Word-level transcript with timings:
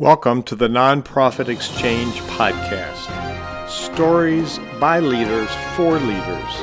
Welcome 0.00 0.44
to 0.44 0.56
the 0.56 0.66
Nonprofit 0.66 1.48
Exchange 1.48 2.14
Podcast. 2.20 3.68
Stories 3.68 4.58
by 4.80 4.98
leaders 4.98 5.50
for 5.76 5.98
leaders 5.98 6.54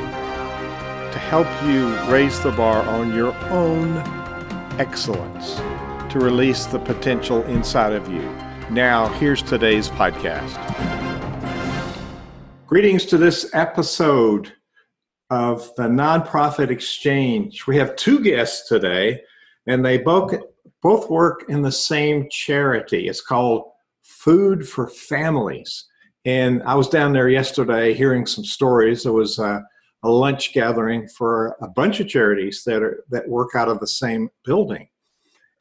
to 1.14 1.20
help 1.20 1.46
you 1.64 1.96
raise 2.12 2.40
the 2.40 2.50
bar 2.54 2.82
on 2.82 3.14
your 3.14 3.36
own 3.52 3.98
excellence, 4.80 5.58
to 6.12 6.20
release 6.20 6.66
the 6.66 6.80
potential 6.80 7.44
inside 7.44 7.94
of 7.94 8.12
you. 8.12 8.24
Now, 8.72 9.08
here's 9.20 9.44
today's 9.44 9.90
podcast. 9.90 10.58
Greetings 12.66 13.06
to 13.06 13.20
this 13.20 13.52
episode 13.54 14.52
of 15.30 15.70
the 15.76 15.84
Nonprofit 15.84 16.72
Exchange. 16.72 17.68
We 17.68 17.78
have 17.78 17.96
two 17.98 18.20
guests 18.20 18.68
today, 18.68 19.22
and 19.68 19.86
they 19.86 20.00
both 20.00 20.34
both 20.82 21.10
work 21.10 21.46
in 21.50 21.62
the 21.62 21.72
same 21.72 22.28
charity. 22.30 23.08
It's 23.08 23.22
called 23.22 23.72
Food 24.04 24.68
for 24.68 24.88
Families. 24.88 25.86
And 26.26 26.62
I 26.64 26.76
was 26.76 26.90
down 26.90 27.14
there 27.14 27.30
yesterday 27.30 27.94
hearing 27.94 28.26
some 28.26 28.44
stories. 28.44 29.04
There 29.04 29.14
was 29.14 29.40
a, 29.40 29.64
a 30.04 30.10
lunch 30.10 30.54
gathering 30.54 31.08
for 31.08 31.56
a 31.62 31.68
bunch 31.68 32.00
of 32.00 32.08
charities 32.08 32.64
that 32.66 32.84
are 32.84 33.04
that 33.10 33.28
work 33.28 33.56
out 33.56 33.70
of 33.70 33.80
the 33.80 33.88
same 33.88 34.30
building. 34.44 34.88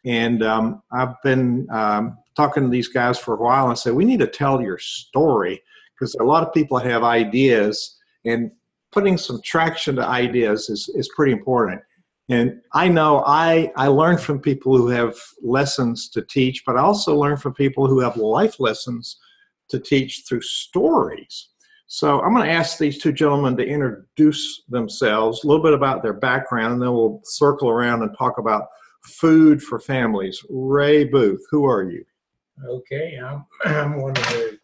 And 0.04 0.42
um, 0.42 0.82
I've 0.92 1.20
been 1.24 1.66
um, 1.70 2.18
talking 2.36 2.62
to 2.62 2.68
these 2.68 2.88
guys 2.88 3.18
for 3.18 3.34
a 3.34 3.42
while 3.42 3.68
and 3.68 3.78
said, 3.78 3.94
we 3.94 4.04
need 4.04 4.20
to 4.20 4.26
tell 4.26 4.60
your 4.60 4.78
story 4.78 5.60
because 5.94 6.14
a 6.16 6.24
lot 6.24 6.46
of 6.46 6.54
people 6.54 6.78
have 6.78 7.02
ideas 7.02 7.96
and 8.24 8.52
putting 8.92 9.18
some 9.18 9.40
traction 9.42 9.96
to 9.96 10.06
ideas 10.06 10.68
is, 10.68 10.88
is 10.94 11.10
pretty 11.16 11.32
important. 11.32 11.80
And 12.28 12.60
I 12.72 12.88
know 12.88 13.22
I, 13.24 13.70
I 13.76 13.86
learn 13.86 14.18
from 14.18 14.40
people 14.40 14.76
who 14.76 14.88
have 14.88 15.14
lessons 15.42 16.08
to 16.10 16.22
teach, 16.22 16.64
but 16.64 16.76
I 16.76 16.80
also 16.80 17.16
learn 17.16 17.36
from 17.36 17.54
people 17.54 17.86
who 17.86 18.00
have 18.00 18.16
life 18.16 18.58
lessons 18.58 19.18
to 19.68 19.78
teach 19.78 20.24
through 20.28 20.42
stories. 20.42 21.48
So 21.86 22.20
I'm 22.20 22.34
going 22.34 22.46
to 22.46 22.52
ask 22.52 22.78
these 22.78 22.98
two 22.98 23.12
gentlemen 23.12 23.56
to 23.58 23.64
introduce 23.64 24.64
themselves, 24.68 25.44
a 25.44 25.46
little 25.46 25.62
bit 25.62 25.72
about 25.72 26.02
their 26.02 26.12
background, 26.12 26.74
and 26.74 26.82
then 26.82 26.92
we'll 26.92 27.20
circle 27.22 27.68
around 27.68 28.02
and 28.02 28.16
talk 28.18 28.38
about 28.38 28.66
food 29.04 29.62
for 29.62 29.78
families. 29.78 30.44
Ray 30.50 31.04
Booth, 31.04 31.46
who 31.50 31.64
are 31.64 31.84
you? 31.84 32.04
Okay, 32.64 33.18
I'm, 33.24 33.44
I'm 33.64 34.02
one 34.02 34.10
of 34.10 34.16
the 34.16 34.58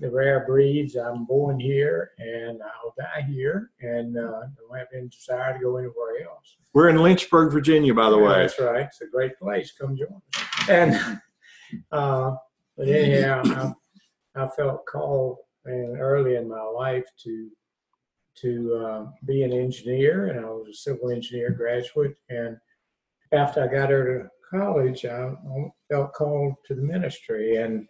the 0.00 0.10
rare 0.10 0.44
breeds. 0.46 0.96
I'm 0.96 1.26
born 1.26 1.60
here 1.60 2.12
and 2.18 2.60
I'll 2.62 2.94
die 2.98 3.22
here 3.28 3.70
and 3.80 4.16
uh, 4.16 4.40
don't 4.56 4.78
have 4.78 4.88
any 4.96 5.08
desire 5.08 5.52
to 5.52 5.58
go 5.60 5.76
anywhere 5.76 6.22
else. 6.24 6.56
We're 6.72 6.88
in 6.88 6.96
Lynchburg, 6.96 7.52
Virginia, 7.52 7.92
by 7.94 8.10
the 8.10 8.18
Yeah, 8.18 8.28
way. 8.28 8.38
That's 8.40 8.58
right. 8.58 8.86
It's 8.86 9.00
a 9.02 9.06
great 9.06 9.38
place. 9.38 9.72
Come 9.78 9.96
join 9.96 10.20
us. 10.34 10.68
And 10.68 11.20
uh, 11.92 12.36
but 12.76 12.88
anyhow, 12.88 13.42
I, 14.36 14.42
I 14.42 14.48
felt 14.48 14.86
called 14.86 15.36
and 15.66 16.00
early 16.00 16.36
in 16.36 16.48
my 16.48 16.62
life 16.62 17.04
to 17.24 17.50
to 18.40 18.74
uh, 18.74 19.06
be 19.26 19.42
an 19.42 19.52
engineer, 19.52 20.28
and 20.28 20.40
I 20.40 20.48
was 20.48 20.68
a 20.70 20.72
civil 20.72 21.10
engineer 21.10 21.50
graduate. 21.50 22.16
And 22.30 22.56
after 23.32 23.62
I 23.62 23.66
got 23.66 23.92
out 23.92 24.06
of 24.06 24.30
college, 24.50 25.04
I 25.04 25.34
felt 25.90 26.14
called 26.14 26.54
to 26.66 26.74
the 26.74 26.80
ministry 26.80 27.56
and 27.56 27.86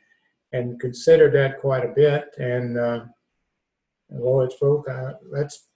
and 0.53 0.81
considered 0.81 1.33
that 1.35 1.61
quite 1.61 1.85
a 1.85 1.95
bit. 1.95 2.35
And 2.39 2.79
uh, 2.79 3.05
spoke, 4.51 4.89
I, 4.89 5.13
let's, 5.31 5.69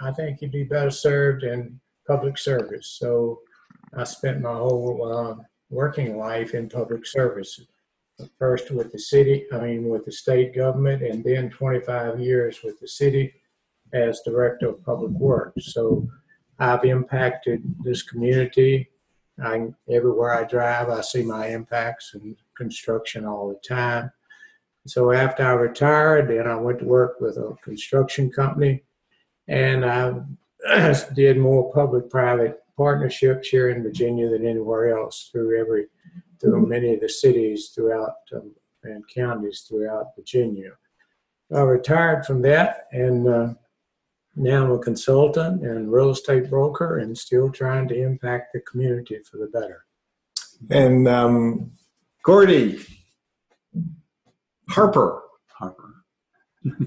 I 0.00 0.12
think 0.12 0.40
you'd 0.40 0.52
be 0.52 0.64
better 0.64 0.90
served 0.90 1.44
in 1.44 1.80
public 2.06 2.38
service. 2.38 2.96
So 2.98 3.40
I 3.94 4.04
spent 4.04 4.40
my 4.40 4.54
whole 4.54 5.12
uh, 5.12 5.42
working 5.70 6.16
life 6.16 6.54
in 6.54 6.68
public 6.68 7.06
service. 7.06 7.60
First 8.38 8.72
with 8.72 8.90
the 8.90 8.98
city, 8.98 9.44
I 9.52 9.58
mean, 9.58 9.88
with 9.88 10.04
the 10.04 10.10
state 10.10 10.54
government, 10.54 11.02
and 11.02 11.22
then 11.22 11.50
25 11.50 12.18
years 12.18 12.58
with 12.64 12.80
the 12.80 12.88
city 12.88 13.32
as 13.92 14.22
director 14.24 14.70
of 14.70 14.84
public 14.84 15.12
works. 15.12 15.72
So 15.72 16.08
I've 16.58 16.84
impacted 16.84 17.62
this 17.84 18.02
community. 18.02 18.90
I, 19.42 19.68
everywhere 19.88 20.34
I 20.34 20.44
drive, 20.44 20.88
I 20.88 21.00
see 21.00 21.22
my 21.22 21.46
impacts 21.46 22.14
and 22.14 22.36
construction 22.58 23.24
all 23.24 23.48
the 23.48 23.68
time. 23.68 24.10
So 24.86 25.12
after 25.12 25.44
I 25.44 25.52
retired, 25.52 26.28
then 26.28 26.46
I 26.46 26.56
went 26.56 26.80
to 26.80 26.84
work 26.84 27.20
with 27.20 27.36
a 27.36 27.56
construction 27.62 28.30
company, 28.30 28.84
and 29.46 29.84
I 29.84 30.14
did 31.14 31.38
more 31.38 31.72
public-private 31.72 32.60
partnerships 32.76 33.48
here 33.48 33.70
in 33.70 33.82
Virginia 33.82 34.28
than 34.28 34.46
anywhere 34.46 34.98
else 34.98 35.30
through 35.32 35.60
every 35.60 35.86
through 36.40 36.66
many 36.66 36.94
of 36.94 37.00
the 37.00 37.08
cities 37.08 37.72
throughout 37.74 38.14
um, 38.32 38.52
and 38.84 39.02
counties 39.08 39.66
throughout 39.68 40.14
Virginia. 40.16 40.70
I 41.52 41.60
retired 41.60 42.24
from 42.26 42.42
that, 42.42 42.86
and 42.92 43.28
uh, 43.28 43.54
now 44.36 44.64
I'm 44.64 44.70
a 44.70 44.78
consultant 44.78 45.62
and 45.62 45.90
real 45.90 46.10
estate 46.10 46.48
broker, 46.48 46.98
and 46.98 47.16
still 47.16 47.50
trying 47.50 47.88
to 47.88 48.00
impact 48.00 48.52
the 48.52 48.60
community 48.60 49.18
for 49.28 49.38
the 49.38 49.46
better. 49.46 49.84
And 50.70 51.08
um, 51.08 51.72
Gordy 52.24 52.80
Harper, 54.68 55.22
Harper. 55.46 56.04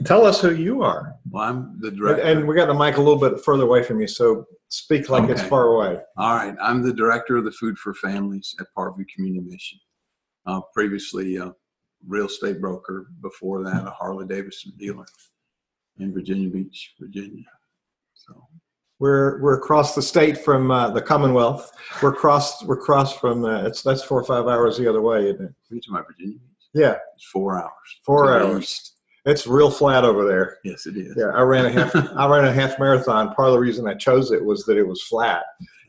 tell 0.05 0.25
us 0.25 0.41
who 0.41 0.53
you 0.53 0.83
are. 0.83 1.15
Well, 1.29 1.43
I'm 1.43 1.79
the 1.79 1.91
director. 1.91 2.23
and 2.23 2.47
we 2.47 2.55
got 2.55 2.67
the 2.67 2.73
mic 2.73 2.97
a 2.97 3.01
little 3.01 3.19
bit 3.19 3.43
further 3.43 3.63
away 3.63 3.83
from 3.83 3.99
you, 3.99 4.07
so 4.07 4.45
speak 4.69 5.09
like 5.09 5.29
it's 5.29 5.41
far 5.41 5.67
away. 5.67 5.99
All 6.17 6.35
right, 6.35 6.55
I'm 6.61 6.81
the 6.81 6.93
director 6.93 7.37
of 7.37 7.45
the 7.45 7.51
Food 7.51 7.77
for 7.77 7.93
Families 7.93 8.55
at 8.59 8.67
Parkview 8.77 9.05
Community 9.13 9.49
Mission. 9.49 9.79
Uh, 10.45 10.61
previously, 10.73 11.37
a 11.37 11.53
real 12.07 12.25
estate 12.25 12.61
broker. 12.61 13.07
Before 13.21 13.63
that, 13.63 13.87
a 13.87 13.91
Harley 13.91 14.27
Davidson 14.27 14.73
dealer 14.77 15.05
in 15.99 16.13
Virginia 16.13 16.49
Beach, 16.49 16.93
Virginia. 16.99 17.45
So, 18.13 18.47
We're 19.01 19.41
we're 19.41 19.57
across 19.57 19.95
the 19.95 20.01
state 20.03 20.37
from 20.37 20.69
uh, 20.69 20.91
the 20.91 21.01
Commonwealth. 21.01 21.71
We're 22.03 22.13
across 22.13 22.63
we're 22.63 22.75
across 22.75 23.17
from 23.17 23.43
uh, 23.43 23.63
it's 23.63 23.81
that's 23.81 24.03
four 24.03 24.19
or 24.21 24.23
five 24.23 24.45
hours 24.45 24.77
the 24.77 24.87
other 24.87 25.01
way, 25.01 25.27
isn't 25.27 25.43
it? 25.43 25.53
reach 25.71 25.87
my 25.89 26.03
Virginia 26.03 26.37
Beach. 26.37 26.67
Yeah, 26.75 26.97
It's 27.15 27.25
four 27.25 27.57
hours. 27.59 27.71
Four 28.05 28.31
hours. 28.39 28.93
it's 29.25 29.47
real 29.47 29.71
flat 29.71 30.03
over 30.03 30.23
there. 30.27 30.59
Yes, 30.63 30.85
it 30.85 30.97
is. 30.97 31.15
Yeah, 31.17 31.31
I 31.33 31.41
ran 31.41 31.65
a 31.65 31.71
half 31.71 31.95
I 31.95 32.27
ran 32.27 32.45
a 32.45 32.53
half 32.53 32.77
marathon. 32.77 33.33
Part 33.33 33.47
of 33.47 33.53
the 33.53 33.59
reason 33.59 33.87
I 33.87 33.95
chose 33.95 34.31
it 34.31 34.45
was 34.45 34.65
that 34.65 34.77
it 34.77 34.87
was 34.87 35.01
flat. 35.01 35.45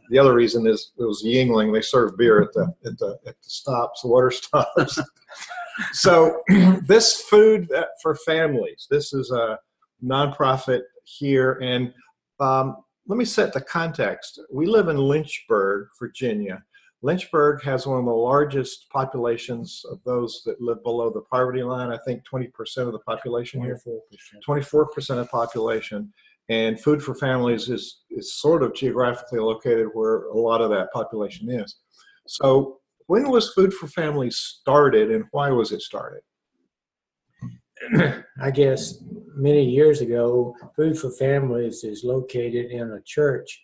The 0.09 0.19
other 0.19 0.33
reason 0.35 0.67
is 0.67 0.93
it 0.99 1.05
was 1.05 1.23
Yuengling. 1.23 1.71
They 1.71 1.83
serve 1.83 2.17
beer 2.17 2.41
at 2.41 2.55
the 2.55 2.73
at 2.87 2.97
the 2.99 3.19
at 3.27 3.35
the 3.43 3.51
stops, 3.51 4.01
the 4.01 4.09
water 4.09 4.31
stops. 4.31 4.99
so 5.93 6.41
this 6.87 7.21
food 7.21 7.71
for 8.03 8.15
families. 8.15 8.87
This 8.91 9.13
is 9.13 9.31
a 9.31 9.59
nonprofit 10.03 10.81
here, 11.05 11.59
and 11.63 11.93
um, 12.41 12.79
let 13.07 13.19
me 13.19 13.25
set 13.25 13.53
the 13.53 13.61
context. 13.61 14.41
We 14.53 14.67
live 14.67 14.89
in 14.89 14.97
Lynchburg, 14.97 15.89
Virginia. 15.99 16.63
Lynchburg 17.03 17.63
has 17.63 17.85
one 17.85 17.99
of 17.99 18.05
the 18.05 18.13
largest 18.13 18.89
populations 18.91 19.83
of 19.91 19.99
those 20.05 20.43
that 20.47 20.61
live 20.61 20.83
below 20.85 21.11
the 21.11 21.23
poverty 21.23 21.63
line. 21.63 21.91
I 21.91 21.99
think 22.07 22.23
20% 22.33 22.49
of 22.79 22.93
the 22.93 23.01
population 23.01 23.61
here. 23.61 23.81
24%. 24.47 24.63
24% 24.65 25.11
of 25.11 25.17
the 25.17 25.25
population. 25.27 26.13
And 26.49 26.81
Food 26.81 27.03
for 27.03 27.15
Families 27.17 27.69
is, 27.69 28.03
is 28.11 28.35
sort 28.35 28.63
of 28.63 28.75
geographically 28.75 29.41
located 29.41 29.89
where 29.95 30.25
a 30.27 30.37
lot 30.37 30.61
of 30.61 30.71
that 30.71 30.93
population 30.93 31.51
is. 31.51 31.77
So, 32.29 32.79
when 33.07 33.29
was 33.29 33.53
Food 33.53 33.75
for 33.75 33.89
Families 33.89 34.37
started 34.37 35.11
and 35.11 35.25
why 35.33 35.51
was 35.51 35.73
it 35.73 35.83
started? 35.83 36.21
I 38.41 38.51
guess 38.51 39.03
many 39.35 39.65
years 39.65 40.01
ago, 40.01 40.55
Food 40.77 40.99
for 40.99 41.11
Families 41.11 41.85
is 41.85 42.05
located 42.05 42.71
in 42.71 42.93
a 42.93 43.03
church 43.03 43.63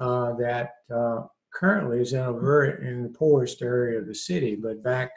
uh, 0.00 0.34
that 0.34 0.70
uh, 0.94 1.22
currently 1.52 2.00
is 2.00 2.12
in 2.12 2.20
a 2.20 2.32
very 2.32 2.88
in 2.88 3.02
the 3.02 3.08
poorest 3.08 3.62
area 3.62 3.98
of 3.98 4.06
the 4.06 4.14
city. 4.14 4.56
But 4.56 4.82
back 4.82 5.10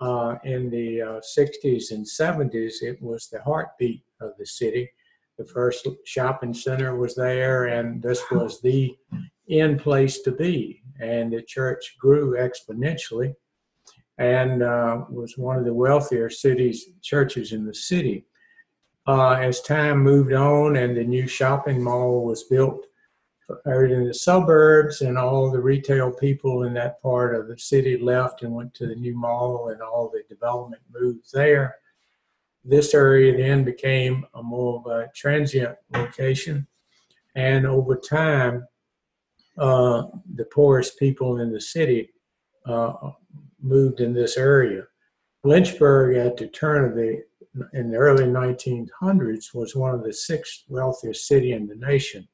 uh, 0.00 0.36
in 0.44 0.70
the 0.70 1.02
uh, 1.02 1.20
60s 1.38 1.90
and 1.90 2.04
70s, 2.04 2.82
it 2.82 3.00
was 3.00 3.28
the 3.28 3.42
heartbeat 3.42 4.02
of 4.20 4.32
the 4.38 4.46
city. 4.46 4.90
The 5.38 5.46
first 5.46 5.86
shopping 6.04 6.54
center 6.54 6.96
was 6.96 7.14
there, 7.14 7.66
and 7.66 8.02
this 8.02 8.22
was 8.30 8.60
the 8.62 8.96
in 9.48 9.78
place 9.78 10.22
to 10.22 10.32
be. 10.32 10.82
And 11.00 11.32
the 11.32 11.42
church 11.42 11.96
grew 12.00 12.36
exponentially 12.36 13.34
and 14.18 14.62
uh, 14.62 15.04
was 15.10 15.36
one 15.36 15.58
of 15.58 15.64
the 15.64 15.74
wealthier 15.74 16.30
cities 16.30 16.86
churches 17.02 17.52
in 17.52 17.64
the 17.66 17.74
city. 17.74 18.24
Uh, 19.06 19.32
as 19.32 19.60
time 19.60 19.98
moved 19.98 20.32
on 20.32 20.76
and 20.76 20.96
the 20.96 21.04
new 21.04 21.28
shopping 21.28 21.80
mall 21.82 22.24
was 22.24 22.42
built 22.44 22.86
out 23.66 23.90
in 23.90 24.06
the 24.06 24.14
suburbs, 24.14 25.02
and 25.02 25.16
all 25.16 25.50
the 25.50 25.60
retail 25.60 26.10
people 26.10 26.64
in 26.64 26.74
that 26.74 27.00
part 27.00 27.34
of 27.34 27.46
the 27.46 27.58
city 27.58 27.96
left 27.96 28.42
and 28.42 28.52
went 28.52 28.74
to 28.74 28.86
the 28.86 28.94
new 28.94 29.16
mall, 29.16 29.68
and 29.68 29.80
all 29.80 30.10
the 30.12 30.22
development 30.28 30.82
moved 30.92 31.32
there. 31.32 31.76
This 32.64 32.92
area 32.94 33.36
then 33.36 33.62
became 33.62 34.26
a 34.34 34.42
more 34.42 34.80
of 34.80 34.86
a 34.86 35.08
transient 35.14 35.76
location, 35.92 36.66
and 37.36 37.66
over 37.66 37.94
time, 37.94 38.66
uh, 39.58 40.02
the 40.34 40.44
poorest 40.46 40.98
people 40.98 41.38
in 41.40 41.52
the 41.52 41.60
city 41.60 42.10
uh, 42.66 43.12
moved 43.66 44.00
in 44.00 44.14
this 44.14 44.36
area. 44.36 44.84
Lynchburg 45.44 46.16
at 46.16 46.36
the 46.36 46.48
turn 46.48 46.84
of 46.84 46.96
the 46.96 47.22
in 47.72 47.90
the 47.90 47.96
early 47.96 48.24
1900s 48.24 49.54
was 49.54 49.74
one 49.74 49.94
of 49.94 50.04
the 50.04 50.12
sixth 50.12 50.64
wealthiest 50.68 51.26
city 51.26 51.52
in 51.52 51.66
the 51.66 51.76
nation, 51.76 52.28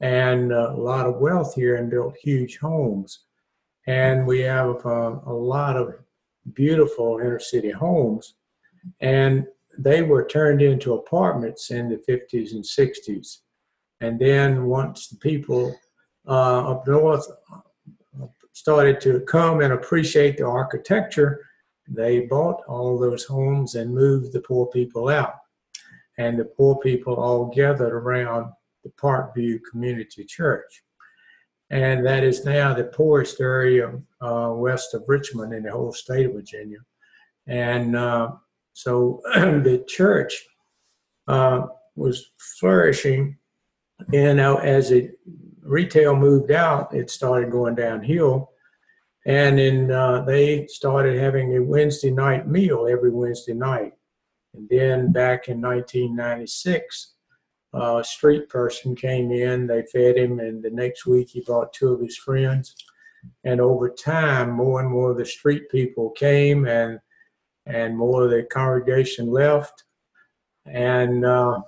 and 0.00 0.52
uh, 0.52 0.72
a 0.72 0.76
lot 0.76 1.06
of 1.06 1.20
wealth 1.20 1.54
here 1.54 1.76
and 1.76 1.90
built 1.90 2.16
huge 2.16 2.58
homes. 2.58 3.26
And 3.86 4.26
we 4.26 4.40
have 4.40 4.84
uh, 4.84 5.20
a 5.26 5.32
lot 5.32 5.76
of 5.76 5.94
beautiful 6.52 7.18
inner 7.18 7.38
city 7.38 7.70
homes, 7.70 8.34
and 9.00 9.46
they 9.78 10.02
were 10.02 10.26
turned 10.26 10.62
into 10.62 10.94
apartments 10.94 11.70
in 11.70 11.88
the 11.88 11.96
50s 11.96 12.52
and 12.52 12.64
60s. 12.64 13.38
And 14.00 14.18
then 14.18 14.64
once 14.64 15.08
the 15.08 15.16
people 15.16 15.78
uh, 16.26 16.70
up 16.70 16.86
north 16.86 17.26
started 18.60 19.00
to 19.00 19.20
come 19.20 19.62
and 19.62 19.72
appreciate 19.72 20.36
the 20.36 20.46
architecture, 20.46 21.40
they 21.88 22.20
bought 22.26 22.60
all 22.68 22.98
those 22.98 23.24
homes 23.24 23.74
and 23.74 23.94
moved 23.94 24.34
the 24.34 24.40
poor 24.42 24.66
people 24.66 25.08
out. 25.08 25.36
And 26.18 26.38
the 26.38 26.44
poor 26.44 26.76
people 26.76 27.14
all 27.14 27.46
gathered 27.46 27.94
around 27.94 28.52
the 28.84 28.90
Parkview 29.02 29.60
Community 29.70 30.26
Church. 30.26 30.82
And 31.70 32.04
that 32.04 32.22
is 32.22 32.44
now 32.44 32.74
the 32.74 32.84
poorest 32.84 33.40
area 33.40 33.98
uh, 34.20 34.52
west 34.54 34.92
of 34.92 35.04
Richmond 35.08 35.54
in 35.54 35.62
the 35.62 35.72
whole 35.72 35.94
state 35.94 36.26
of 36.26 36.34
Virginia. 36.34 36.80
And 37.46 37.96
uh, 37.96 38.32
so 38.74 39.22
the 39.34 39.82
church 39.88 40.44
uh, 41.28 41.62
was 41.96 42.32
flourishing. 42.58 43.38
And 44.12 44.38
as 44.38 44.90
it 44.90 45.18
retail 45.62 46.16
moved 46.16 46.50
out, 46.50 46.94
it 46.94 47.08
started 47.10 47.50
going 47.50 47.74
downhill. 47.74 48.49
And 49.26 49.58
then 49.58 49.90
uh, 49.90 50.22
they 50.22 50.66
started 50.66 51.18
having 51.18 51.56
a 51.56 51.62
Wednesday 51.62 52.10
night 52.10 52.48
meal 52.48 52.86
every 52.90 53.10
Wednesday 53.10 53.52
night. 53.52 53.92
And 54.54 54.68
then 54.68 55.12
back 55.12 55.48
in 55.48 55.60
1996, 55.60 57.14
uh, 57.72 57.98
a 57.98 58.04
street 58.04 58.48
person 58.48 58.96
came 58.96 59.30
in, 59.30 59.66
they 59.66 59.84
fed 59.92 60.16
him, 60.16 60.40
and 60.40 60.62
the 60.62 60.70
next 60.70 61.06
week 61.06 61.30
he 61.30 61.40
brought 61.42 61.72
two 61.72 61.92
of 61.92 62.00
his 62.00 62.16
friends. 62.16 62.74
And 63.44 63.60
over 63.60 63.90
time, 63.90 64.50
more 64.50 64.80
and 64.80 64.90
more 64.90 65.10
of 65.10 65.18
the 65.18 65.26
street 65.26 65.68
people 65.70 66.10
came, 66.10 66.66
and 66.66 66.98
and 67.66 67.96
more 67.96 68.24
of 68.24 68.30
the 68.30 68.42
congregation 68.44 69.30
left, 69.30 69.84
and 70.66 71.24
uh, 71.24 71.60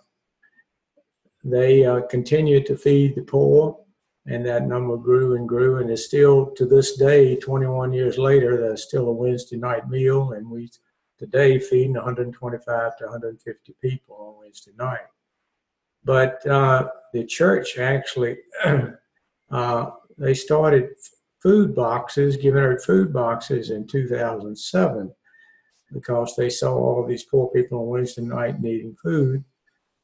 they 1.44 1.84
uh, 1.84 2.00
continued 2.08 2.66
to 2.66 2.76
feed 2.76 3.14
the 3.14 3.22
poor, 3.22 3.78
and 4.26 4.46
that 4.46 4.66
number 4.66 4.96
grew 4.96 5.34
and 5.34 5.48
grew, 5.48 5.78
and 5.78 5.90
is 5.90 6.04
still 6.06 6.46
to 6.56 6.64
this 6.64 6.96
day, 6.96 7.36
21 7.36 7.92
years 7.92 8.18
later, 8.18 8.56
there's 8.56 8.84
still 8.84 9.08
a 9.08 9.12
Wednesday 9.12 9.56
night 9.56 9.88
meal, 9.88 10.32
and 10.32 10.48
we 10.48 10.70
today 11.18 11.58
feeding 11.58 11.94
125 11.94 12.96
to 12.98 13.04
150 13.04 13.74
people 13.80 14.16
on 14.16 14.40
Wednesday 14.40 14.72
night. 14.78 15.06
But 16.04 16.44
uh, 16.46 16.88
the 17.12 17.24
church 17.24 17.78
actually, 17.78 18.38
uh, 19.50 19.90
they 20.18 20.34
started 20.34 20.90
food 21.40 21.74
boxes, 21.74 22.36
giving 22.36 22.62
out 22.62 22.82
food 22.82 23.12
boxes 23.12 23.70
in 23.70 23.86
2007 23.86 25.12
because 25.92 26.34
they 26.36 26.48
saw 26.48 26.74
all 26.74 27.06
these 27.06 27.24
poor 27.24 27.48
people 27.48 27.80
on 27.80 27.86
Wednesday 27.86 28.22
night 28.22 28.60
needing 28.60 28.96
food. 29.02 29.44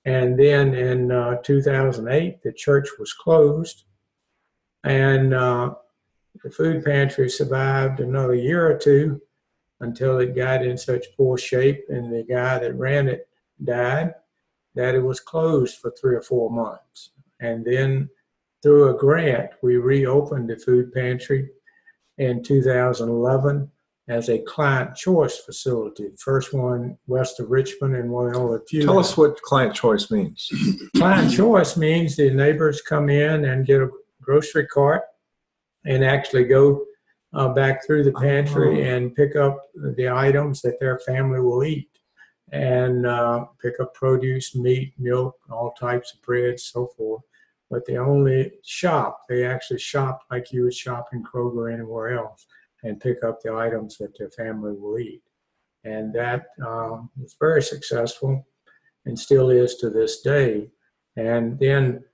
And 0.04 0.38
then 0.38 0.74
in 0.74 1.10
uh, 1.10 1.36
2008, 1.42 2.42
the 2.42 2.52
church 2.52 2.88
was 2.98 3.12
closed, 3.12 3.84
and 4.88 5.34
uh, 5.34 5.74
the 6.42 6.50
food 6.50 6.82
pantry 6.82 7.28
survived 7.28 8.00
another 8.00 8.34
year 8.34 8.66
or 8.66 8.78
two 8.78 9.20
until 9.80 10.18
it 10.18 10.34
got 10.34 10.64
in 10.64 10.78
such 10.78 11.04
poor 11.16 11.36
shape, 11.36 11.84
and 11.90 12.12
the 12.12 12.24
guy 12.24 12.58
that 12.58 12.74
ran 12.74 13.06
it 13.06 13.28
died, 13.62 14.14
that 14.74 14.94
it 14.94 15.02
was 15.02 15.20
closed 15.20 15.76
for 15.76 15.90
three 15.90 16.16
or 16.16 16.22
four 16.22 16.50
months. 16.50 17.10
And 17.38 17.64
then 17.64 18.08
through 18.62 18.88
a 18.88 18.98
grant, 18.98 19.50
we 19.62 19.76
reopened 19.76 20.48
the 20.48 20.56
food 20.56 20.92
pantry 20.92 21.50
in 22.16 22.42
2011 22.42 23.70
as 24.08 24.30
a 24.30 24.38
client 24.38 24.96
choice 24.96 25.36
facility. 25.36 26.10
First 26.16 26.54
one 26.54 26.96
west 27.06 27.40
of 27.40 27.50
Richmond 27.50 27.94
and 27.94 28.10
one 28.10 28.34
of 28.34 28.50
the 28.50 28.64
few. 28.66 28.82
Tell 28.84 28.98
us 28.98 29.18
what 29.18 29.40
client 29.42 29.74
choice 29.74 30.10
means. 30.10 30.50
Client 30.96 31.30
choice 31.30 31.76
means 31.76 32.16
the 32.16 32.30
neighbors 32.30 32.80
come 32.80 33.10
in 33.10 33.44
and 33.44 33.66
get 33.66 33.82
a 33.82 33.90
grocery 34.28 34.66
cart 34.66 35.02
and 35.86 36.04
actually 36.04 36.44
go 36.44 36.84
uh, 37.32 37.48
back 37.48 37.84
through 37.84 38.04
the 38.04 38.12
pantry 38.12 38.82
Oh. 38.82 38.94
and 38.94 39.14
pick 39.14 39.36
up 39.36 39.56
the 39.96 40.08
items 40.10 40.60
that 40.62 40.78
their 40.80 40.98
family 40.98 41.40
will 41.40 41.64
eat 41.64 41.88
and 42.52 43.06
uh, 43.06 43.46
pick 43.62 43.80
up 43.80 43.94
produce, 43.94 44.54
meat, 44.54 44.92
milk, 44.98 45.34
all 45.50 45.72
types 45.72 46.12
of 46.14 46.20
bread, 46.22 46.60
so 46.60 46.86
forth. 46.96 47.22
But 47.70 47.86
they 47.86 47.96
only 47.98 48.52
shop. 48.64 49.20
They 49.28 49.44
actually 49.44 49.78
shop 49.80 50.20
like 50.30 50.52
you 50.52 50.64
would 50.64 50.74
shop 50.74 51.08
in 51.12 51.22
Kroger 51.22 51.56
or 51.56 51.70
anywhere 51.70 52.10
else 52.18 52.46
and 52.82 53.00
pick 53.00 53.24
up 53.24 53.40
the 53.42 53.54
items 53.54 53.96
that 53.98 54.16
their 54.18 54.30
family 54.30 54.72
will 54.72 54.98
eat. 54.98 55.22
And 55.84 56.14
that 56.14 56.46
um, 56.66 57.10
was 57.20 57.36
very 57.38 57.62
successful 57.62 58.46
and 59.06 59.18
still 59.18 59.48
is 59.50 59.76
to 59.76 59.90
this 59.90 60.20
day. 60.20 60.70
And 61.16 61.58
then 61.58 62.04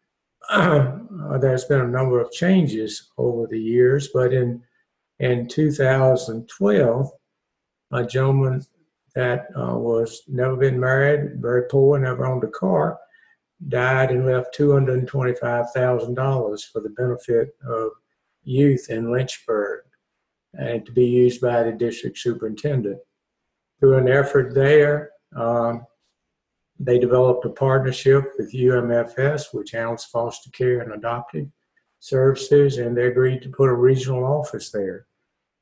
there's 1.41 1.64
been 1.64 1.81
a 1.81 1.88
number 1.88 2.20
of 2.20 2.31
changes 2.32 3.11
over 3.19 3.46
the 3.46 3.61
years, 3.61 4.08
but 4.12 4.32
in 4.32 4.62
in 5.20 5.46
2012, 5.49 7.11
a 7.93 8.05
gentleman 8.05 8.61
that 9.14 9.46
uh, 9.56 9.79
was 9.79 10.23
never 10.26 10.56
been 10.56 10.81
married, 10.81 11.41
very 11.41 11.69
poor, 11.70 11.96
never 11.99 12.26
owned 12.26 12.43
a 12.43 12.49
car, 12.49 12.99
died 13.69 14.11
and 14.11 14.26
left 14.26 14.58
$225,000 14.58 16.64
for 16.73 16.81
the 16.81 16.88
benefit 16.91 17.56
of 17.67 17.93
youth 18.43 18.91
in 18.91 19.12
Lynchburg 19.12 19.85
and 20.55 20.85
to 20.85 20.91
be 20.93 21.06
used 21.06 21.41
by 21.41 21.62
the 21.62 21.73
district 21.73 22.19
superintendent. 22.19 22.99
Through 23.81 23.99
an 23.99 24.08
effort 24.08 24.55
there, 24.55 25.11
um, 25.37 25.87
they 26.84 26.98
developed 26.98 27.46
a 27.46 27.50
partnership 27.50 28.32
with 28.38 28.52
UMFS, 28.52 29.54
which 29.54 29.70
handles 29.70 30.04
foster 30.04 30.50
care 30.50 30.81
and 30.81 30.92
adoptive 30.92 31.48
services, 31.98 32.76
and 32.76 32.96
they 32.96 33.06
agreed 33.06 33.40
to 33.42 33.48
put 33.48 33.70
a 33.70 33.75
regional 33.75 34.25
office 34.25 34.70
there. 34.70 35.06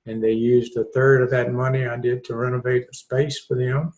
And 0.05 0.23
they 0.23 0.33
used 0.33 0.77
a 0.77 0.85
third 0.85 1.23
of 1.23 1.31
that 1.31 1.53
money 1.53 1.87
I 1.87 1.97
did 1.97 2.25
to 2.25 2.35
renovate 2.35 2.89
the 2.89 2.95
space 2.95 3.39
for 3.39 3.57
them. 3.57 3.93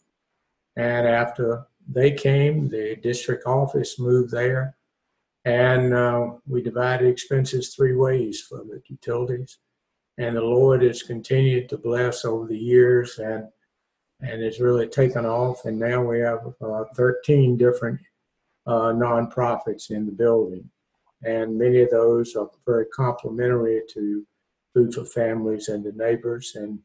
And 0.77 1.07
after 1.07 1.65
they 1.91 2.13
came, 2.13 2.69
the 2.69 2.97
district 2.97 3.47
office 3.47 3.99
moved 3.99 4.31
there, 4.31 4.77
and 5.47 5.95
uh, 5.95 6.33
we 6.47 6.63
divided 6.63 7.09
expenses 7.09 7.75
three 7.75 7.95
ways 7.95 8.43
for 8.43 8.59
the 8.59 8.83
utilities. 8.87 9.59
And 10.19 10.37
the 10.37 10.43
Lord 10.43 10.83
has 10.83 11.03
continued 11.03 11.69
to 11.71 11.79
bless 11.79 12.25
over 12.25 12.47
the 12.47 12.59
years, 12.59 13.19
and 13.19 13.49
and 14.25 14.43
it's 14.43 14.61
really 14.61 14.89
taken 14.89 15.27
off. 15.27 15.65
And 15.65 15.79
now 15.79 16.03
we 16.03 16.21
have 16.21 16.55
uh, 16.61 16.85
13 16.95 17.57
different 17.57 18.01
uh, 18.67 18.93
nonprofits 18.93 19.91
in 19.91 20.07
the 20.07 20.13
building, 20.13 20.69
and 21.23 21.59
many 21.59 21.83
of 21.83 21.91
those 21.91 22.35
are 22.35 22.51
very 22.67 22.87
complementary 22.87 23.83
to 23.91 24.27
Food 24.73 24.95
for 24.95 25.05
Families 25.05 25.69
and 25.69 25.85
the 25.85 25.93
neighbors. 25.93 26.55
And 26.57 26.81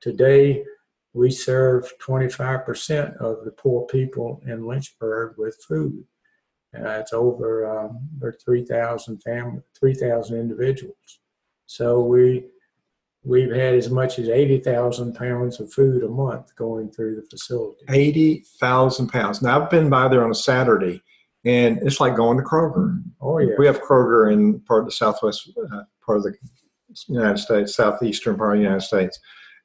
today, 0.00 0.64
we 1.12 1.30
serve 1.30 1.90
25% 1.98 3.16
of 3.18 3.44
the 3.44 3.52
poor 3.52 3.86
people 3.86 4.42
in 4.46 4.66
Lynchburg 4.66 5.34
with 5.38 5.56
food. 5.66 6.04
Uh, 6.76 6.88
it's 7.00 7.12
over 7.12 7.70
um, 7.70 8.00
over 8.16 8.32
3,000 8.32 9.22
family, 9.22 9.62
3,000 9.78 10.38
individuals. 10.38 11.20
So 11.66 12.00
we 12.00 12.46
we've 13.24 13.52
had 13.52 13.74
as 13.74 13.90
much 13.90 14.18
as 14.18 14.28
80,000 14.28 15.14
pounds 15.14 15.58
of 15.58 15.72
food 15.72 16.02
a 16.02 16.08
month 16.08 16.54
going 16.56 16.90
through 16.90 17.16
the 17.16 17.22
facility. 17.22 17.84
80,000 17.88 19.08
pounds. 19.08 19.42
Now, 19.42 19.60
I've 19.60 19.70
been 19.70 19.88
by 19.88 20.08
there 20.08 20.24
on 20.24 20.30
a 20.30 20.34
Saturday, 20.34 21.02
and 21.44 21.78
it's 21.82 22.00
like 22.00 22.16
going 22.16 22.38
to 22.38 22.44
Kroger. 22.44 23.02
Oh 23.20 23.38
yeah, 23.38 23.54
We 23.58 23.66
have 23.66 23.80
Kroger 23.80 24.32
in 24.32 24.60
part 24.60 24.80
of 24.80 24.86
the 24.86 24.92
southwest 24.92 25.50
uh, 25.58 25.82
part 26.04 26.18
of 26.18 26.24
the 26.24 26.34
United 27.08 27.38
States, 27.38 27.74
southeastern 27.74 28.36
part 28.36 28.54
of 28.54 28.58
the 28.58 28.64
United 28.64 28.84
States, 28.84 29.18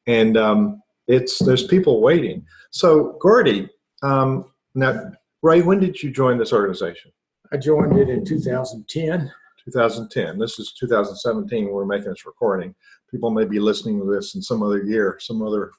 and 0.07 0.37
um, 0.37 0.81
it's 1.07 1.39
there's 1.39 1.67
people 1.67 2.01
waiting. 2.01 2.45
So, 2.71 3.17
Gordy, 3.21 3.69
um, 4.03 4.45
now 4.75 5.11
Ray, 5.41 5.61
when 5.61 5.79
did 5.79 6.01
you 6.01 6.11
join 6.11 6.37
this 6.37 6.53
organization? 6.53 7.11
I 7.51 7.57
joined 7.57 7.97
it 7.97 8.09
in 8.09 8.25
2010. 8.25 9.31
2010. 9.65 10.37
This 10.37 10.59
is 10.59 10.73
2017. 10.73 11.69
We're 11.69 11.85
making 11.85 12.09
this 12.09 12.25
recording. 12.25 12.75
People 13.11 13.31
may 13.31 13.45
be 13.45 13.59
listening 13.59 13.99
to 13.99 14.05
this 14.05 14.35
in 14.35 14.41
some 14.41 14.63
other 14.63 14.83
year, 14.83 15.17
some 15.19 15.41
other, 15.41 15.71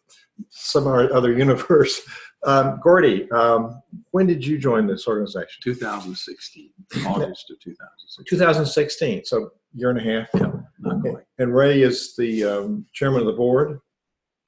some 0.48 0.86
other 0.86 1.36
universe. 1.36 2.00
Um, 2.42 2.80
Gordy, 2.82 3.30
um, 3.32 3.82
when 4.12 4.26
did 4.26 4.46
you 4.46 4.56
join 4.56 4.86
this 4.86 5.06
organization? 5.06 5.60
2016, 5.62 6.70
August 7.06 7.50
of 7.50 7.60
2016. 7.60 8.24
2016. 8.26 9.24
So 9.26 9.50
year 9.74 9.90
and 9.90 9.98
a 9.98 10.02
half. 10.02 10.28
Yeah, 10.34 10.52
not 10.78 11.02
quite. 11.02 11.24
And 11.38 11.54
Ray 11.54 11.82
is 11.82 12.16
the 12.16 12.44
um, 12.44 12.86
chairman 12.94 13.20
of 13.20 13.26
the 13.26 13.34
board, 13.34 13.78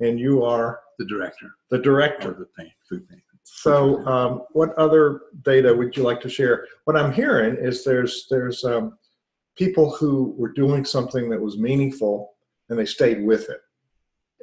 and 0.01 0.19
you 0.19 0.43
are 0.43 0.81
the 0.99 1.05
director 1.05 1.51
the 1.71 1.79
director. 1.79 2.31
of 2.31 2.39
the 2.39 2.47
food 2.89 3.07
pantry. 3.09 3.23
So, 3.45 4.05
um, 4.07 4.43
what 4.53 4.75
other 4.79 5.23
data 5.43 5.75
would 5.75 5.97
you 5.97 6.03
like 6.03 6.21
to 6.23 6.29
share? 6.29 6.67
What 6.85 6.97
I'm 6.97 7.12
hearing 7.12 7.57
is 7.57 7.85
there's 7.85 8.27
there's 8.31 8.65
um, 8.65 8.97
people 9.57 9.91
who 9.91 10.35
were 10.39 10.53
doing 10.53 10.85
something 10.85 11.29
that 11.31 11.41
was 11.41 11.59
meaningful 11.59 12.33
and 12.73 12.81
they 12.81 12.87
stayed 12.87 13.23
with 13.23 13.50
it. 13.50 13.61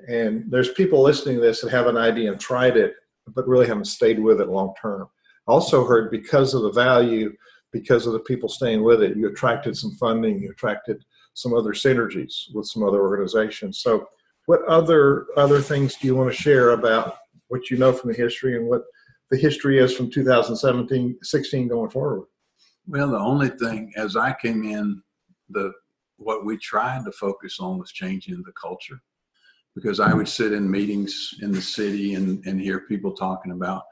And 0.07 0.45
there's 0.49 0.71
people 0.71 1.01
listening 1.01 1.37
to 1.37 1.41
this 1.41 1.61
that 1.61 1.71
have 1.71 1.87
an 1.87 1.97
idea 1.97 2.31
and 2.31 2.39
tried 2.39 2.77
it, 2.77 2.93
but 3.27 3.47
really 3.47 3.65
haven't 3.65 3.85
stayed 3.85 4.19
with 4.19 4.39
it 4.39 4.49
long 4.49 4.73
term. 4.79 5.07
Also 5.47 5.83
heard 5.83 6.11
because 6.11 6.53
of 6.53 6.61
the 6.61 6.71
value, 6.71 7.35
because 7.71 8.05
of 8.05 8.13
the 8.13 8.19
people 8.19 8.47
staying 8.47 8.83
with 8.83 9.01
it, 9.01 9.17
you 9.17 9.27
attracted 9.27 9.75
some 9.75 9.95
funding, 9.95 10.39
you 10.39 10.51
attracted 10.51 11.03
some 11.33 11.55
other 11.55 11.71
synergies 11.71 12.53
with 12.53 12.67
some 12.67 12.83
other 12.83 13.01
organizations. 13.01 13.79
So, 13.79 14.07
what 14.45 14.63
other 14.65 15.25
other 15.35 15.59
things 15.59 15.95
do 15.95 16.05
you 16.05 16.15
want 16.15 16.31
to 16.31 16.41
share 16.41 16.71
about 16.71 17.17
what 17.47 17.71
you 17.71 17.77
know 17.77 17.91
from 17.91 18.11
the 18.11 18.17
history 18.17 18.55
and 18.57 18.67
what 18.67 18.83
the 19.31 19.37
history 19.37 19.79
is 19.79 19.95
from 19.95 20.11
2017 20.11 21.17
16 21.23 21.67
going 21.67 21.89
forward? 21.89 22.27
Well, 22.87 23.09
the 23.09 23.17
only 23.17 23.49
thing 23.49 23.91
as 23.95 24.15
I 24.15 24.33
came 24.33 24.63
in, 24.63 25.01
the 25.49 25.73
what 26.19 26.45
we 26.45 26.57
tried 26.57 27.05
to 27.05 27.11
focus 27.11 27.59
on 27.59 27.79
was 27.79 27.91
changing 27.91 28.43
the 28.43 28.51
culture, 28.51 29.01
because 29.75 29.99
I 29.99 30.13
would 30.13 30.27
sit 30.27 30.51
in 30.53 30.69
meetings 30.69 31.13
in 31.41 31.51
the 31.51 31.61
city 31.61 32.15
and 32.15 32.45
and 32.45 32.59
hear 32.59 32.81
people 32.81 33.13
talking 33.13 33.53
about 33.53 33.83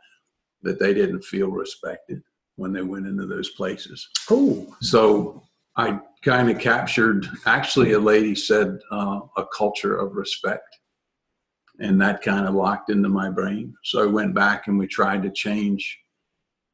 that 0.63 0.79
they 0.79 0.93
didn't 0.93 1.24
feel 1.24 1.50
respected 1.50 2.22
when 2.55 2.74
they 2.74 2.81
went 2.81 3.07
into 3.07 3.25
those 3.27 3.50
places. 3.51 4.10
Cool. 4.27 4.75
So 4.81 5.43
I 5.75 6.00
kind 6.24 6.50
of 6.50 6.60
captured. 6.60 7.27
Actually, 7.46 7.91
a 7.93 8.00
lady 8.00 8.36
said 8.36 8.79
uh, 8.91 9.19
a 9.38 9.46
culture 9.55 9.96
of 9.96 10.15
respect, 10.15 10.69
and 11.79 12.01
that 12.01 12.24
kind 12.24 12.48
of 12.48 12.55
locked 12.55 12.89
into 12.89 13.10
my 13.10 13.29
brain. 13.29 13.74
So 13.84 14.03
I 14.03 14.07
went 14.07 14.34
back 14.34 14.67
and 14.67 14.77
we 14.77 14.88
tried 14.88 15.22
to 15.24 15.31
change 15.31 16.00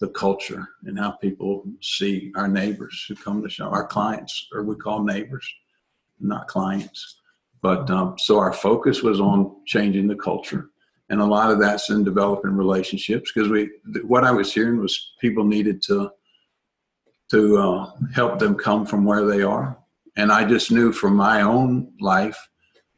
the 0.03 0.09
culture 0.09 0.67
and 0.83 0.99
how 0.99 1.11
people 1.11 1.63
see 1.79 2.29
our 2.35 2.49
neighbors 2.49 3.05
who 3.07 3.15
come 3.15 3.41
to 3.41 3.47
shop, 3.49 3.71
our 3.71 3.87
clients, 3.87 4.49
or 4.51 4.61
we 4.61 4.75
call 4.75 5.01
neighbors, 5.01 5.49
not 6.19 6.49
clients. 6.49 7.21
But 7.61 7.89
um, 7.89 8.15
so 8.17 8.37
our 8.37 8.51
focus 8.51 9.01
was 9.01 9.21
on 9.21 9.55
changing 9.65 10.09
the 10.09 10.15
culture, 10.17 10.71
and 11.09 11.21
a 11.21 11.25
lot 11.25 11.51
of 11.51 11.59
that's 11.61 11.89
in 11.89 12.03
developing 12.03 12.51
relationships 12.51 13.31
because 13.33 13.49
we. 13.49 13.69
What 14.03 14.25
I 14.25 14.31
was 14.31 14.53
hearing 14.53 14.81
was 14.81 15.13
people 15.21 15.45
needed 15.45 15.81
to 15.83 16.11
to 17.31 17.57
uh, 17.57 17.91
help 18.13 18.39
them 18.39 18.55
come 18.55 18.85
from 18.85 19.05
where 19.05 19.25
they 19.25 19.41
are, 19.41 19.77
and 20.17 20.33
I 20.33 20.43
just 20.43 20.69
knew 20.69 20.91
from 20.91 21.15
my 21.15 21.43
own 21.43 21.93
life 22.01 22.37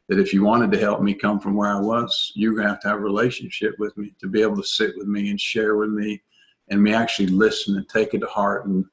that 0.08 0.18
if 0.18 0.34
you 0.34 0.42
wanted 0.42 0.72
to 0.72 0.80
help 0.80 1.00
me 1.02 1.14
come 1.14 1.38
from 1.38 1.54
where 1.54 1.70
I 1.70 1.78
was, 1.78 2.32
you're 2.34 2.56
gonna 2.56 2.70
have 2.70 2.80
to 2.80 2.88
have 2.88 2.98
a 2.98 3.00
relationship 3.12 3.76
with 3.78 3.96
me 3.96 4.12
to 4.20 4.26
be 4.26 4.42
able 4.42 4.56
to 4.56 4.64
sit 4.64 4.96
with 4.96 5.06
me 5.06 5.30
and 5.30 5.40
share 5.40 5.76
with 5.76 5.90
me 5.90 6.20
and 6.68 6.82
me 6.82 6.92
actually 6.92 7.26
listen 7.26 7.76
and 7.76 7.88
take 7.88 8.14
it 8.14 8.18
to 8.18 8.26
heart 8.26 8.66
and 8.66 8.84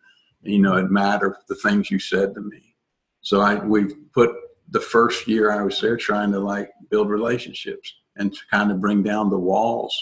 you 0.42 0.60
know 0.60 0.76
it 0.76 0.92
matter 0.92 1.38
the 1.48 1.56
things 1.56 1.90
you 1.90 2.00
said 2.00 2.34
to 2.34 2.42
me 2.42 2.76
so 3.22 3.42
i 3.42 3.56
we 3.56 3.94
put 4.14 4.32
the 4.70 4.80
first 4.80 5.28
year 5.28 5.52
i 5.52 5.64
was 5.64 5.80
there 5.80 5.98
trying 5.98 6.32
to 6.32 6.40
like 6.40 6.70
build 6.90 7.10
relationships 7.10 7.94
and 8.18 8.34
to 8.34 8.40
kind 8.52 8.72
of 8.72 8.82
bring 8.82 9.02
down 9.02 9.30
the 9.30 9.38
walls 9.38 9.96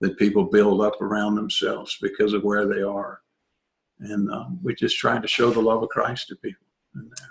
that 0.00 0.18
people 0.18 0.44
build 0.44 0.80
up 0.80 1.00
around 1.02 1.34
themselves 1.34 1.98
because 2.00 2.32
of 2.32 2.42
where 2.42 2.66
they 2.66 2.82
are 2.82 3.20
and 4.00 4.30
um, 4.32 4.58
we 4.62 4.74
just 4.74 4.96
tried 4.96 5.22
to 5.22 5.28
show 5.28 5.50
the 5.50 5.60
love 5.60 5.82
of 5.82 5.88
christ 5.88 6.28
to 6.28 6.36
people 6.36 6.66
in 6.94 7.10
there. 7.16 7.28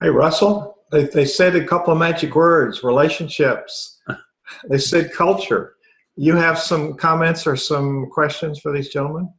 Hey, 0.00 0.08
Russell, 0.08 0.78
they, 0.90 1.04
they 1.04 1.24
said 1.24 1.54
a 1.54 1.64
couple 1.64 1.92
of 1.92 1.98
magic 1.98 2.34
words 2.34 2.82
relationships. 2.82 4.00
they 4.68 4.78
said 4.78 5.12
culture. 5.12 5.76
You 6.16 6.36
have 6.36 6.58
some 6.58 6.94
comments 6.94 7.46
or 7.46 7.56
some 7.56 8.06
questions 8.10 8.60
for 8.60 8.72
these 8.72 8.88
gentlemen? 8.88 9.32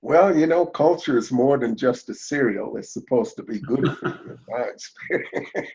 Well, 0.00 0.36
you 0.36 0.46
know, 0.46 0.64
culture 0.64 1.18
is 1.18 1.32
more 1.32 1.58
than 1.58 1.76
just 1.76 2.08
a 2.08 2.14
cereal. 2.14 2.76
It's 2.76 2.92
supposed 2.92 3.36
to 3.36 3.42
be 3.42 3.58
good 3.58 3.96
for 3.96 4.08
you, 4.08 4.30
in 4.30 4.38
my 4.48 4.60
experience. 4.72 5.70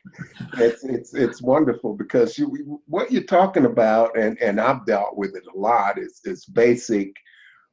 it's, 0.57 0.83
it's, 0.85 1.13
it's 1.13 1.41
wonderful 1.41 1.95
because 1.95 2.37
you, 2.37 2.81
what 2.87 3.11
you're 3.11 3.23
talking 3.23 3.65
about, 3.65 4.17
and, 4.17 4.41
and 4.41 4.61
I've 4.61 4.85
dealt 4.85 5.17
with 5.17 5.35
it 5.35 5.43
a 5.53 5.57
lot, 5.57 5.99
is, 5.99 6.21
is 6.23 6.45
basic 6.45 7.13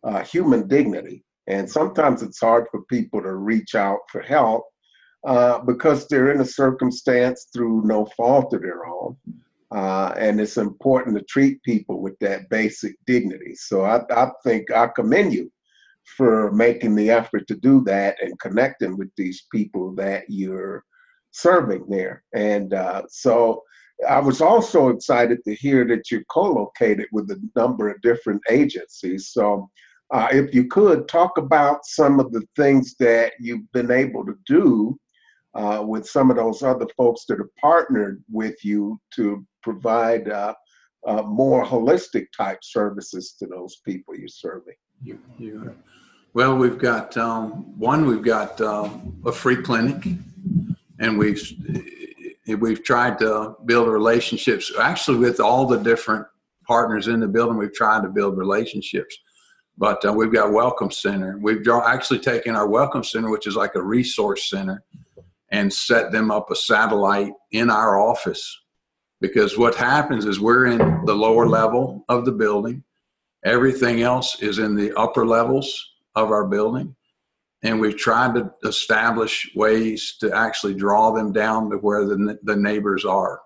uh, 0.02 0.24
human 0.24 0.66
dignity. 0.66 1.24
And 1.46 1.70
sometimes 1.70 2.22
it's 2.22 2.40
hard 2.40 2.66
for 2.70 2.82
people 2.82 3.22
to 3.22 3.34
reach 3.34 3.76
out 3.76 4.00
for 4.10 4.20
help 4.20 4.64
uh, 5.26 5.60
because 5.60 6.08
they're 6.08 6.32
in 6.32 6.40
a 6.40 6.44
circumstance 6.44 7.46
through 7.52 7.82
no 7.84 8.06
fault 8.16 8.52
of 8.54 8.62
their 8.62 8.86
own. 8.86 9.16
Uh, 9.72 10.12
and 10.18 10.40
it's 10.40 10.56
important 10.56 11.16
to 11.16 11.24
treat 11.24 11.62
people 11.62 12.00
with 12.00 12.18
that 12.18 12.48
basic 12.48 12.96
dignity. 13.06 13.54
So 13.54 13.84
I, 13.84 14.00
I 14.10 14.30
think 14.44 14.70
I 14.72 14.88
commend 14.88 15.32
you 15.32 15.50
for 16.16 16.50
making 16.52 16.96
the 16.96 17.10
effort 17.10 17.46
to 17.46 17.54
do 17.54 17.82
that 17.84 18.16
and 18.20 18.38
connecting 18.40 18.96
with 18.96 19.10
these 19.16 19.46
people 19.52 19.94
that 19.94 20.24
you're 20.28 20.84
serving 21.30 21.84
there. 21.88 22.24
And 22.34 22.74
uh, 22.74 23.02
so 23.08 23.62
I 24.08 24.18
was 24.18 24.40
also 24.40 24.88
excited 24.88 25.44
to 25.44 25.54
hear 25.54 25.86
that 25.86 26.10
you're 26.10 26.24
co-located 26.30 27.06
with 27.12 27.30
a 27.30 27.40
number 27.54 27.88
of 27.88 28.00
different 28.02 28.42
agencies. 28.50 29.28
So 29.28 29.68
uh, 30.10 30.28
if 30.32 30.52
you 30.54 30.66
could 30.66 31.06
talk 31.06 31.38
about 31.38 31.84
some 31.84 32.18
of 32.18 32.32
the 32.32 32.42
things 32.56 32.96
that 32.98 33.34
you've 33.38 33.70
been 33.72 33.92
able 33.92 34.24
to 34.26 34.36
do 34.46 34.98
uh, 35.54 35.82
with 35.86 36.08
some 36.08 36.30
of 36.30 36.36
those 36.36 36.62
other 36.62 36.86
folks 36.96 37.24
that 37.26 37.38
have 37.38 37.54
partnered 37.60 38.22
with 38.30 38.64
you 38.64 38.98
to 39.14 39.46
provide 39.62 40.28
uh, 40.28 40.54
uh, 41.06 41.22
more 41.22 41.64
holistic 41.64 42.26
type 42.36 42.58
services 42.62 43.34
to 43.38 43.46
those 43.46 43.80
people 43.84 44.16
you're 44.16 44.28
serving. 44.28 44.74
You, 45.02 45.18
well, 46.34 46.56
we've 46.56 46.78
got 46.78 47.16
um, 47.16 47.78
one. 47.78 48.06
We've 48.06 48.22
got 48.22 48.60
um, 48.60 49.20
a 49.24 49.32
free 49.32 49.62
clinic, 49.62 50.04
and 50.98 51.18
we've 51.18 51.42
we've 52.46 52.84
tried 52.84 53.18
to 53.20 53.56
build 53.64 53.88
relationships. 53.88 54.70
Actually, 54.78 55.18
with 55.18 55.40
all 55.40 55.66
the 55.66 55.78
different 55.78 56.26
partners 56.66 57.08
in 57.08 57.20
the 57.20 57.28
building, 57.28 57.56
we've 57.56 57.74
tried 57.74 58.02
to 58.02 58.08
build 58.08 58.36
relationships. 58.36 59.16
But 59.78 60.04
uh, 60.04 60.12
we've 60.12 60.32
got 60.32 60.52
Welcome 60.52 60.90
Center. 60.90 61.38
We've 61.40 61.66
actually 61.66 62.18
taken 62.18 62.54
our 62.54 62.68
Welcome 62.68 63.02
Center, 63.02 63.30
which 63.30 63.46
is 63.46 63.56
like 63.56 63.74
a 63.74 63.82
resource 63.82 64.50
center, 64.50 64.84
and 65.50 65.72
set 65.72 66.12
them 66.12 66.30
up 66.30 66.50
a 66.50 66.56
satellite 66.56 67.32
in 67.50 67.70
our 67.70 67.98
office 67.98 68.60
because 69.20 69.58
what 69.58 69.74
happens 69.74 70.24
is 70.24 70.40
we're 70.40 70.66
in 70.66 71.04
the 71.04 71.14
lower 71.14 71.46
level 71.46 72.04
of 72.08 72.24
the 72.24 72.32
building. 72.32 72.82
Everything 73.44 74.02
else 74.02 74.40
is 74.42 74.58
in 74.58 74.74
the 74.74 74.92
upper 74.96 75.26
levels 75.26 75.92
of 76.14 76.30
our 76.30 76.46
building. 76.46 76.94
And 77.62 77.80
we've 77.80 77.96
tried 77.96 78.34
to 78.34 78.52
establish 78.64 79.50
ways 79.54 80.16
to 80.20 80.34
actually 80.34 80.74
draw 80.74 81.10
them 81.10 81.32
down 81.32 81.70
to 81.70 81.76
where 81.76 82.06
the, 82.06 82.38
the 82.42 82.56
neighbors 82.56 83.04
are. 83.04 83.40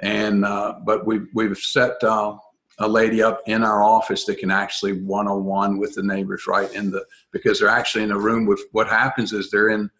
And 0.00 0.44
uh, 0.44 0.74
but 0.84 1.06
we've, 1.06 1.26
we've 1.34 1.56
set 1.56 2.02
uh, 2.04 2.36
a 2.78 2.86
lady 2.86 3.22
up 3.22 3.42
in 3.46 3.64
our 3.64 3.82
office 3.82 4.24
that 4.26 4.38
can 4.38 4.50
actually 4.50 4.92
one-on-one 4.92 5.78
with 5.78 5.94
the 5.94 6.02
neighbors 6.02 6.46
right 6.46 6.72
in 6.74 6.90
the 6.90 7.04
because 7.32 7.58
they're 7.58 7.68
actually 7.68 8.04
in 8.04 8.12
a 8.12 8.18
room 8.18 8.46
with 8.46 8.60
what 8.72 8.86
happens 8.86 9.32
is 9.32 9.50
they're 9.50 9.70
in 9.70 9.90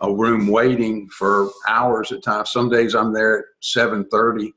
a 0.00 0.12
room 0.12 0.46
waiting 0.48 1.08
for 1.10 1.50
hours 1.68 2.12
at 2.12 2.22
times. 2.22 2.50
Some 2.50 2.70
days 2.70 2.94
I'm 2.94 3.12
there 3.12 3.40
at 3.40 3.44
7:30, 3.62 4.52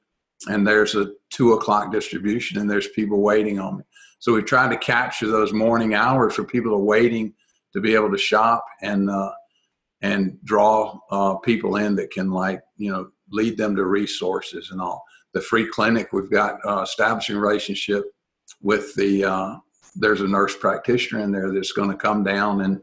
and 0.47 0.65
there's 0.65 0.95
a 0.95 1.11
two 1.29 1.53
o'clock 1.53 1.91
distribution, 1.91 2.59
and 2.59 2.69
there's 2.69 2.87
people 2.89 3.21
waiting 3.21 3.59
on 3.59 3.77
me. 3.77 3.83
So 4.19 4.33
we 4.33 4.41
tried 4.41 4.69
to 4.69 4.77
capture 4.77 5.27
those 5.27 5.51
morning 5.51 5.95
hours 5.95 6.35
for 6.35 6.45
people 6.45 6.73
are 6.73 6.77
waiting 6.77 7.33
to 7.73 7.81
be 7.81 7.93
able 7.95 8.11
to 8.11 8.17
shop 8.17 8.63
and 8.81 9.09
uh, 9.09 9.31
and 10.01 10.37
draw 10.43 10.97
uh, 11.11 11.35
people 11.35 11.77
in 11.77 11.95
that 11.95 12.11
can 12.11 12.29
like 12.31 12.61
you 12.77 12.91
know 12.91 13.09
lead 13.31 13.57
them 13.57 13.75
to 13.75 13.85
resources 13.85 14.69
and 14.71 14.79
all. 14.79 15.03
The 15.33 15.41
free 15.41 15.67
clinic 15.67 16.13
we've 16.13 16.31
got 16.31 16.59
uh, 16.65 16.81
establishing 16.81 17.37
relationship 17.37 18.05
with 18.61 18.93
the 18.95 19.25
uh, 19.25 19.55
there's 19.95 20.21
a 20.21 20.27
nurse 20.27 20.55
practitioner 20.55 21.21
in 21.21 21.31
there 21.31 21.51
that's 21.51 21.71
going 21.71 21.89
to 21.89 21.97
come 21.97 22.23
down 22.23 22.61
and 22.61 22.81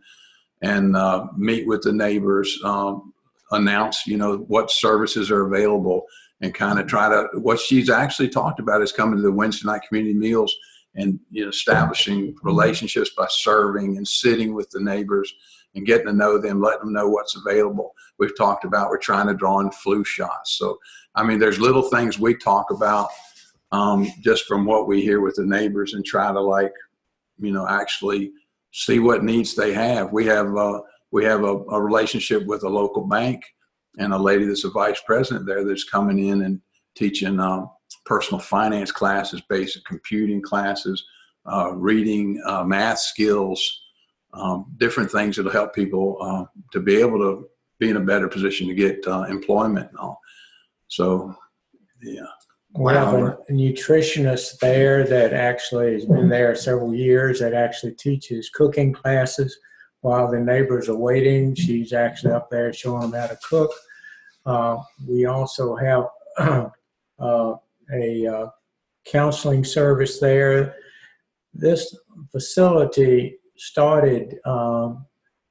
and 0.63 0.97
uh, 0.97 1.27
meet 1.37 1.67
with 1.67 1.83
the 1.83 1.93
neighbors, 1.93 2.59
um, 2.65 3.13
announce, 3.53 4.07
you 4.07 4.17
know, 4.17 4.39
what 4.49 4.71
services 4.71 5.31
are 5.31 5.47
available, 5.47 6.05
and 6.41 6.55
kind 6.55 6.79
of 6.79 6.87
try 6.87 7.09
to. 7.09 7.29
What 7.35 7.59
she's 7.59 7.91
actually 7.91 8.29
talked 8.29 8.61
about 8.61 8.83
is 8.83 8.93
coming 8.93 9.17
to 9.17 9.23
the 9.23 9.33
Wednesday 9.33 9.69
night 9.69 9.83
community 9.89 10.15
meals 10.15 10.55
and 10.95 11.21
you 11.31 11.45
know, 11.45 11.49
establishing 11.49 12.35
relationships 12.43 13.11
by 13.17 13.27
serving 13.29 13.97
and 13.97 14.07
sitting 14.07 14.55
with 14.55 14.71
the 14.71 14.81
neighbors 14.81 15.33
and 15.75 15.87
getting 15.87 16.07
to 16.07 16.13
know 16.13 16.39
them, 16.39 16.61
letting 16.61 16.81
them 16.81 16.93
know 16.93 17.09
what's 17.09 17.37
available. 17.37 17.95
We've 18.19 18.37
talked 18.37 18.65
about 18.65 18.91
we're 18.91 18.99
trying 18.99 19.29
to 19.29 19.35
draw 19.35 19.61
in 19.61 19.71
flu 19.71 20.05
shots. 20.05 20.59
So, 20.59 20.79
I 21.15 21.23
mean, 21.23 21.39
there's 21.39 21.61
little 21.61 21.83
things 21.83 22.19
we 22.19 22.35
talk 22.35 22.71
about 22.71 23.09
um, 23.73 24.09
just 24.21 24.47
from 24.47 24.65
what 24.65 24.89
we 24.89 25.01
hear 25.01 25.21
with 25.21 25.37
the 25.37 25.47
neighbors 25.47 25.95
and 25.95 26.05
try 26.05 26.33
to 26.33 26.41
like, 26.41 26.73
you 27.39 27.53
know, 27.53 27.69
actually 27.69 28.33
see 28.73 28.99
what 28.99 29.25
needs 29.25 29.55
they 29.55 29.73
have. 29.73 30.13
We 30.13 30.27
have 30.27 30.57
uh, 30.57 30.81
we 31.11 31.25
have 31.25 31.43
a, 31.43 31.57
a, 31.71 31.81
relationship 31.81 32.47
with 32.47 32.63
a 32.63 32.69
local 32.69 33.05
bank 33.05 33.43
and 33.99 34.13
a 34.13 34.19
lady 34.19 34.45
that's 34.45 34.65
a 34.65 34.71
vice 34.71 35.01
president 35.05 35.47
there 35.47 35.65
that's 35.65 35.85
coming 35.85 36.29
in 36.29 36.43
and 36.43 36.61
teaching 36.95 37.41
uh, 37.41 37.67
personal 38.07 38.41
finance 38.41 38.93
classes, 38.93 39.43
basic 39.49 39.85
computing 39.85 40.41
classes, 40.41 41.05
uh, 41.51 41.73
reading, 41.75 42.41
uh, 42.47 42.63
math 42.63 43.01
skills, 43.01 43.83
um, 44.35 44.67
different 44.79 45.11
things 45.11 45.37
that'll 45.37 45.51
help 45.51 45.75
people 45.75 46.17
uh, 46.21 46.45
to 46.73 46.81
be 46.81 46.97
able 46.97 47.19
to 47.19 47.49
be 47.79 47.91
in 47.91 47.97
a 47.97 48.01
better 48.01 48.29
position 48.29 48.69
to 48.69 48.75
get 48.75 49.05
uh, 49.07 49.23
employment 49.23 49.89
and 49.89 49.99
all. 49.99 50.21
So, 50.89 51.35
yeah. 52.03 52.23
We 52.75 52.93
have 52.93 53.15
a 53.15 53.37
nutritionist 53.51 54.59
there 54.61 55.05
that 55.05 55.33
actually 55.33 55.93
has 55.95 56.05
been 56.05 56.29
there 56.29 56.55
several 56.55 56.95
years 56.95 57.41
that 57.41 57.53
actually 57.53 57.93
teaches 57.93 58.49
cooking 58.49 58.93
classes 58.93 59.59
while 60.03 60.31
the 60.31 60.39
neighbors 60.39 60.89
are 60.89 60.97
waiting. 60.97 61.55
She's 61.55 61.93
actually 61.93 62.33
up 62.33 62.49
there 62.49 62.73
showing 62.73 63.11
them 63.11 63.21
how 63.21 63.27
to 63.27 63.39
cook. 63.49 63.71
Uh, 64.47 64.79
we 65.07 65.27
also 65.27 65.75
have 65.77 66.07
uh, 67.19 67.55
a 67.93 68.27
uh, 68.27 68.47
counseling 69.05 69.65
service 69.65 70.21
there. 70.21 70.77
This 71.53 71.97
facility 72.31 73.39
started 73.57 74.39
um, 74.45 75.07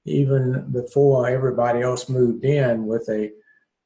even 0.05 0.69
before 0.71 1.27
everybody 1.27 1.81
else 1.81 2.09
moved 2.09 2.45
in 2.45 2.85
with 2.85 3.07
a 3.09 3.31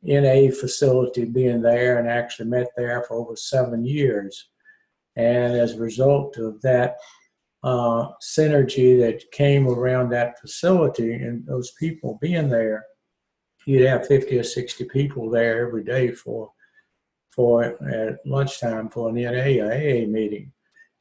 NA 0.04 0.52
facility 0.52 1.26
being 1.26 1.62
there 1.62 1.98
and 1.98 2.10
actually 2.10 2.50
met 2.50 2.68
there 2.76 3.04
for 3.04 3.16
over 3.16 3.36
seven 3.36 3.86
years. 3.86 4.50
And 5.16 5.56
as 5.56 5.74
a 5.74 5.80
result 5.80 6.38
of 6.38 6.62
that 6.62 6.98
uh, 7.64 8.10
synergy 8.22 9.00
that 9.00 9.32
came 9.32 9.68
around 9.68 10.10
that 10.10 10.40
facility 10.40 11.14
and 11.14 11.46
those 11.46 11.72
people 11.80 12.18
being 12.22 12.50
there, 12.50 12.86
you'd 13.66 13.88
have 13.88 14.08
50 14.08 14.38
or 14.40 14.44
60 14.44 14.86
people 14.86 15.30
there 15.30 15.66
every 15.66 15.84
day 15.84 16.12
for 16.12 16.52
for 17.32 17.64
at 17.64 18.20
lunchtime 18.28 18.90
for 18.90 19.10
an 19.10 19.16
NA 19.16 19.66
AA 19.66 20.06
meeting. 20.06 20.52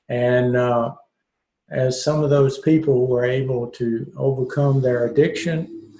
And 0.08 0.56
uh, 0.56 0.92
as 1.70 2.02
some 2.02 2.24
of 2.24 2.30
those 2.30 2.58
people 2.58 3.06
were 3.06 3.26
able 3.26 3.66
to 3.72 4.10
overcome 4.16 4.80
their 4.80 5.06
addiction, 5.08 5.90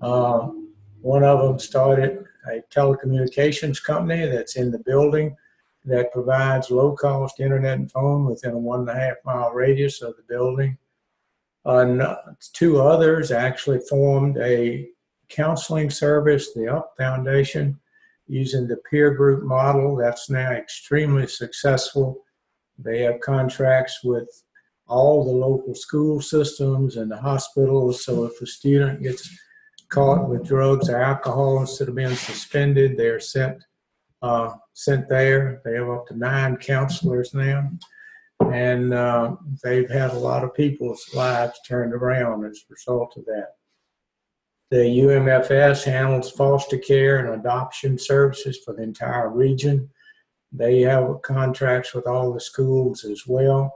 uh, 0.00 0.48
one 1.02 1.22
of 1.22 1.40
them 1.40 1.58
started 1.58 2.24
a 2.50 2.62
telecommunications 2.74 3.82
company 3.82 4.26
that's 4.26 4.56
in 4.56 4.70
the 4.70 4.78
building 4.80 5.36
that 5.84 6.12
provides 6.12 6.70
low 6.70 6.92
cost 6.92 7.40
internet 7.40 7.78
and 7.78 7.92
phone 7.92 8.24
within 8.24 8.52
a 8.52 8.58
one 8.58 8.80
and 8.80 8.88
a 8.88 8.94
half 8.94 9.16
mile 9.24 9.50
radius 9.52 10.02
of 10.02 10.16
the 10.16 10.22
building. 10.28 10.78
Uh, 11.66 11.78
and 11.78 12.02
two 12.52 12.80
others 12.80 13.30
actually 13.30 13.80
formed 13.88 14.36
a 14.38 14.88
counseling 15.28 15.90
service, 15.90 16.52
the 16.52 16.68
UP 16.68 16.94
Foundation, 16.96 17.78
using 18.26 18.66
the 18.66 18.76
peer 18.90 19.12
group 19.12 19.44
model. 19.44 19.96
That's 19.96 20.30
now 20.30 20.52
extremely 20.52 21.26
successful. 21.26 22.22
They 22.78 23.00
have 23.02 23.20
contracts 23.20 24.00
with 24.02 24.28
all 24.86 25.24
the 25.24 25.30
local 25.30 25.74
school 25.74 26.20
systems 26.20 26.96
and 26.96 27.10
the 27.10 27.16
hospitals. 27.16 28.04
So 28.04 28.24
if 28.24 28.40
a 28.40 28.46
student 28.46 29.02
gets 29.02 29.30
caught 29.94 30.28
with 30.28 30.44
drugs 30.44 30.88
or 30.90 31.00
alcohol, 31.00 31.60
instead 31.60 31.88
of 31.88 31.94
being 31.94 32.16
suspended, 32.16 32.96
they're 32.96 33.20
sent 33.20 33.62
uh, 34.22 34.54
sent 34.72 35.08
there. 35.08 35.60
They 35.64 35.74
have 35.74 35.88
up 35.88 36.06
to 36.08 36.16
nine 36.16 36.56
counselors 36.56 37.32
now, 37.34 37.70
and 38.40 38.92
uh, 38.92 39.36
they've 39.62 39.90
had 39.90 40.10
a 40.10 40.18
lot 40.18 40.42
of 40.42 40.54
people's 40.54 41.04
lives 41.14 41.58
turned 41.66 41.92
around 41.92 42.44
as 42.44 42.58
a 42.58 42.72
result 42.72 43.16
of 43.16 43.24
that. 43.26 43.50
The 44.70 44.78
UMFS 44.78 45.84
handles 45.84 46.32
foster 46.32 46.78
care 46.78 47.18
and 47.18 47.40
adoption 47.40 47.98
services 47.98 48.58
for 48.64 48.74
the 48.74 48.82
entire 48.82 49.30
region. 49.30 49.90
They 50.50 50.80
have 50.80 51.22
contracts 51.22 51.94
with 51.94 52.06
all 52.06 52.32
the 52.32 52.40
schools 52.40 53.04
as 53.04 53.22
well. 53.26 53.72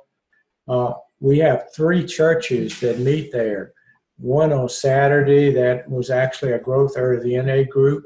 Uh, 0.66 0.94
we 1.20 1.38
have 1.38 1.72
three 1.75 2.04
churches 2.04 2.81
that 2.81 2.98
meet 2.98 3.31
there. 3.33 3.74
One 4.18 4.52
on 4.52 4.68
Saturday 4.68 5.52
that 5.52 5.88
was 5.88 6.11
actually 6.11 6.52
a 6.52 6.59
growth 6.59 6.96
area 6.96 7.18
of 7.18 7.24
the 7.24 7.40
NA 7.40 7.62
group. 7.70 8.04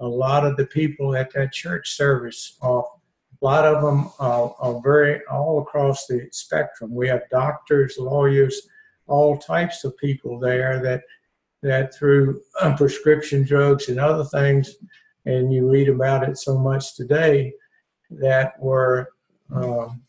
A 0.00 0.06
lot 0.06 0.46
of 0.46 0.56
the 0.56 0.66
people 0.66 1.14
at 1.14 1.32
that 1.34 1.52
church 1.52 1.94
service, 1.94 2.56
uh, 2.62 2.80
a 2.80 3.42
lot 3.42 3.66
of 3.66 3.82
them 3.82 4.10
are, 4.18 4.54
are 4.58 4.80
very 4.82 5.20
all 5.30 5.60
across 5.60 6.06
the 6.06 6.26
spectrum. 6.32 6.94
We 6.94 7.06
have 7.08 7.28
doctors, 7.30 7.96
lawyers, 7.98 8.68
all 9.06 9.36
types 9.36 9.84
of 9.84 9.96
people 9.98 10.38
there 10.38 10.80
that 10.82 11.02
that 11.62 11.94
through 11.94 12.40
uh, 12.60 12.76
prescription 12.76 13.44
drugs 13.44 13.88
and 13.88 14.00
other 14.00 14.24
things, 14.24 14.74
and 15.26 15.52
you 15.52 15.70
read 15.70 15.88
about 15.88 16.28
it 16.28 16.36
so 16.36 16.58
much 16.58 16.96
today, 16.96 17.52
that 18.10 18.54
were 18.58 19.10
um, 19.54 20.02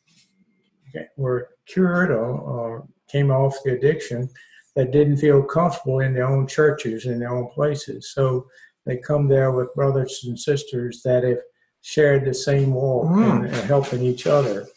were 1.18 1.50
cured 1.68 2.12
or, 2.12 2.26
or 2.26 2.88
came 3.08 3.30
off 3.30 3.58
the 3.64 3.74
addiction 3.74 4.30
that 4.76 4.92
didn't 4.92 5.18
feel 5.18 5.44
comfortable 5.44 6.00
in 6.00 6.14
their 6.14 6.28
own 6.28 6.48
churches 6.48 7.06
in 7.06 7.20
their 7.20 7.36
own 7.36 7.50
places. 7.50 8.12
So 8.14 8.48
they 8.86 8.98
come 8.98 9.28
there 9.28 9.52
with 9.52 9.74
brothers 9.76 10.24
and 10.26 10.40
sisters 10.40 11.02
that 11.04 11.24
have 11.24 11.40
shared 11.82 12.26
the 12.26 12.34
same 12.34 12.74
walk 12.74 13.06
mm. 13.06 13.32
and, 13.32 13.46
and 13.46 13.56
helping 13.68 14.02
each 14.02 14.26
other. 14.26 14.68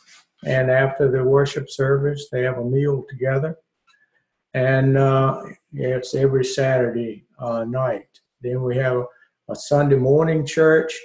And 0.44 0.70
after 0.70 1.10
the 1.10 1.24
worship 1.24 1.70
service, 1.70 2.28
they 2.30 2.42
have 2.42 2.58
a 2.58 2.64
meal 2.64 3.04
together. 3.08 3.56
And 4.54 4.96
uh, 4.96 5.42
it's 5.72 6.14
every 6.14 6.44
Saturday 6.44 7.26
uh, 7.38 7.64
night. 7.64 8.08
Then 8.42 8.62
we 8.62 8.76
have 8.76 9.04
a 9.48 9.56
Sunday 9.56 9.96
morning 9.96 10.46
church. 10.46 10.98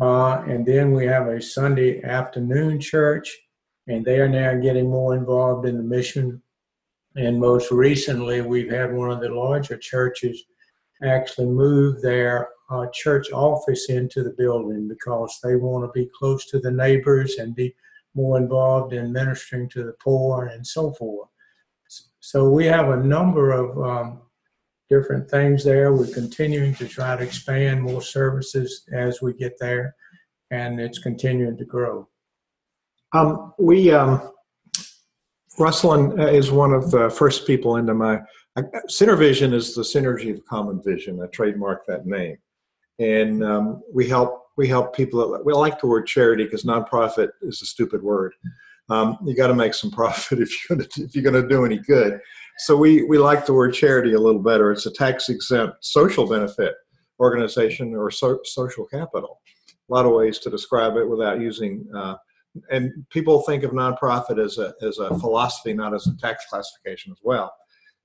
Uh, 0.00 0.42
and 0.46 0.66
then 0.66 0.92
we 0.92 1.06
have 1.06 1.28
a 1.28 1.40
Sunday 1.40 2.02
afternoon 2.02 2.80
church. 2.80 3.36
And 3.88 4.04
they 4.04 4.20
are 4.20 4.28
now 4.28 4.54
getting 4.54 4.90
more 4.90 5.14
involved 5.14 5.66
in 5.66 5.76
the 5.76 5.82
mission 5.82 6.42
and 7.16 7.40
most 7.40 7.70
recently, 7.70 8.42
we've 8.42 8.70
had 8.70 8.92
one 8.92 9.10
of 9.10 9.20
the 9.20 9.30
larger 9.30 9.78
churches 9.78 10.44
actually 11.02 11.46
move 11.46 12.02
their 12.02 12.48
uh, 12.70 12.86
church 12.92 13.30
office 13.32 13.88
into 13.88 14.22
the 14.22 14.34
building 14.36 14.86
because 14.88 15.38
they 15.42 15.56
want 15.56 15.84
to 15.84 15.98
be 15.98 16.10
close 16.18 16.46
to 16.46 16.58
the 16.58 16.70
neighbors 16.70 17.36
and 17.36 17.54
be 17.54 17.74
more 18.14 18.38
involved 18.38 18.92
in 18.92 19.12
ministering 19.12 19.68
to 19.70 19.84
the 19.84 19.94
poor 20.02 20.46
and 20.46 20.66
so 20.66 20.92
forth. 20.92 21.28
So 22.20 22.50
we 22.50 22.66
have 22.66 22.88
a 22.88 22.96
number 22.96 23.52
of 23.52 23.78
um, 23.82 24.20
different 24.90 25.30
things 25.30 25.64
there. 25.64 25.92
We're 25.92 26.12
continuing 26.12 26.74
to 26.76 26.88
try 26.88 27.16
to 27.16 27.22
expand 27.22 27.82
more 27.82 28.02
services 28.02 28.84
as 28.92 29.22
we 29.22 29.32
get 29.32 29.58
there, 29.58 29.94
and 30.50 30.80
it's 30.80 30.98
continuing 30.98 31.56
to 31.56 31.64
grow. 31.64 32.08
Um, 33.12 33.52
we 33.58 33.92
um, 33.92 34.32
Russell 35.58 36.20
uh, 36.20 36.26
is 36.26 36.50
one 36.50 36.72
of 36.72 36.90
the 36.90 37.10
first 37.10 37.46
people 37.46 37.76
into 37.76 37.94
my 37.94 38.20
uh, 38.56 38.62
Synervision 38.88 39.52
is 39.52 39.74
the 39.74 39.82
synergy 39.82 40.32
of 40.32 40.44
common 40.46 40.82
vision. 40.82 41.20
I 41.22 41.26
trademarked 41.26 41.86
that 41.88 42.06
name, 42.06 42.38
and 42.98 43.44
um, 43.44 43.82
we 43.92 44.08
help 44.08 44.44
we 44.56 44.68
help 44.68 44.94
people. 44.94 45.40
We 45.44 45.52
like 45.52 45.80
the 45.80 45.86
word 45.86 46.06
charity 46.06 46.44
because 46.44 46.64
nonprofit 46.64 47.30
is 47.42 47.60
a 47.62 47.66
stupid 47.66 48.02
word. 48.02 48.32
Um, 48.88 49.18
you 49.24 49.34
got 49.34 49.48
to 49.48 49.54
make 49.54 49.74
some 49.74 49.90
profit 50.00 50.40
if 50.40 50.50
you're 50.50 50.76
gonna, 50.76 50.88
if 50.96 51.14
you're 51.14 51.24
going 51.30 51.42
to 51.42 51.48
do 51.48 51.64
any 51.64 51.78
good. 51.78 52.20
So 52.58 52.76
we 52.76 53.04
we 53.04 53.18
like 53.18 53.44
the 53.44 53.54
word 53.54 53.74
charity 53.74 54.14
a 54.14 54.20
little 54.20 54.42
better. 54.42 54.72
It's 54.72 54.86
a 54.86 54.92
tax 54.92 55.28
exempt 55.28 55.84
social 55.84 56.26
benefit 56.26 56.74
organization 57.20 57.94
or 57.94 58.10
so, 58.10 58.40
social 58.44 58.86
capital. 58.86 59.40
A 59.88 59.94
lot 59.94 60.06
of 60.06 60.12
ways 60.12 60.38
to 60.40 60.50
describe 60.50 60.96
it 60.96 61.08
without 61.08 61.40
using 61.40 61.86
uh, 61.94 62.16
and 62.70 62.92
people 63.10 63.42
think 63.42 63.62
of 63.62 63.72
nonprofit 63.72 64.42
as 64.42 64.58
a 64.58 64.74
as 64.82 64.98
a 64.98 65.18
philosophy, 65.18 65.72
not 65.72 65.94
as 65.94 66.06
a 66.06 66.16
tax 66.16 66.44
classification 66.48 67.12
as 67.12 67.18
well. 67.22 67.52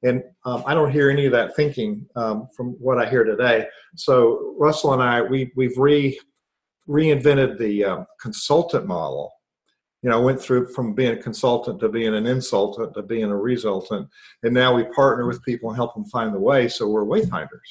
And 0.03 0.23
um, 0.45 0.63
I 0.65 0.73
don't 0.73 0.91
hear 0.91 1.09
any 1.09 1.25
of 1.25 1.31
that 1.33 1.55
thinking 1.55 2.07
um, 2.15 2.47
from 2.55 2.71
what 2.79 2.97
I 2.97 3.07
hear 3.09 3.23
today. 3.23 3.67
So 3.95 4.55
Russell 4.57 4.93
and 4.93 5.03
I, 5.03 5.21
we 5.21 5.51
we've 5.55 5.77
re 5.77 6.19
reinvented 6.87 7.57
the 7.57 7.85
um, 7.85 8.05
consultant 8.19 8.87
model. 8.87 9.31
You 10.01 10.09
know, 10.09 10.19
went 10.19 10.41
through 10.41 10.73
from 10.73 10.95
being 10.95 11.11
a 11.11 11.21
consultant 11.21 11.79
to 11.81 11.89
being 11.89 12.15
an 12.15 12.25
insultant 12.25 12.95
to 12.95 13.03
being 13.03 13.25
a 13.25 13.37
resultant, 13.37 14.09
and 14.41 14.53
now 14.53 14.73
we 14.73 14.83
partner 14.85 15.27
with 15.27 15.43
people 15.43 15.69
and 15.69 15.75
help 15.75 15.93
them 15.93 16.05
find 16.05 16.33
the 16.33 16.39
way. 16.39 16.67
So 16.67 16.89
we're 16.89 17.05
wayfinders. 17.05 17.69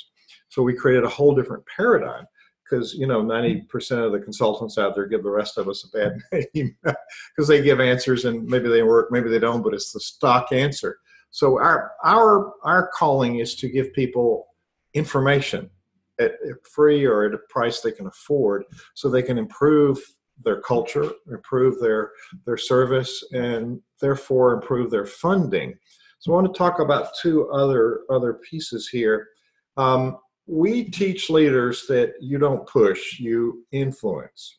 So 0.49 0.62
we 0.62 0.75
created 0.75 1.05
a 1.05 1.09
whole 1.09 1.35
different 1.35 1.64
paradigm 1.66 2.27
because 2.70 2.94
you 2.94 3.06
know 3.06 3.22
90% 3.22 4.04
of 4.04 4.12
the 4.12 4.20
consultants 4.20 4.78
out 4.78 4.94
there 4.94 5.06
give 5.06 5.22
the 5.22 5.30
rest 5.30 5.59
of 5.59 5.68
us 5.68 5.85
a 5.85 5.88
bad 5.96 6.18
name 6.54 6.76
because 6.85 7.48
they 7.48 7.62
give 7.62 7.80
answers 7.80 8.24
and 8.24 8.44
maybe 8.46 8.68
they 8.68 8.83
work 8.83 9.11
maybe 9.11 9.28
they 9.28 9.38
don't 9.38 9.62
but 9.62 9.74
it's 9.74 9.92
the 9.92 10.00
stock 10.00 10.52
answer. 10.52 10.98
So 11.30 11.59
our 11.59 11.92
our 12.04 12.52
our 12.62 12.88
calling 12.88 13.38
is 13.38 13.54
to 13.56 13.68
give 13.68 13.92
people 13.92 14.46
information 14.94 15.70
at, 16.18 16.33
at 16.33 16.66
free 16.70 17.04
or 17.04 17.24
at 17.24 17.35
a 17.35 17.38
price 17.48 17.80
they 17.80 17.92
can 17.92 18.06
afford 18.06 18.64
so 18.94 19.09
they 19.09 19.22
can 19.22 19.38
improve 19.38 19.98
their 20.42 20.61
culture 20.61 21.11
improve 21.30 21.80
their 21.80 22.12
their 22.46 22.56
service 22.56 23.22
and 23.33 23.80
therefore 24.00 24.54
improve 24.54 24.90
their 24.90 25.06
funding. 25.06 25.74
So 26.18 26.33
i 26.33 26.35
want 26.35 26.52
to 26.52 26.59
talk 26.59 26.80
about 26.80 27.14
two 27.20 27.50
other 27.50 28.00
other 28.11 28.35
pieces 28.35 28.88
here. 28.88 29.28
Um, 29.76 30.18
we 30.51 30.83
teach 30.83 31.31
leaders 31.31 31.87
that 31.87 32.15
you 32.21 32.37
don't 32.37 32.67
push, 32.67 33.21
you 33.21 33.65
influence. 33.71 34.59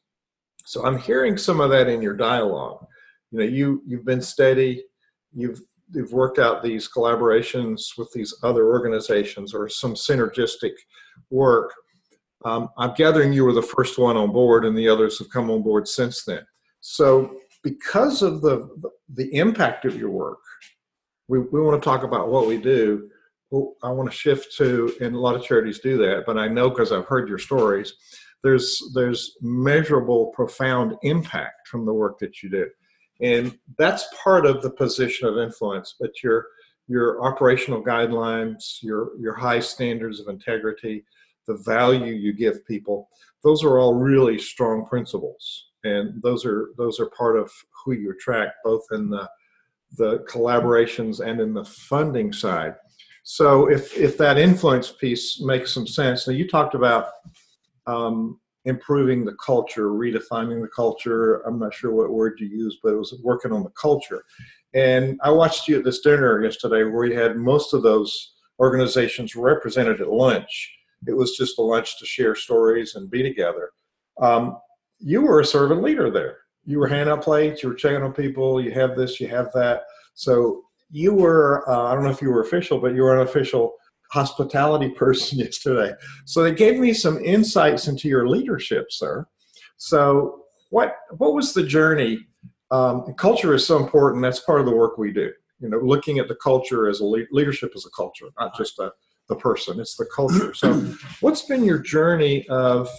So 0.63 0.85
I'm 0.85 0.97
hearing 0.97 1.37
some 1.37 1.59
of 1.59 1.69
that 1.71 1.89
in 1.89 2.01
your 2.01 2.15
dialogue. 2.15 2.85
You 3.31 3.39
know, 3.39 3.45
you 3.45 3.83
you've 3.85 4.05
been 4.05 4.21
steady. 4.21 4.85
You've 5.33 5.61
you've 5.93 6.13
worked 6.13 6.39
out 6.39 6.63
these 6.63 6.87
collaborations 6.89 7.97
with 7.97 8.09
these 8.13 8.33
other 8.41 8.67
organizations 8.67 9.53
or 9.53 9.67
some 9.67 9.93
synergistic 9.93 10.71
work. 11.29 11.73
Um, 12.45 12.69
I'm 12.77 12.93
gathering 12.93 13.33
you 13.33 13.43
were 13.43 13.53
the 13.53 13.61
first 13.61 13.99
one 13.99 14.15
on 14.15 14.31
board, 14.31 14.63
and 14.63 14.77
the 14.77 14.87
others 14.87 15.19
have 15.19 15.29
come 15.29 15.51
on 15.51 15.61
board 15.61 15.89
since 15.89 16.23
then. 16.23 16.45
So, 16.79 17.37
because 17.63 18.21
of 18.21 18.41
the 18.41 18.69
the 19.13 19.33
impact 19.35 19.83
of 19.83 19.97
your 19.97 20.09
work, 20.09 20.39
we, 21.27 21.39
we 21.39 21.61
want 21.61 21.81
to 21.81 21.85
talk 21.85 22.03
about 22.03 22.29
what 22.29 22.47
we 22.47 22.55
do. 22.55 23.09
Well, 23.51 23.75
I 23.83 23.91
want 23.91 24.09
to 24.09 24.15
shift 24.15 24.55
to, 24.57 24.95
and 25.01 25.13
a 25.13 25.19
lot 25.19 25.35
of 25.35 25.43
charities 25.43 25.79
do 25.79 25.97
that, 25.97 26.23
but 26.25 26.37
I 26.37 26.47
know 26.47 26.69
because 26.69 26.93
I've 26.93 27.05
heard 27.05 27.27
your 27.27 27.37
stories, 27.37 27.93
there's 28.43 28.91
there's 28.95 29.37
measurable, 29.41 30.27
profound 30.27 30.95
impact 31.03 31.67
from 31.67 31.85
the 31.85 31.93
work 31.93 32.17
that 32.19 32.41
you 32.41 32.49
do, 32.49 32.67
and 33.21 33.57
that's 33.77 34.07
part 34.23 34.45
of 34.45 34.61
the 34.61 34.71
position 34.71 35.27
of 35.27 35.37
influence. 35.37 35.95
But 35.99 36.23
your 36.23 36.47
your 36.87 37.23
operational 37.23 37.83
guidelines, 37.83 38.81
your 38.81 39.11
your 39.19 39.35
high 39.35 39.59
standards 39.59 40.19
of 40.19 40.27
integrity, 40.29 41.03
the 41.45 41.57
value 41.57 42.13
you 42.13 42.33
give 42.33 42.65
people, 42.65 43.09
those 43.43 43.63
are 43.63 43.77
all 43.77 43.95
really 43.95 44.39
strong 44.39 44.85
principles, 44.85 45.71
and 45.83 46.21
those 46.23 46.45
are 46.45 46.69
those 46.77 46.99
are 46.99 47.09
part 47.17 47.37
of 47.37 47.51
who 47.83 47.91
you 47.91 48.11
attract, 48.11 48.53
both 48.63 48.83
in 48.91 49.09
the 49.09 49.29
the 49.97 50.19
collaborations 50.19 51.19
and 51.19 51.41
in 51.41 51.53
the 51.53 51.65
funding 51.65 52.31
side. 52.31 52.75
So 53.23 53.69
if 53.69 53.95
if 53.97 54.17
that 54.17 54.37
influence 54.37 54.91
piece 54.91 55.41
makes 55.41 55.73
some 55.73 55.87
sense, 55.87 56.27
now 56.27 56.33
you 56.33 56.47
talked 56.47 56.75
about 56.75 57.09
um, 57.87 58.39
improving 58.65 59.25
the 59.25 59.35
culture, 59.43 59.89
redefining 59.89 60.61
the 60.61 60.69
culture. 60.75 61.37
I'm 61.47 61.59
not 61.59 61.73
sure 61.73 61.91
what 61.91 62.11
word 62.11 62.39
you 62.39 62.47
used, 62.47 62.79
but 62.83 62.93
it 62.93 62.97
was 62.97 63.13
working 63.23 63.51
on 63.51 63.63
the 63.63 63.71
culture. 63.71 64.23
And 64.73 65.19
I 65.23 65.31
watched 65.31 65.67
you 65.67 65.77
at 65.79 65.83
this 65.83 65.99
dinner 65.99 66.43
yesterday 66.43 66.83
where 66.83 67.05
you 67.05 67.17
had 67.17 67.37
most 67.37 67.73
of 67.73 67.83
those 67.83 68.33
organizations 68.59 69.35
represented 69.35 70.01
at 70.01 70.11
lunch. 70.11 70.71
It 71.07 71.13
was 71.13 71.35
just 71.35 71.57
a 71.57 71.61
lunch 71.61 71.97
to 71.99 72.05
share 72.05 72.35
stories 72.35 72.95
and 72.95 73.09
be 73.09 73.23
together. 73.23 73.71
Um, 74.21 74.57
you 74.99 75.21
were 75.23 75.39
a 75.39 75.45
servant 75.45 75.81
leader 75.81 76.11
there. 76.11 76.37
You 76.63 76.77
were 76.77 76.87
handing 76.87 77.11
out 77.11 77.23
plates, 77.23 77.63
you 77.63 77.69
were 77.69 77.75
checking 77.75 78.03
on 78.03 78.13
people, 78.13 78.61
you 78.63 78.71
have 78.71 78.95
this, 78.95 79.19
you 79.19 79.27
have 79.29 79.51
that. 79.53 79.81
So 80.13 80.63
you 80.91 81.13
were, 81.13 81.67
uh, 81.69 81.85
I 81.85 81.95
don't 81.95 82.03
know 82.03 82.09
if 82.09 82.21
you 82.21 82.29
were 82.29 82.41
official, 82.41 82.79
but 82.79 82.93
you 82.93 83.03
were 83.03 83.19
an 83.19 83.27
official 83.27 83.73
hospitality 84.11 84.89
person 84.97 85.39
yesterday. 85.39 85.93
So 86.25 86.43
they 86.43 86.53
gave 86.53 86.79
me 86.79 86.93
some 86.93 87.23
insights 87.23 87.87
into 87.87 88.07
your 88.07 88.27
leadership, 88.27 88.87
sir. 88.91 89.25
So 89.77 90.41
what 90.69 90.95
what 91.17 91.33
was 91.33 91.53
the 91.53 91.63
journey? 91.63 92.27
Um, 92.71 93.13
culture 93.17 93.53
is 93.53 93.65
so 93.65 93.77
important. 93.77 94.21
That's 94.21 94.39
part 94.39 94.59
of 94.59 94.65
the 94.65 94.75
work 94.75 94.97
we 94.97 95.11
do. 95.11 95.31
You 95.59 95.69
know, 95.69 95.79
looking 95.79 96.19
at 96.19 96.27
the 96.27 96.35
culture 96.35 96.87
as 96.87 97.01
a 97.01 97.05
le- 97.05 97.25
leadership 97.31 97.73
as 97.75 97.85
a 97.85 97.89
culture, 97.89 98.27
not 98.39 98.55
just 98.57 98.79
a, 98.79 98.91
the 99.27 99.35
person. 99.35 99.79
It's 99.79 99.95
the 99.95 100.05
culture. 100.05 100.53
So, 100.53 100.73
what's 101.21 101.43
been 101.43 101.63
your 101.63 101.79
journey 101.79 102.47
of 102.47 102.89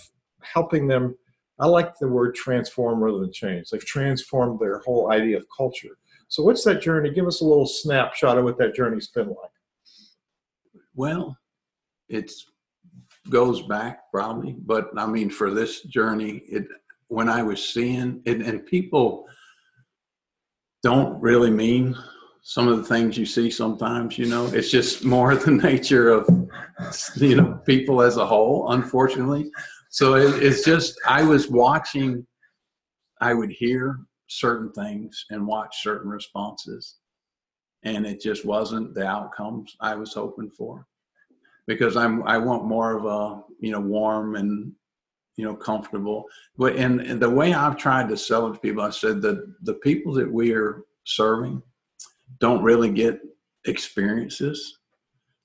helping 0.42 0.86
them? 0.86 1.16
I 1.58 1.66
like 1.66 1.98
the 1.98 2.08
word 2.08 2.34
transform 2.34 3.02
rather 3.02 3.20
than 3.20 3.32
change. 3.32 3.70
They've 3.70 3.84
transformed 3.84 4.60
their 4.60 4.80
whole 4.80 5.10
idea 5.10 5.36
of 5.36 5.46
culture. 5.56 5.96
So, 6.32 6.42
what's 6.42 6.64
that 6.64 6.80
journey? 6.80 7.10
Give 7.10 7.26
us 7.26 7.42
a 7.42 7.44
little 7.44 7.66
snapshot 7.66 8.38
of 8.38 8.44
what 8.44 8.56
that 8.56 8.74
journey's 8.74 9.08
been 9.08 9.28
like. 9.28 9.50
Well, 10.94 11.36
it 12.08 12.32
goes 13.28 13.60
back 13.60 14.10
probably, 14.10 14.56
but 14.64 14.88
I 14.96 15.04
mean, 15.04 15.28
for 15.28 15.50
this 15.50 15.82
journey, 15.82 16.42
it 16.48 16.64
when 17.08 17.28
I 17.28 17.42
was 17.42 17.62
seeing 17.62 18.22
it, 18.24 18.40
and 18.40 18.64
people 18.64 19.26
don't 20.82 21.20
really 21.20 21.50
mean 21.50 21.94
some 22.40 22.66
of 22.66 22.78
the 22.78 22.84
things 22.84 23.18
you 23.18 23.26
see 23.26 23.50
sometimes. 23.50 24.16
You 24.16 24.24
know, 24.24 24.46
it's 24.46 24.70
just 24.70 25.04
more 25.04 25.36
the 25.36 25.50
nature 25.50 26.08
of 26.08 26.26
you 27.16 27.36
know 27.36 27.60
people 27.66 28.00
as 28.00 28.16
a 28.16 28.24
whole, 28.24 28.72
unfortunately. 28.72 29.50
So 29.90 30.14
it, 30.14 30.42
it's 30.42 30.64
just 30.64 30.98
I 31.06 31.24
was 31.24 31.50
watching. 31.50 32.26
I 33.20 33.34
would 33.34 33.50
hear 33.50 34.00
certain 34.38 34.72
things 34.72 35.24
and 35.30 35.46
watch 35.46 35.82
certain 35.82 36.10
responses 36.10 36.96
and 37.84 38.06
it 38.06 38.20
just 38.20 38.44
wasn't 38.44 38.94
the 38.94 39.06
outcomes 39.06 39.76
I 39.80 39.94
was 39.94 40.14
hoping 40.14 40.50
for. 40.50 40.86
Because 41.66 41.96
I'm 41.96 42.26
I 42.26 42.38
want 42.38 42.64
more 42.64 42.96
of 42.96 43.04
a 43.04 43.42
you 43.60 43.70
know 43.70 43.80
warm 43.80 44.36
and 44.36 44.72
you 45.36 45.44
know 45.44 45.54
comfortable. 45.54 46.24
But 46.56 46.76
and, 46.76 47.00
and 47.00 47.20
the 47.20 47.30
way 47.30 47.54
I've 47.54 47.76
tried 47.76 48.08
to 48.08 48.16
sell 48.16 48.48
it 48.48 48.54
to 48.54 48.58
people, 48.58 48.82
I 48.82 48.90
said 48.90 49.22
that 49.22 49.54
the 49.62 49.74
people 49.74 50.12
that 50.14 50.30
we 50.30 50.52
are 50.52 50.82
serving 51.04 51.62
don't 52.40 52.62
really 52.62 52.90
get 52.90 53.20
experiences. 53.66 54.78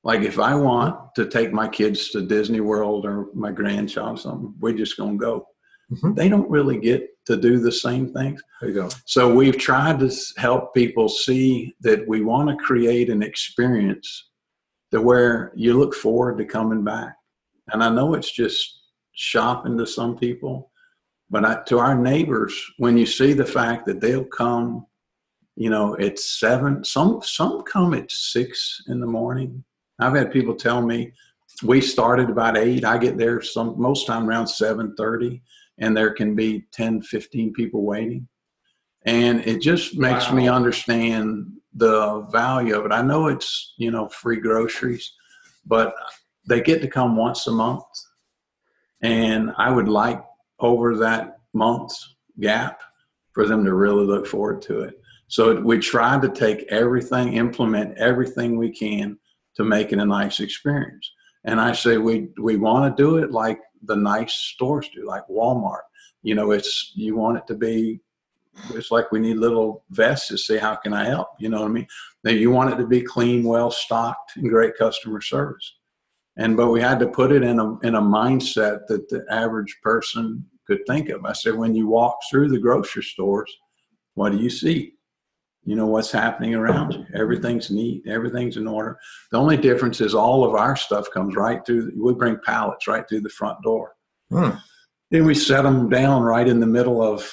Like 0.04 0.22
if 0.22 0.40
I 0.40 0.56
want 0.56 1.14
to 1.16 1.28
take 1.28 1.52
my 1.52 1.68
kids 1.68 2.10
to 2.10 2.22
Disney 2.26 2.62
World 2.62 3.06
or 3.06 3.28
my 3.34 3.52
grandchild 3.52 4.20
something, 4.20 4.54
we're 4.60 4.74
just 4.74 4.98
gonna 4.98 5.18
go. 5.18 5.48
Mm-hmm. 5.92 6.16
They 6.16 6.30
don't 6.30 6.50
really 6.50 6.80
get 6.80 7.10
to 7.28 7.38
do 7.38 7.60
the 7.60 7.72
same 7.72 8.12
things. 8.14 8.42
There 8.62 8.70
you 8.70 8.76
go. 8.76 8.90
So 9.06 9.34
we've 9.34 9.58
tried 9.58 10.00
to 10.00 10.12
help 10.38 10.74
people 10.74 11.10
see 11.10 11.76
that 11.82 12.08
we 12.08 12.22
want 12.22 12.50
to 12.50 12.56
create 12.56 13.10
an 13.10 13.22
experience 13.22 14.30
to 14.92 15.02
where 15.02 15.52
you 15.54 15.78
look 15.78 15.94
forward 15.94 16.38
to 16.38 16.46
coming 16.46 16.84
back. 16.84 17.16
And 17.72 17.84
I 17.84 17.90
know 17.90 18.14
it's 18.14 18.32
just 18.32 18.80
shopping 19.12 19.78
to 19.78 19.86
some 19.86 20.18
people, 20.18 20.72
but 21.30 21.44
I, 21.44 21.62
to 21.68 21.80
our 21.80 21.96
neighbors, 21.96 22.54
when 22.78 22.98
you 22.98 23.06
see 23.06 23.34
the 23.34 23.46
fact 23.46 23.86
that 23.88 24.00
they'll 24.00 24.24
come, 24.24 24.86
you 25.58 25.70
know, 25.70 25.98
at 25.98 26.20
seven, 26.20 26.86
some 26.86 27.22
some 27.24 27.64
come 27.64 27.94
at 27.94 28.10
six 28.10 28.84
in 28.88 29.02
the 29.02 29.08
morning. 29.08 29.64
I've 30.00 30.16
had 30.16 30.32
people 30.32 30.56
tell 30.56 30.82
me 30.82 31.12
we 31.64 31.82
started 31.82 32.30
about 32.30 32.56
eight. 32.56 32.86
I 32.86 32.98
get 32.98 33.18
there 33.18 33.42
some 33.42 33.74
most 33.78 34.08
time 34.08 34.30
around 34.30 34.48
seven 34.48 34.96
thirty 34.96 35.42
and 35.80 35.96
there 35.96 36.14
can 36.14 36.36
be 36.36 36.66
10, 36.72 37.02
15 37.02 37.54
people 37.54 37.84
waiting. 37.84 38.28
And 39.06 39.46
it 39.46 39.62
just 39.62 39.98
makes 39.98 40.30
wow. 40.30 40.36
me 40.36 40.50
understand 40.50 41.52
the 41.74 42.22
value 42.32 42.78
of 42.78 42.86
it. 42.86 42.92
I 42.92 43.02
know 43.02 43.28
it's, 43.28 43.74
you 43.78 43.92
know, 43.92 44.10
free 44.10 44.40
groceries, 44.40 45.14
but 45.66 45.94
they 46.48 46.62
get 46.62 46.82
to 46.82 46.88
come 46.88 47.16
once 47.16 47.48
a 47.48 47.52
month. 47.52 47.84
And 49.02 49.52
I 49.58 49.72
would 49.72 49.88
like 49.88 50.24
over 50.60 50.98
that 50.98 51.40
month's 51.54 52.16
gap 52.40 52.82
for 53.34 53.46
them 53.46 53.64
to 53.66 53.74
really 53.74 54.06
look 54.06 54.26
forward 54.26 54.62
to 54.64 54.82
it. 54.82 54.96
So 55.28 55.60
we 55.62 55.78
try 55.78 56.20
to 56.20 56.30
take 56.30 56.66
everything, 56.70 57.34
implement 57.34 57.98
everything 57.98 58.58
we 58.58 58.72
can 58.72 59.18
to 59.56 59.64
make 59.64 59.92
it 59.92 60.00
a 60.00 60.06
nice 60.06 60.40
experience. 60.40 61.12
And 61.44 61.60
I 61.60 61.74
say 61.74 61.98
we 61.98 62.30
we 62.42 62.58
want 62.58 62.96
to 62.96 63.04
do 63.04 63.18
it 63.18 63.32
like 63.32 63.60
the 63.84 63.96
nice 63.96 64.34
stores 64.34 64.90
do, 64.94 65.06
like 65.06 65.24
Walmart. 65.30 65.82
You 66.24 66.36
know, 66.36 66.52
it's 66.52 66.94
you 66.96 67.16
want 67.16 67.38
it 67.38 67.48
to 67.48 67.56
be. 67.56 68.02
It's 68.74 68.90
like 68.90 69.12
we 69.12 69.20
need 69.20 69.38
little 69.38 69.84
vests 69.92 70.30
to 70.30 70.38
say, 70.38 70.58
"How 70.58 70.76
can 70.76 70.94
I 70.94 71.06
help?" 71.06 71.30
You 71.40 71.50
know 71.50 71.62
what 71.62 71.70
I 71.70 71.74
mean? 71.74 71.88
Now 72.24 72.32
you 72.32 72.52
want 72.52 72.74
it 72.74 72.78
to 72.78 72.88
be 72.88 73.02
clean, 73.02 73.44
well 73.44 73.72
stocked, 73.72 74.36
and 74.36 74.50
great 74.50 74.76
customer 74.78 75.22
service. 75.22 75.76
And 76.38 76.58
but 76.58 76.70
we 76.70 76.82
had 76.82 77.00
to 77.00 77.08
put 77.08 77.32
it 77.32 77.44
in 77.44 77.60
a 77.60 77.80
in 77.80 77.96
a 77.96 78.02
mindset 78.02 78.88
that 78.88 79.10
the 79.10 79.26
average 79.30 79.78
person 79.84 80.46
could 80.66 80.86
think 80.86 81.10
of. 81.10 81.26
I 81.26 81.34
said, 81.34 81.56
when 81.56 81.74
you 81.74 81.88
walk 81.88 82.18
through 82.30 82.50
the 82.50 82.60
grocery 82.60 83.04
stores, 83.04 83.52
what 84.16 84.32
do 84.32 84.38
you 84.38 84.50
see? 84.50 84.97
You 85.68 85.76
know 85.76 85.86
what's 85.86 86.14
happening 86.14 86.56
around 86.56 86.94
you. 86.94 87.06
Everything's 87.14 87.70
neat. 87.70 88.08
Everything's 88.08 88.56
in 88.56 88.68
order. 88.68 88.98
The 89.32 89.38
only 89.38 89.58
difference 89.58 90.00
is 90.00 90.16
all 90.16 90.46
of 90.46 90.56
our 90.56 90.78
stuff 90.78 91.12
comes 91.12 91.36
right 91.36 91.60
through. 91.66 91.92
We 92.02 92.14
bring 92.14 92.40
pallets 92.46 92.88
right 92.88 93.04
through 93.08 93.20
the 93.20 93.30
front 93.30 93.62
door. 93.64 93.94
Hmm. 94.32 94.52
Then 95.12 95.26
we 95.26 95.36
set 95.36 95.64
them 95.64 95.90
down 95.90 96.24
right 96.24 96.48
in 96.48 96.62
the 96.62 96.66
middle 96.66 97.04
of 97.04 97.30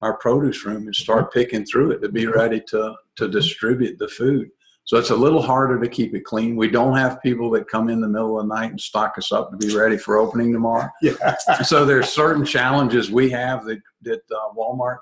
our 0.00 0.16
produce 0.16 0.64
room 0.64 0.86
and 0.86 0.94
start 0.94 1.30
picking 1.30 1.66
through 1.66 1.90
it 1.90 2.00
to 2.00 2.08
be 2.08 2.26
ready 2.26 2.62
to 2.68 2.94
to 3.16 3.28
distribute 3.28 3.98
the 3.98 4.08
food. 4.08 4.48
So 4.84 4.96
it's 4.96 5.10
a 5.10 5.16
little 5.16 5.42
harder 5.42 5.78
to 5.78 5.88
keep 5.88 6.14
it 6.14 6.24
clean. 6.24 6.56
We 6.56 6.68
don't 6.68 6.96
have 6.96 7.20
people 7.20 7.50
that 7.50 7.68
come 7.68 7.90
in 7.90 8.00
the 8.00 8.08
middle 8.08 8.40
of 8.40 8.48
the 8.48 8.54
night 8.54 8.70
and 8.70 8.80
stock 8.80 9.18
us 9.18 9.30
up 9.30 9.50
to 9.50 9.58
be 9.58 9.76
ready 9.76 9.98
for 9.98 10.16
opening 10.16 10.54
tomorrow. 10.54 10.88
Yeah. 11.02 11.36
so 11.62 11.84
there's 11.84 12.08
certain 12.08 12.46
challenges 12.46 13.10
we 13.10 13.28
have 13.28 13.66
that 13.66 13.82
that 14.04 14.22
uh, 14.30 14.54
Walmart, 14.56 15.00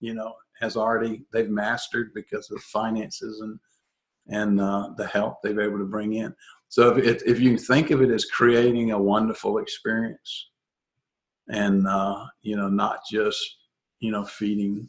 you 0.00 0.14
know, 0.14 0.34
has 0.60 0.76
already 0.76 1.24
they've 1.32 1.50
mastered 1.50 2.12
because 2.14 2.50
of 2.50 2.60
finances 2.62 3.40
and 3.40 3.58
and 4.28 4.60
uh, 4.60 4.90
the 4.96 5.06
help 5.06 5.36
they've 5.42 5.58
able 5.58 5.78
to 5.78 5.84
bring 5.84 6.14
in. 6.14 6.34
So 6.68 6.96
if, 6.96 7.22
if 7.22 7.38
you 7.38 7.56
think 7.56 7.90
of 7.90 8.02
it 8.02 8.10
as 8.10 8.24
creating 8.24 8.90
a 8.90 9.00
wonderful 9.00 9.58
experience, 9.58 10.50
and 11.48 11.86
uh, 11.86 12.26
you 12.42 12.56
know, 12.56 12.68
not 12.68 13.00
just 13.10 13.40
you 14.00 14.10
know 14.10 14.24
feeding 14.24 14.88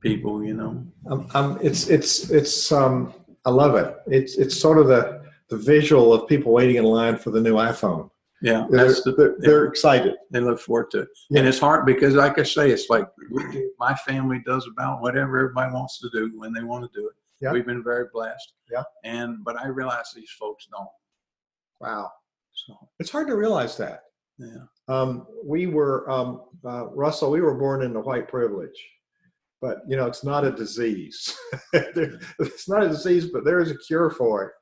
people, 0.00 0.44
you 0.44 0.54
know. 0.54 0.86
Um, 1.10 1.28
um, 1.34 1.58
it's 1.62 1.88
it's 1.88 2.30
it's 2.30 2.70
um, 2.70 3.12
I 3.44 3.50
love 3.50 3.74
it. 3.74 3.96
It's 4.06 4.36
it's 4.36 4.58
sort 4.58 4.78
of 4.78 4.88
the 4.88 5.22
the 5.48 5.56
visual 5.56 6.14
of 6.14 6.28
people 6.28 6.52
waiting 6.52 6.76
in 6.76 6.84
line 6.84 7.18
for 7.18 7.30
the 7.30 7.40
new 7.40 7.54
iPhone. 7.54 8.10
Yeah, 8.42 8.66
They're, 8.68 8.86
that's 8.88 9.02
the, 9.02 9.12
they're, 9.12 9.34
they're 9.38 9.64
excited. 9.66 10.14
they 10.30 10.40
look 10.40 10.58
forward 10.58 10.90
to 10.92 11.00
it. 11.02 11.08
Yeah. 11.30 11.38
And 11.40 11.48
it's 11.48 11.58
hard 11.60 11.86
because, 11.86 12.14
like 12.14 12.38
I 12.38 12.42
say, 12.42 12.70
it's 12.70 12.90
like 12.90 13.06
do, 13.52 13.70
my 13.78 13.94
family 13.94 14.42
does 14.44 14.66
about 14.72 15.00
whatever 15.00 15.38
everybody 15.38 15.72
wants 15.72 16.00
to 16.00 16.10
do 16.12 16.32
when 16.36 16.52
they 16.52 16.62
want 16.62 16.84
to 16.84 16.90
do 17.00 17.06
it. 17.06 17.14
Yeah. 17.40 17.52
We've 17.52 17.66
been 17.66 17.82
very 17.84 18.06
blessed. 18.12 18.52
Yeah. 18.70 18.82
And 19.04 19.44
but 19.44 19.60
I 19.60 19.68
realize 19.68 20.12
these 20.14 20.30
folks 20.38 20.66
don't. 20.72 20.88
Wow. 21.80 22.10
So 22.52 22.76
It's 23.00 23.10
hard 23.10 23.28
to 23.28 23.36
realize 23.36 23.76
that. 23.78 24.02
yeah. 24.38 24.64
Um, 24.88 25.26
we 25.44 25.66
were, 25.68 26.08
um, 26.10 26.42
uh, 26.64 26.86
Russell, 26.88 27.30
we 27.30 27.40
were 27.40 27.54
born 27.54 27.82
into 27.82 28.00
white 28.00 28.26
privilege, 28.28 28.78
but 29.60 29.78
you 29.88 29.96
know, 29.96 30.06
it's 30.06 30.24
not 30.24 30.44
a 30.44 30.50
disease. 30.50 31.34
It's 31.72 32.68
not 32.68 32.82
a 32.82 32.88
disease, 32.88 33.26
but 33.32 33.44
there 33.44 33.60
is 33.60 33.70
a 33.70 33.78
cure 33.78 34.10
for 34.10 34.44
it. 34.46 34.52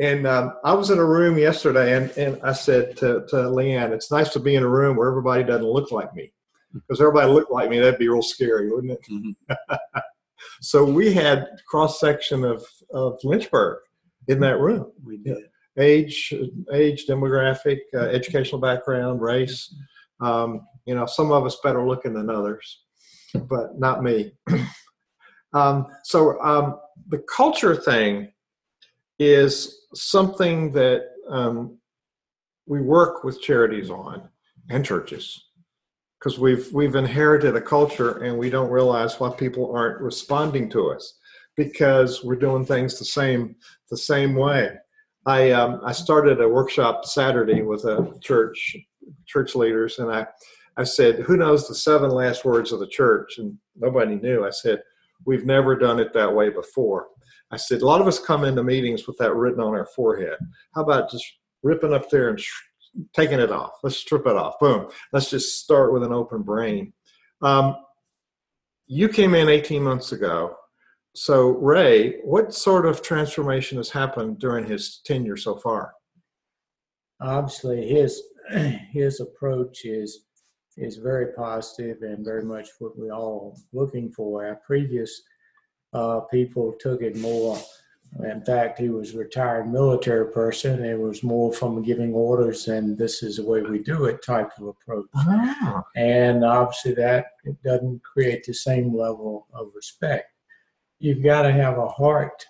And 0.00 0.26
um, 0.26 0.54
I 0.64 0.74
was 0.74 0.90
in 0.90 0.98
a 0.98 1.04
room 1.04 1.38
yesterday 1.38 1.96
and, 1.96 2.10
and 2.16 2.40
I 2.44 2.52
said 2.52 2.96
to, 2.98 3.24
to 3.28 3.36
Leanne, 3.36 3.90
it's 3.90 4.12
nice 4.12 4.30
to 4.30 4.40
be 4.40 4.54
in 4.54 4.62
a 4.62 4.68
room 4.68 4.96
where 4.96 5.08
everybody 5.08 5.42
doesn't 5.42 5.66
look 5.66 5.90
like 5.90 6.14
me. 6.14 6.32
Because 6.72 7.00
everybody 7.00 7.30
looked 7.32 7.50
like 7.50 7.68
me, 7.70 7.78
that'd 7.80 7.98
be 7.98 8.08
real 8.08 8.22
scary, 8.22 8.70
wouldn't 8.70 8.92
it? 8.92 9.00
Mhm. 9.10 9.34
so 10.60 10.84
we 10.84 11.12
had 11.12 11.48
cross 11.66 11.98
section 11.98 12.44
of, 12.44 12.64
of 12.92 13.18
Lynchburg 13.24 13.78
in 14.28 14.38
that 14.40 14.60
room 14.60 14.92
We 15.04 15.16
did. 15.16 15.38
age, 15.78 16.32
age, 16.72 17.06
demographic, 17.06 17.78
uh, 17.94 18.00
educational 18.00 18.60
background, 18.60 19.20
race. 19.20 19.74
Um, 20.20 20.66
you 20.84 20.94
know, 20.94 21.06
some 21.06 21.32
of 21.32 21.44
us 21.44 21.58
better 21.64 21.86
looking 21.88 22.12
than 22.14 22.30
others, 22.30 22.82
but 23.34 23.78
not 23.78 24.02
me. 24.04 24.32
um, 25.54 25.86
so 26.04 26.40
um, 26.40 26.78
the 27.08 27.18
culture 27.34 27.74
thing 27.74 28.30
is 29.18 29.86
something 29.94 30.72
that 30.72 31.06
um, 31.28 31.78
we 32.66 32.80
work 32.80 33.24
with 33.24 33.42
charities 33.42 33.90
on 33.90 34.28
and 34.70 34.84
churches 34.84 35.48
because 36.18 36.38
we've 36.38 36.72
we've 36.72 36.94
inherited 36.94 37.56
a 37.56 37.60
culture 37.60 38.22
and 38.24 38.38
we 38.38 38.50
don't 38.50 38.70
realize 38.70 39.18
why 39.18 39.30
people 39.30 39.74
aren't 39.74 40.00
responding 40.00 40.68
to 40.70 40.90
us 40.90 41.18
because 41.56 42.22
we're 42.22 42.36
doing 42.36 42.64
things 42.64 42.98
the 42.98 43.04
same 43.04 43.56
the 43.90 43.96
same 43.96 44.34
way. 44.34 44.72
I 45.26 45.50
um, 45.50 45.80
I 45.84 45.92
started 45.92 46.40
a 46.40 46.48
workshop 46.48 47.04
Saturday 47.04 47.62
with 47.62 47.84
a 47.84 48.12
church 48.20 48.76
church 49.26 49.54
leaders, 49.54 49.98
and 49.98 50.10
I 50.10 50.26
I 50.76 50.84
said, 50.84 51.20
"Who 51.20 51.36
knows 51.36 51.66
the 51.66 51.74
seven 51.74 52.10
last 52.10 52.44
words 52.44 52.72
of 52.72 52.80
the 52.80 52.86
church?" 52.86 53.38
And 53.38 53.58
nobody 53.76 54.16
knew. 54.16 54.46
I 54.46 54.50
said, 54.50 54.82
"We've 55.26 55.44
never 55.44 55.76
done 55.76 55.98
it 55.98 56.12
that 56.14 56.34
way 56.34 56.50
before." 56.50 57.08
I 57.50 57.56
said, 57.56 57.82
"A 57.82 57.86
lot 57.86 58.00
of 58.00 58.06
us 58.06 58.18
come 58.18 58.44
into 58.44 58.62
meetings 58.62 59.06
with 59.06 59.16
that 59.18 59.34
written 59.34 59.60
on 59.60 59.74
our 59.74 59.86
forehead. 59.86 60.38
How 60.74 60.82
about 60.82 61.10
just 61.10 61.24
ripping 61.62 61.94
up 61.94 62.10
there 62.10 62.28
and 62.28 62.40
sh- 62.40 62.50
taking 63.14 63.40
it 63.40 63.50
off? 63.50 63.72
Let's 63.82 63.96
strip 63.96 64.26
it 64.26 64.36
off. 64.36 64.58
Boom. 64.60 64.88
Let's 65.12 65.30
just 65.30 65.62
start 65.62 65.92
with 65.92 66.02
an 66.02 66.12
open 66.12 66.42
brain." 66.42 66.92
Um, 67.42 67.76
you 68.86 69.08
came 69.08 69.34
in 69.34 69.48
18 69.48 69.82
months 69.82 70.12
ago. 70.12 70.56
So, 71.14 71.48
Ray, 71.48 72.20
what 72.20 72.54
sort 72.54 72.86
of 72.86 73.02
transformation 73.02 73.78
has 73.78 73.90
happened 73.90 74.38
during 74.38 74.66
his 74.66 75.00
tenure 75.04 75.36
so 75.36 75.56
far? 75.56 75.92
obviously 77.20 77.86
his 77.86 78.22
his 78.92 79.20
approach 79.20 79.84
is 79.84 80.24
is 80.76 80.96
very 80.96 81.32
positive 81.32 82.02
and 82.02 82.24
very 82.24 82.44
much 82.44 82.68
what 82.78 82.96
we're 82.96 83.12
all 83.12 83.58
looking 83.72 84.12
for. 84.12 84.46
Our 84.46 84.60
previous 84.64 85.22
uh, 85.92 86.20
people 86.20 86.74
took 86.80 87.02
it 87.02 87.16
more. 87.16 87.58
In 88.24 88.42
fact, 88.42 88.78
he 88.78 88.88
was 88.88 89.14
a 89.14 89.18
retired 89.18 89.70
military 89.70 90.32
person. 90.32 90.82
It 90.82 90.98
was 90.98 91.22
more 91.22 91.52
from 91.52 91.82
giving 91.82 92.14
orders 92.14 92.68
and 92.68 92.96
this 92.96 93.22
is 93.22 93.36
the 93.36 93.44
way 93.44 93.60
we 93.60 93.80
do 93.80 94.06
it 94.06 94.22
type 94.24 94.50
of 94.58 94.68
approach. 94.68 95.06
Ah, 95.14 95.84
And 95.94 96.42
obviously, 96.44 96.94
that 96.94 97.26
it 97.44 97.62
doesn't 97.62 98.02
create 98.02 98.44
the 98.44 98.54
same 98.54 98.96
level 98.96 99.46
of 99.52 99.70
respect. 99.74 100.32
You've 100.98 101.22
got 101.22 101.42
to 101.42 101.52
have 101.52 101.76
a 101.78 101.86
heart 101.88 102.44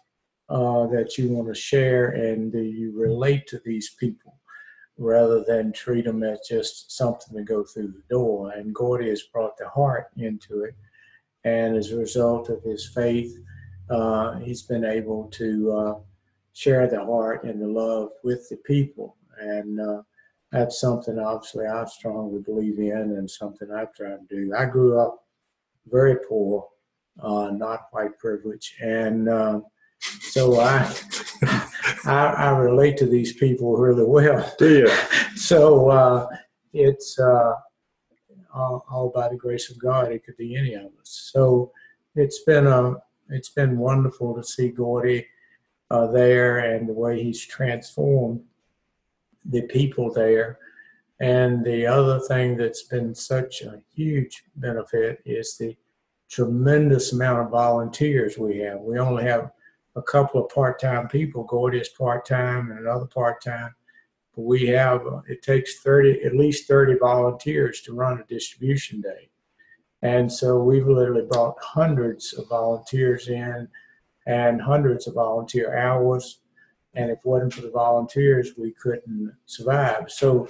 uh, 0.49 0.87
that 0.87 1.19
you 1.19 1.29
want 1.29 1.49
to 1.49 1.55
share 1.55 2.11
and 2.11 2.53
that 2.53 2.65
you 2.65 2.99
relate 2.99 3.47
to 3.49 3.61
these 3.65 3.91
people 3.91 4.39
rather 4.97 5.45
than 5.45 5.73
treat 5.73 6.05
them 6.05 6.23
as 6.23 6.41
just 6.49 6.97
something 6.97 7.37
to 7.37 7.43
go 7.43 7.63
through 7.65 7.89
the 7.89 8.03
door. 8.09 8.53
And 8.53 8.75
Gordy 8.75 9.09
has 9.11 9.23
brought 9.23 9.57
the 9.57 9.69
heart 9.69 10.09
into 10.17 10.63
it. 10.65 10.75
And 11.49 11.77
as 11.77 11.93
a 11.93 11.97
result 11.97 12.49
of 12.49 12.63
his 12.63 12.89
faith, 12.89 13.33
uh, 13.91 14.39
he's 14.39 14.63
been 14.63 14.85
able 14.85 15.29
to 15.33 15.73
uh, 15.73 15.95
share 16.53 16.87
the 16.89 17.05
heart 17.05 17.45
and 17.45 17.61
the 17.61 17.67
love 17.67 18.11
with 18.23 18.49
the 18.49 18.57
people. 18.59 19.17
And 19.41 19.81
uh, 19.81 20.03
that's 20.53 20.81
something 20.81 21.19
obviously 21.19 21.67
I 21.67 21.85
strongly 21.87 22.41
believe 22.41 22.79
in 22.79 23.17
and 23.17 23.31
something 23.31 23.71
I've 23.71 23.95
tried 23.95 24.29
to 24.29 24.37
do. 24.37 24.53
I 24.57 24.65
grew 24.67 24.99
up 25.01 25.25
very 25.87 26.17
poor, 26.29 26.67
uh, 27.23 27.51
not 27.51 27.89
white 27.93 28.19
privilege, 28.19 28.75
and 28.81 29.29
um, 29.29 29.65
so 30.01 30.61
I, 30.61 30.93
I 32.05 32.35
I 32.37 32.51
relate 32.59 32.97
to 32.99 33.07
these 33.07 33.33
people 33.33 33.77
really 33.77 34.05
well. 34.05 34.55
do 34.59 34.79
you? 34.81 34.91
So 35.37 35.89
uh, 35.89 36.27
it's 36.73 37.19
uh, 37.19 37.53
all, 38.59 38.85
all 38.91 39.11
by 39.11 39.29
the 39.29 39.37
grace 39.37 39.71
of 39.71 39.79
God. 39.79 40.13
It 40.13 40.25
could 40.25 40.37
be 40.37 40.57
any 40.57 40.75
of 40.75 40.87
us. 41.01 41.31
So 41.33 41.73
it's 42.15 42.41
been 42.41 42.67
a 42.67 42.97
it's 43.31 43.51
been 43.51 43.79
wonderful 43.79 44.35
to 44.35 44.43
see 44.43 44.69
Gordy 44.69 45.27
uh, 45.91 46.07
there 46.07 46.59
and 46.59 46.89
the 46.89 46.95
way 46.95 47.23
he's 47.23 47.45
transformed 47.45 48.41
the 49.45 49.63
people 49.63 50.13
there. 50.13 50.59
And 51.21 51.65
the 51.65 51.87
other 51.87 52.21
thing 52.21 52.57
that's 52.57 52.85
been 52.85 53.15
such 53.15 53.63
a 53.63 53.83
huge 53.95 54.45
benefit 54.57 55.21
is 55.25 55.57
the 55.57 55.77
tremendous 56.29 57.13
amount 57.13 57.41
of 57.41 57.51
volunteers 57.51 58.39
we 58.39 58.59
have. 58.59 58.81
We 58.81 58.99
only 58.99 59.25
have 59.25 59.51
a 59.97 60.03
couple 60.03 60.45
of 60.45 60.51
part-time 60.51 61.09
people. 61.09 61.45
Gordy 61.45 61.79
is 61.79 61.89
part-time 61.89 62.71
and 62.71 62.81
another 62.81 63.07
part-time. 63.07 63.75
We 64.39 64.69
have, 64.69 65.05
uh, 65.05 65.23
it 65.27 65.43
takes 65.43 65.81
30, 65.81 66.23
at 66.23 66.37
least 66.37 66.69
30 66.69 66.99
volunteers 67.01 67.81
to 67.83 67.93
run 67.93 68.21
a 68.21 68.25
distribution 68.25 69.01
day. 69.01 69.31
And 70.03 70.33
so 70.33 70.63
we've 70.63 70.87
literally 70.87 71.27
brought 71.29 71.57
hundreds 71.61 72.33
of 72.35 72.49
volunteers 72.49 73.29
in 73.29 73.67
and 74.27 74.63
hundreds 74.63 75.09
of 75.09 75.15
volunteer 75.15 75.77
hours. 75.77 76.39
And 76.95 77.11
if 77.11 77.19
it 77.19 77.25
wasn't 77.25 77.55
for 77.55 77.63
the 77.63 77.71
volunteers, 77.71 78.53
we 78.57 78.73
couldn't 78.81 79.35
survive. 79.47 80.05
So 80.09 80.49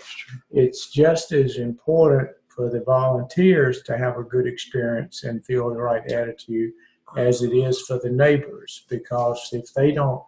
it's 0.51 0.91
just 0.91 1.33
as 1.33 1.57
important 1.57 2.29
for 2.49 2.69
the 2.69 2.81
volunteers 2.81 3.83
to 3.85 3.97
have 3.97 4.19
a 4.19 4.23
good 4.23 4.47
experience 4.47 5.25
and 5.25 5.45
feel 5.47 5.71
the 5.71 5.77
right 5.77 6.05
attitude 6.13 6.73
as 7.17 7.41
it 7.41 7.55
is 7.55 7.81
for 7.83 7.99
the 7.99 8.11
neighbors. 8.11 8.85
Because 8.91 9.49
if 9.53 9.73
they 9.73 9.93
don't 9.93 10.23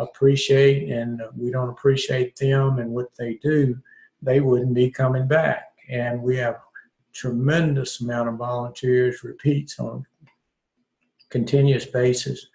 appreciate 0.00 0.90
and 0.90 1.22
we 1.36 1.50
don't 1.50 1.70
appreciate 1.70 2.36
them 2.36 2.78
and 2.78 2.90
what 2.90 3.08
they 3.18 3.34
do, 3.42 3.78
they 4.22 4.40
wouldn't 4.40 4.74
be 4.74 4.90
coming 4.90 5.26
back. 5.26 5.66
And 5.88 6.22
we 6.22 6.36
have 6.36 6.60
tremendous 7.12 8.00
amount 8.00 8.28
of 8.28 8.36
volunteers, 8.36 9.24
repeats 9.24 9.78
on 9.78 10.06
continuous 11.28 11.84
basis. 11.84 12.46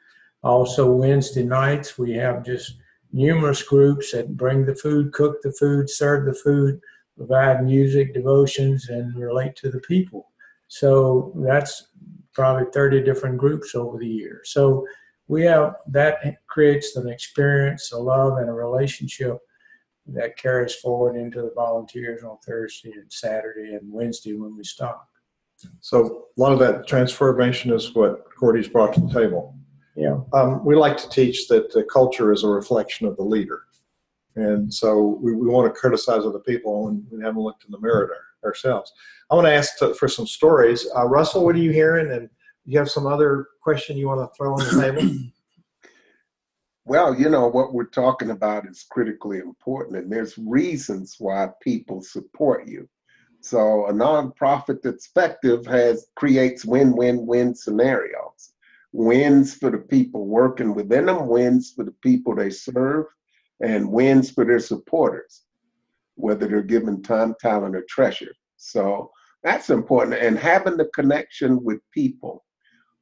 Also 0.43 0.91
Wednesday 0.91 1.43
nights, 1.43 1.97
we 1.97 2.13
have 2.13 2.45
just 2.45 2.77
numerous 3.11 3.63
groups 3.63 4.11
that 4.11 4.37
bring 4.37 4.65
the 4.65 4.75
food, 4.75 5.11
cook 5.13 5.41
the 5.41 5.51
food, 5.53 5.89
serve 5.89 6.25
the 6.25 6.33
food, 6.33 6.79
provide 7.17 7.63
music, 7.63 8.13
devotions, 8.13 8.89
and 8.89 9.15
relate 9.15 9.55
to 9.55 9.69
the 9.69 9.79
people. 9.79 10.31
So 10.67 11.33
that's 11.37 11.87
probably 12.33 12.65
30 12.73 13.03
different 13.03 13.37
groups 13.37 13.75
over 13.75 13.97
the 13.97 14.07
year. 14.07 14.41
So 14.43 14.85
we 15.27 15.43
have 15.43 15.75
that 15.87 16.37
creates 16.47 16.95
an 16.95 17.09
experience, 17.09 17.91
a 17.91 17.97
love, 17.97 18.37
and 18.37 18.49
a 18.49 18.53
relationship 18.53 19.37
that 20.07 20.37
carries 20.37 20.75
forward 20.75 21.15
into 21.15 21.41
the 21.41 21.51
volunteers 21.55 22.23
on 22.23 22.37
Thursday 22.45 22.91
and 22.91 23.11
Saturday 23.11 23.73
and 23.73 23.91
Wednesday 23.91 24.33
when 24.33 24.55
we 24.55 24.63
stop. 24.63 25.09
So 25.79 26.27
a 26.37 26.39
lot 26.39 26.53
of 26.53 26.59
that 26.59 26.87
transformation 26.87 27.73
is 27.73 27.95
what 27.95 28.23
Gordy's 28.39 28.67
brought 28.67 28.93
to 28.93 29.01
the 29.01 29.11
table. 29.11 29.57
Yeah. 29.95 30.19
Um, 30.33 30.63
we 30.63 30.75
like 30.75 30.97
to 30.97 31.09
teach 31.09 31.47
that 31.47 31.71
the 31.71 31.83
culture 31.83 32.33
is 32.33 32.43
a 32.43 32.47
reflection 32.47 33.07
of 33.07 33.15
the 33.15 33.23
leader. 33.23 33.63
And 34.35 34.71
so 34.71 35.17
we, 35.21 35.33
we 35.33 35.47
want 35.47 35.73
to 35.73 35.79
criticize 35.79 36.25
other 36.25 36.39
people 36.39 36.89
and 36.89 37.03
we 37.09 37.23
haven't 37.23 37.41
looked 37.41 37.63
in 37.63 37.71
the 37.71 37.79
mirror 37.79 38.11
ourselves. 38.43 38.91
I 39.31 39.35
want 39.35 39.47
to 39.47 39.53
ask 39.53 39.77
to, 39.79 39.93
for 39.95 40.07
some 40.07 40.27
stories. 40.27 40.87
Uh, 40.95 41.05
Russell, 41.05 41.45
what 41.45 41.55
are 41.55 41.59
you 41.59 41.71
hearing? 41.71 42.11
And 42.11 42.29
you 42.65 42.77
have 42.79 42.89
some 42.89 43.07
other 43.07 43.47
question 43.61 43.97
you 43.97 44.07
want 44.07 44.21
to 44.21 44.35
throw 44.35 44.53
on 44.53 44.59
the 44.59 44.81
table? 44.81 45.03
Well, 46.87 47.15
you 47.15 47.29
know, 47.29 47.47
what 47.47 47.73
we're 47.73 47.85
talking 47.85 48.29
about 48.31 48.67
is 48.67 48.85
critically 48.91 49.39
important, 49.39 49.97
and 49.97 50.11
there's 50.11 50.37
reasons 50.37 51.15
why 51.19 51.49
people 51.61 52.01
support 52.01 52.67
you. 52.67 52.87
So 53.41 53.87
a 53.87 53.93
nonprofit 53.93 54.81
that's 54.83 55.07
effective 55.07 55.65
has 55.65 56.07
creates 56.15 56.65
win-win-win 56.65 57.55
scenarios. 57.55 58.53
Wins 58.93 59.55
for 59.55 59.71
the 59.71 59.79
people 59.79 60.27
working 60.27 60.75
within 60.75 61.07
them, 61.07 61.27
wins 61.27 61.73
for 61.75 61.83
the 61.85 61.95
people 62.03 62.35
they 62.35 62.51
serve, 62.51 63.05
and 63.61 63.91
wins 63.91 64.31
for 64.31 64.45
their 64.45 64.59
supporters. 64.59 65.43
whether 66.15 66.47
they're 66.47 66.61
given 66.61 67.01
time, 67.01 67.35
talent, 67.39 67.75
or 67.75 67.83
treasure. 67.89 68.33
So 68.57 69.11
that's 69.43 69.69
important. 69.69 70.17
And 70.17 70.37
having 70.37 70.77
the 70.77 70.89
connection 70.95 71.63
with 71.63 71.79
people. 71.91 72.43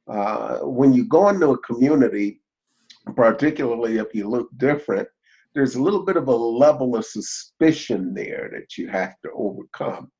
Uh, 0.08 0.58
when 0.58 0.92
you 0.92 1.04
go 1.04 1.28
into 1.28 1.50
a 1.50 1.58
community, 1.58 2.40
particularly 3.16 3.98
if 3.98 4.14
you 4.14 4.28
look 4.28 4.48
different, 4.56 5.08
there's 5.54 5.76
a 5.76 5.82
little 5.82 6.04
bit 6.04 6.16
of 6.16 6.28
a 6.28 6.34
level 6.34 6.96
of 6.96 7.04
suspicion 7.04 8.12
there 8.12 8.50
that 8.52 8.76
you 8.76 8.88
have 8.88 9.14
to 9.22 9.30
overcome. 9.34 10.10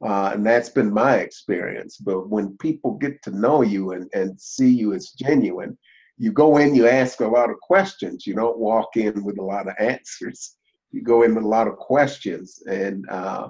Uh, 0.00 0.30
and 0.32 0.46
that's 0.46 0.68
been 0.68 0.92
my 0.92 1.16
experience. 1.16 1.96
But 1.96 2.28
when 2.28 2.56
people 2.58 2.92
get 2.92 3.20
to 3.22 3.30
know 3.30 3.62
you 3.62 3.92
and, 3.92 4.08
and 4.14 4.40
see 4.40 4.70
you 4.70 4.94
as 4.94 5.10
genuine, 5.10 5.76
you 6.16 6.32
go 6.32 6.56
in, 6.56 6.74
you 6.74 6.88
ask 6.88 7.20
a 7.20 7.26
lot 7.28 7.50
of 7.50 7.60
questions. 7.60 8.26
You 8.26 8.34
don't 8.34 8.58
walk 8.58 8.96
in 8.96 9.24
with 9.24 9.38
a 9.38 9.44
lot 9.44 9.68
of 9.68 9.74
answers. 9.78 10.56
You 10.90 11.02
go 11.02 11.22
in 11.22 11.34
with 11.34 11.44
a 11.44 11.48
lot 11.48 11.68
of 11.68 11.76
questions, 11.76 12.62
and 12.66 13.08
uh, 13.10 13.48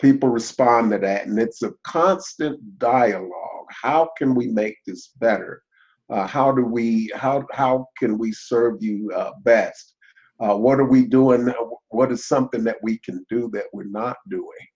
people 0.00 0.28
respond 0.28 0.92
to 0.92 0.98
that. 0.98 1.26
And 1.26 1.38
it's 1.38 1.62
a 1.62 1.72
constant 1.84 2.78
dialogue. 2.78 3.49
How 3.70 4.10
can 4.18 4.34
we 4.34 4.48
make 4.48 4.76
this 4.86 5.08
better? 5.18 5.62
Uh, 6.10 6.26
how 6.26 6.52
do 6.52 6.64
we? 6.64 7.10
How 7.14 7.46
how 7.52 7.86
can 7.98 8.18
we 8.18 8.32
serve 8.32 8.82
you 8.82 9.10
uh, 9.14 9.32
best? 9.44 9.94
Uh, 10.40 10.56
what 10.56 10.80
are 10.80 10.88
we 10.88 11.06
doing? 11.06 11.52
What 11.88 12.10
is 12.10 12.26
something 12.26 12.64
that 12.64 12.78
we 12.82 12.98
can 12.98 13.24
do 13.28 13.50
that 13.52 13.66
we're 13.72 13.84
not 13.84 14.16
doing? 14.28 14.66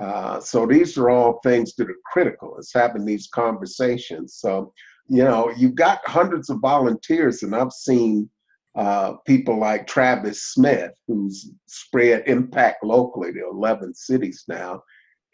Uh, 0.00 0.40
so 0.40 0.66
these 0.66 0.96
are 0.98 1.10
all 1.10 1.40
things 1.42 1.74
that 1.76 1.88
are 1.88 1.96
critical. 2.12 2.56
It's 2.58 2.72
having 2.72 3.04
these 3.04 3.28
conversations. 3.28 4.36
So, 4.36 4.72
you 5.08 5.24
know, 5.24 5.52
you've 5.56 5.74
got 5.76 6.00
hundreds 6.04 6.50
of 6.50 6.58
volunteers, 6.60 7.42
and 7.42 7.54
I've 7.54 7.72
seen 7.72 8.28
uh, 8.74 9.14
people 9.26 9.58
like 9.58 9.86
Travis 9.86 10.42
Smith, 10.42 10.92
who's 11.06 11.50
spread 11.66 12.24
impact 12.26 12.84
locally 12.84 13.32
to 13.32 13.48
11 13.50 13.94
cities 13.94 14.44
now. 14.48 14.82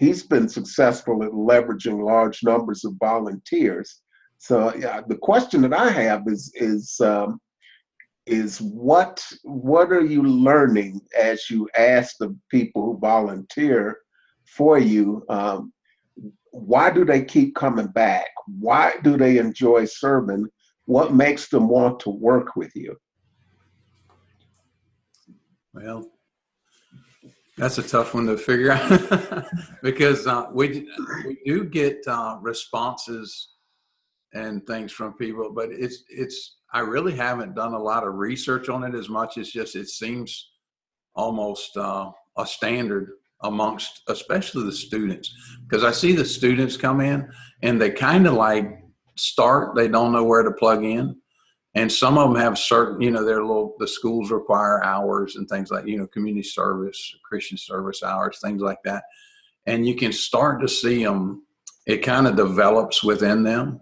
He's 0.01 0.23
been 0.23 0.49
successful 0.49 1.23
at 1.23 1.33
leveraging 1.33 2.03
large 2.03 2.43
numbers 2.43 2.87
of 2.87 2.95
volunteers. 2.99 4.01
So, 4.39 4.75
yeah, 4.75 5.03
the 5.07 5.19
question 5.19 5.61
that 5.61 5.75
I 5.75 5.91
have 5.91 6.23
is 6.27 6.51
is 6.55 6.99
um, 7.01 7.39
is 8.27 8.63
what 8.63 9.23
what 9.43 9.93
are 9.93 10.05
you 10.05 10.23
learning 10.23 11.03
as 11.19 11.51
you 11.51 11.69
ask 11.77 12.17
the 12.19 12.35
people 12.51 12.83
who 12.83 12.99
volunteer 12.99 13.99
for 14.57 14.79
you. 14.79 15.23
Um, 15.29 15.73
why 16.53 16.91
do 16.91 17.05
they 17.05 17.23
keep 17.23 17.55
coming 17.55 17.89
back? 17.89 18.27
Why 18.47 18.95
do 19.03 19.19
they 19.19 19.37
enjoy 19.37 19.85
serving? 19.85 20.47
What 20.87 21.15
makes 21.15 21.49
them 21.49 21.69
want 21.69 22.01
to 22.01 22.11
work 22.11 22.57
with 22.57 22.73
you? 22.75 22.97
Well, 25.73 26.11
that's 27.61 27.77
a 27.79 27.83
tough 27.83 28.15
one 28.15 28.27
to 28.27 28.37
figure 28.37 28.73
out. 28.73 29.47
Because 29.83 30.27
uh, 30.27 30.47
we 30.53 30.89
we 31.27 31.39
do 31.45 31.65
get 31.65 31.99
uh, 32.07 32.39
responses 32.41 33.51
and 34.35 34.67
things 34.67 34.93
from 34.93 35.15
people, 35.15 35.53
but 35.53 35.71
it's 35.71 36.05
it's 36.09 36.57
I 36.73 36.81
really 36.81 37.15
haven't 37.15 37.55
done 37.55 37.75
a 37.75 37.79
lot 37.79 38.07
of 38.07 38.15
research 38.15 38.69
on 38.69 38.85
it 38.85 38.95
as 38.95 39.09
much. 39.09 39.37
It's 39.37 39.53
just 39.53 39.77
it 39.77 39.89
seems 39.89 40.51
almost 41.15 41.77
uh, 41.77 42.11
a 42.37 42.47
standard 42.47 43.13
amongst 43.43 44.03
especially 44.09 44.65
the 44.65 44.73
students. 44.73 45.33
Because 45.69 45.85
I 45.85 45.93
see 45.93 46.13
the 46.13 46.25
students 46.25 46.77
come 46.77 47.01
in 47.01 47.29
and 47.63 47.81
they 47.81 47.91
kind 47.91 48.27
of 48.27 48.35
like 48.35 48.67
start 49.17 49.75
they 49.75 49.89
don't 49.89 50.13
know 50.13 50.25
where 50.25 50.43
to 50.43 50.53
plug 50.53 50.85
in 50.85 51.20
and 51.75 51.91
some 51.91 52.19
of 52.19 52.33
them 52.33 52.41
have 52.41 52.59
certain 52.59 53.01
you 53.01 53.11
know 53.11 53.25
their 53.25 53.43
little 53.43 53.77
the 53.79 53.87
schools 53.87 54.31
require 54.31 54.83
hours 54.85 55.37
and 55.37 55.49
things 55.49 55.71
like 55.71 55.87
you 55.87 55.99
know 55.99 56.07
community 56.09 56.43
service 56.43 57.15
christian 57.23 57.57
service 57.57 58.03
hours 58.03 58.39
things 58.43 58.61
like 58.61 58.83
that. 58.85 59.05
And 59.67 59.87
you 59.87 59.95
can 59.95 60.13
start 60.13 60.61
to 60.63 60.69
see 60.69 61.05
them 61.05 61.45
it 61.87 61.99
kind 61.99 62.27
of 62.27 62.37
develops 62.37 63.03
within 63.03 63.43
them 63.43 63.81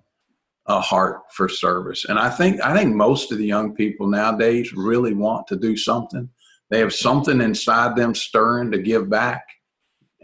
a 0.66 0.80
heart 0.80 1.22
for 1.32 1.48
service. 1.48 2.04
And 2.04 2.18
i 2.18 2.28
think 2.28 2.60
i 2.60 2.76
think 2.76 2.94
most 2.94 3.32
of 3.32 3.38
the 3.38 3.46
young 3.46 3.74
people 3.74 4.06
nowadays 4.06 4.72
really 4.74 5.14
want 5.14 5.46
to 5.48 5.56
do 5.56 5.76
something. 5.76 6.28
They 6.70 6.80
have 6.80 6.94
something 6.94 7.40
inside 7.40 7.96
them 7.96 8.14
stirring 8.14 8.70
to 8.72 8.78
give 8.78 9.08
back. 9.08 9.46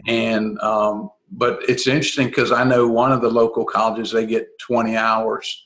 And, 0.07 0.59
um, 0.59 1.09
but 1.31 1.67
it's 1.67 1.87
interesting 1.87 2.27
because 2.27 2.51
I 2.51 2.63
know 2.63 2.87
one 2.87 3.11
of 3.11 3.21
the 3.21 3.31
local 3.31 3.65
colleges, 3.65 4.11
they 4.11 4.27
get 4.27 4.47
20 4.59 4.95
hours 4.95 5.65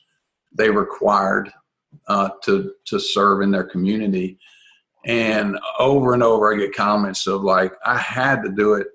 they 0.52 0.70
required 0.70 1.52
uh, 2.08 2.30
to, 2.44 2.72
to 2.86 2.98
serve 2.98 3.42
in 3.42 3.50
their 3.50 3.64
community. 3.64 4.38
And 5.06 5.58
over 5.78 6.14
and 6.14 6.22
over, 6.22 6.52
I 6.52 6.58
get 6.58 6.74
comments 6.74 7.26
of 7.26 7.42
like, 7.42 7.72
I 7.84 7.96
had 7.96 8.42
to 8.42 8.50
do 8.50 8.74
it 8.74 8.88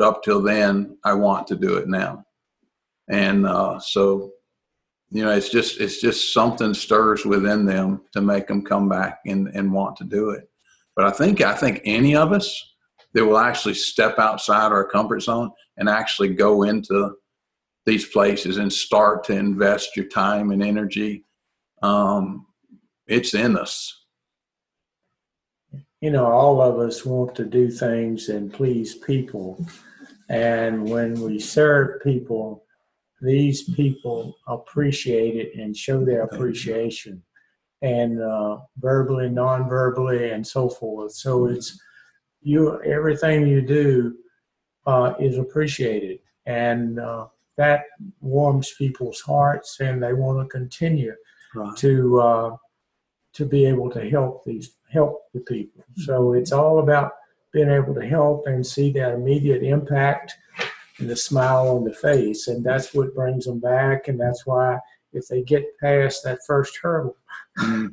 up 0.00 0.22
till 0.22 0.42
then. 0.42 0.96
I 1.04 1.12
want 1.12 1.46
to 1.48 1.56
do 1.56 1.76
it 1.76 1.88
now. 1.88 2.24
And 3.08 3.46
uh, 3.46 3.78
so, 3.80 4.32
you 5.10 5.22
know, 5.22 5.30
it's 5.30 5.50
just 5.50 5.80
it's 5.80 6.00
just 6.00 6.32
something 6.32 6.74
stirs 6.74 7.24
within 7.24 7.66
them 7.66 8.02
to 8.12 8.20
make 8.20 8.46
them 8.48 8.64
come 8.64 8.88
back 8.88 9.20
and, 9.26 9.48
and 9.48 9.72
want 9.72 9.96
to 9.96 10.04
do 10.04 10.30
it. 10.30 10.48
But 10.96 11.04
I 11.04 11.10
think 11.10 11.40
I 11.40 11.54
think 11.54 11.82
any 11.84 12.16
of 12.16 12.32
us 12.32 12.74
that 13.12 13.24
will 13.24 13.38
actually 13.38 13.74
step 13.74 14.18
outside 14.18 14.72
our 14.72 14.88
comfort 14.88 15.20
zone 15.20 15.50
and 15.76 15.88
actually 15.88 16.30
go 16.30 16.64
into 16.64 17.14
these 17.86 18.06
places 18.06 18.56
and 18.56 18.72
start 18.72 19.22
to 19.24 19.36
invest 19.36 19.96
your 19.96 20.06
time 20.06 20.50
and 20.50 20.62
energy, 20.62 21.24
um, 21.84 22.46
it's 23.06 23.34
in 23.34 23.56
us. 23.58 24.06
You 26.00 26.10
know, 26.10 26.26
all 26.26 26.60
of 26.60 26.78
us 26.78 27.04
want 27.04 27.34
to 27.36 27.44
do 27.44 27.70
things 27.70 28.28
and 28.28 28.52
please 28.52 28.94
people. 28.94 29.64
And 30.30 30.88
when 30.88 31.20
we 31.20 31.38
serve 31.38 32.02
people, 32.02 32.64
these 33.20 33.62
people 33.74 34.34
appreciate 34.46 35.36
it 35.36 35.60
and 35.60 35.76
show 35.76 36.04
their 36.04 36.22
appreciation 36.22 37.22
and 37.82 38.22
uh, 38.22 38.58
verbally, 38.78 39.28
non-verbally, 39.28 40.30
and 40.30 40.46
so 40.46 40.68
forth. 40.68 41.12
So 41.12 41.46
it's 41.46 41.78
you. 42.40 42.82
Everything 42.82 43.46
you 43.46 43.60
do 43.60 44.16
uh, 44.86 45.14
is 45.20 45.36
appreciated, 45.36 46.20
and 46.46 46.98
uh, 46.98 47.26
that 47.58 47.82
warms 48.20 48.72
people's 48.78 49.20
hearts, 49.20 49.80
and 49.80 50.02
they 50.02 50.14
want 50.14 50.38
to 50.40 50.58
continue 50.58 51.14
Right. 51.54 51.76
to 51.78 52.20
uh, 52.20 52.56
to 53.34 53.44
be 53.46 53.64
able 53.66 53.90
to 53.90 54.08
help 54.10 54.44
these 54.44 54.72
help 54.90 55.22
the 55.32 55.40
people. 55.40 55.84
So 55.96 56.32
it's 56.34 56.52
all 56.52 56.78
about 56.78 57.12
being 57.52 57.70
able 57.70 57.94
to 57.94 58.06
help 58.06 58.46
and 58.46 58.66
see 58.66 58.90
that 58.92 59.14
immediate 59.14 59.62
impact 59.62 60.34
and 60.98 61.08
the 61.10 61.16
smile 61.16 61.68
on 61.76 61.84
the 61.84 61.92
face, 61.92 62.48
and 62.48 62.64
that's 62.64 62.94
what 62.94 63.14
brings 63.14 63.44
them 63.46 63.58
back, 63.60 64.08
and 64.08 64.18
that's 64.18 64.46
why 64.46 64.78
if 65.12 65.28
they 65.28 65.42
get 65.42 65.78
past 65.78 66.24
that 66.24 66.38
first 66.46 66.76
hurdle 66.82 67.16
Mhm. 67.58 67.92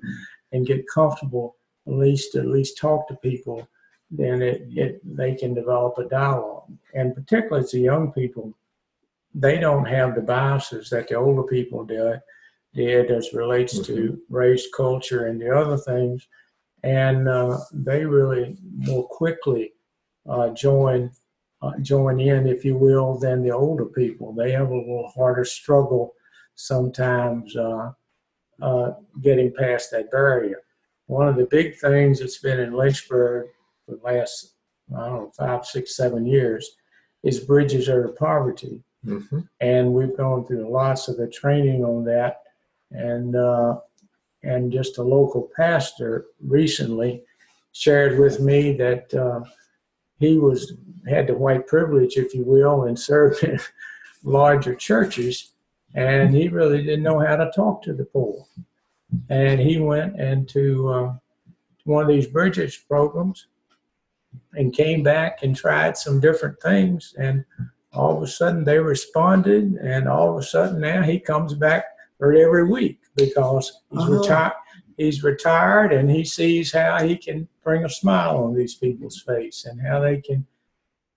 and 0.52 0.65
get 0.67 0.88
comfortable, 0.88 1.56
at 1.88 1.93
least 1.93 2.36
at 2.36 2.47
least 2.47 2.78
talk 2.78 3.08
to 3.08 3.15
people, 3.15 3.67
then 4.10 4.41
it, 4.41 4.63
it 4.76 5.02
they 5.17 5.36
can 5.36 5.54
develop 5.54 5.97
a 5.97 6.06
dialogue. 6.06 6.71
And 6.93 7.15
particularly 7.15 7.63
as 7.63 7.71
the 7.71 7.80
young 7.80 8.12
people, 8.12 8.54
they 9.34 9.58
don't 9.60 9.86
have 9.86 10.13
the 10.15 10.21
biases 10.21 10.89
that 10.89 11.08
the 11.08 11.15
older 11.15 11.43
people 11.43 11.84
did, 11.86 12.21
did 12.73 13.12
as 13.12 13.34
relates 13.34 13.79
to 13.79 14.19
race, 14.29 14.67
culture, 14.75 15.25
and 15.25 15.41
the 15.41 15.55
other 15.55 15.77
things. 15.77 16.27
And 16.84 17.27
uh, 17.27 17.60
they 17.71 18.05
really 18.05 18.57
more 18.77 19.07
quickly 19.07 19.73
uh, 20.27 20.49
join 20.49 21.12
uh, 21.62 21.77
join 21.79 22.19
in, 22.19 22.47
if 22.47 22.65
you 22.65 22.75
will, 22.75 23.19
than 23.19 23.43
the 23.43 23.51
older 23.51 23.86
people. 23.86 24.34
They 24.34 24.51
have 24.51 24.71
a 24.71 24.75
little 24.75 25.12
harder 25.15 25.45
struggle 25.45 26.15
sometimes 26.55 27.55
uh, 27.55 27.91
uh, 28.62 28.93
getting 29.21 29.53
past 29.53 29.91
that 29.91 30.10
barrier. 30.10 30.63
One 31.05 31.27
of 31.27 31.36
the 31.36 31.45
big 31.45 31.77
things 31.77 32.19
that's 32.19 32.39
been 32.39 32.60
in 32.60 32.73
Lynchburg 32.73 33.49
for 33.86 33.95
the 33.95 34.01
last, 34.03 34.55
I 34.95 35.05
don't 35.05 35.13
know, 35.13 35.31
five, 35.38 35.65
six, 35.65 35.95
seven 35.95 36.26
years 36.26 36.78
is 37.24 37.39
Bridges 37.39 37.88
of 37.88 38.15
Poverty. 38.15 38.84
Mhm. 39.05 39.47
And 39.59 39.93
we've 39.93 40.15
gone 40.17 40.47
through 40.47 40.67
lots 40.67 41.07
of 41.07 41.17
the 41.17 41.28
training 41.28 41.84
on 41.84 42.03
that. 42.05 42.41
And, 42.92 43.36
uh, 43.36 43.80
and 44.44 44.72
just 44.72 44.98
a 44.98 45.04
local 45.04 45.50
pastor 45.56 46.26
recently 46.39 47.24
shared 47.72 48.20
with 48.20 48.39
me 48.39 48.74
that 48.74 49.14
uh, 49.14 49.42
he 50.20 50.38
was 50.38 50.74
had 51.08 51.28
the 51.28 51.34
white 51.34 51.68
privilege, 51.68 52.18
if 52.18 52.34
you 52.34 52.44
will, 52.44 52.84
and 52.84 53.00
served 53.00 53.44
in 53.44 53.60
larger 54.24 54.76
churches 54.76 55.52
and 55.94 56.34
he 56.34 56.48
really 56.48 56.84
didn't 56.84 57.04
know 57.04 57.20
how 57.20 57.36
to 57.36 57.52
talk 57.56 57.84
to 57.84 57.94
the 57.94 58.06
poor. 58.06 58.46
And 59.30 59.60
he 59.60 59.80
went 59.80 60.20
into 60.20 60.89
uh, 60.89 61.14
one 61.84 62.04
of 62.04 62.10
these 62.10 62.28
Bridges 62.28 62.78
programs 62.78 63.48
and 64.54 64.74
came 64.74 65.04
back 65.04 65.44
and 65.44 65.56
tried 65.56 65.98
some 65.98 66.22
different 66.22 66.62
things. 66.62 67.14
And 67.18 67.44
all 67.94 68.16
of 68.16 68.24
a 68.24 68.28
sudden 68.28 68.64
they 68.64 68.80
responded, 68.80 69.74
and 69.76 70.08
all 70.08 70.32
of 70.32 70.38
a 70.38 70.44
sudden 70.44 70.80
now 70.80 71.02
he 71.02 71.20
comes 71.20 71.54
back 71.54 71.91
every 72.22 72.63
week 72.67 72.99
because 73.15 73.82
he's 73.91 74.03
Oh. 74.07 74.19
retired. 74.19 74.53
he's 74.97 75.24
retired 75.24 75.91
and 75.93 76.11
he 76.11 76.24
sees 76.24 76.72
how 76.72 77.01
he 77.03 77.17
can 77.17 77.47
bring 77.63 77.84
a 77.86 77.89
smile 77.89 78.38
on 78.43 78.53
these 78.53 78.76
people's 78.76 79.19
face 79.22 79.65
and 79.65 79.82
how 79.82 79.99
they 79.99 80.22
can 80.22 80.45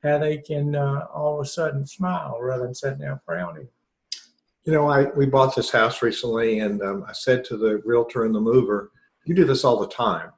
how 0.03 0.17
they 0.19 0.39
can 0.39 0.75
uh, 0.75 1.07
all 1.15 1.35
of 1.35 1.41
a 1.45 1.49
sudden 1.49 1.87
smile 1.87 2.39
rather 2.41 2.65
than 2.65 2.75
sitting 2.75 2.99
there 2.99 3.21
frowning. 3.27 3.69
You 4.65 4.73
know, 4.73 4.87
I 4.89 5.05
we 5.17 5.27
bought 5.27 5.55
this 5.55 5.71
house 5.71 6.01
recently, 6.03 6.61
and 6.61 6.81
um, 6.83 7.05
I 7.07 7.13
said 7.13 7.45
to 7.47 7.57
the 7.59 7.83
realtor 7.85 8.25
and 8.25 8.35
the 8.35 8.41
mover, 8.41 8.91
"You 9.27 9.35
do 9.35 9.45
this 9.45 9.65
all 9.65 9.79
the 9.79 9.89
time," 9.89 10.31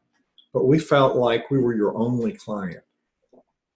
but 0.53 0.67
we 0.67 0.79
felt 0.81 1.17
like 1.17 1.49
we 1.51 1.59
were 1.59 1.75
your 1.77 1.97
only 1.97 2.33
client 2.33 2.83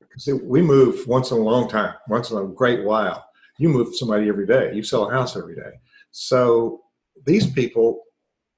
because 0.00 0.26
we 0.42 0.62
move 0.62 1.06
once 1.06 1.30
in 1.30 1.38
a 1.38 1.42
long 1.42 1.68
time, 1.68 1.94
once 2.08 2.30
in 2.30 2.38
a 2.38 2.46
great 2.46 2.84
while. 2.84 3.24
You 3.58 3.68
move 3.68 3.94
somebody 3.94 4.28
every 4.28 4.46
day. 4.46 4.72
You 4.74 4.82
sell 4.82 5.08
a 5.08 5.12
house 5.12 5.36
every 5.36 5.54
day. 5.54 5.78
So 6.10 6.80
these 7.26 7.50
people, 7.50 8.02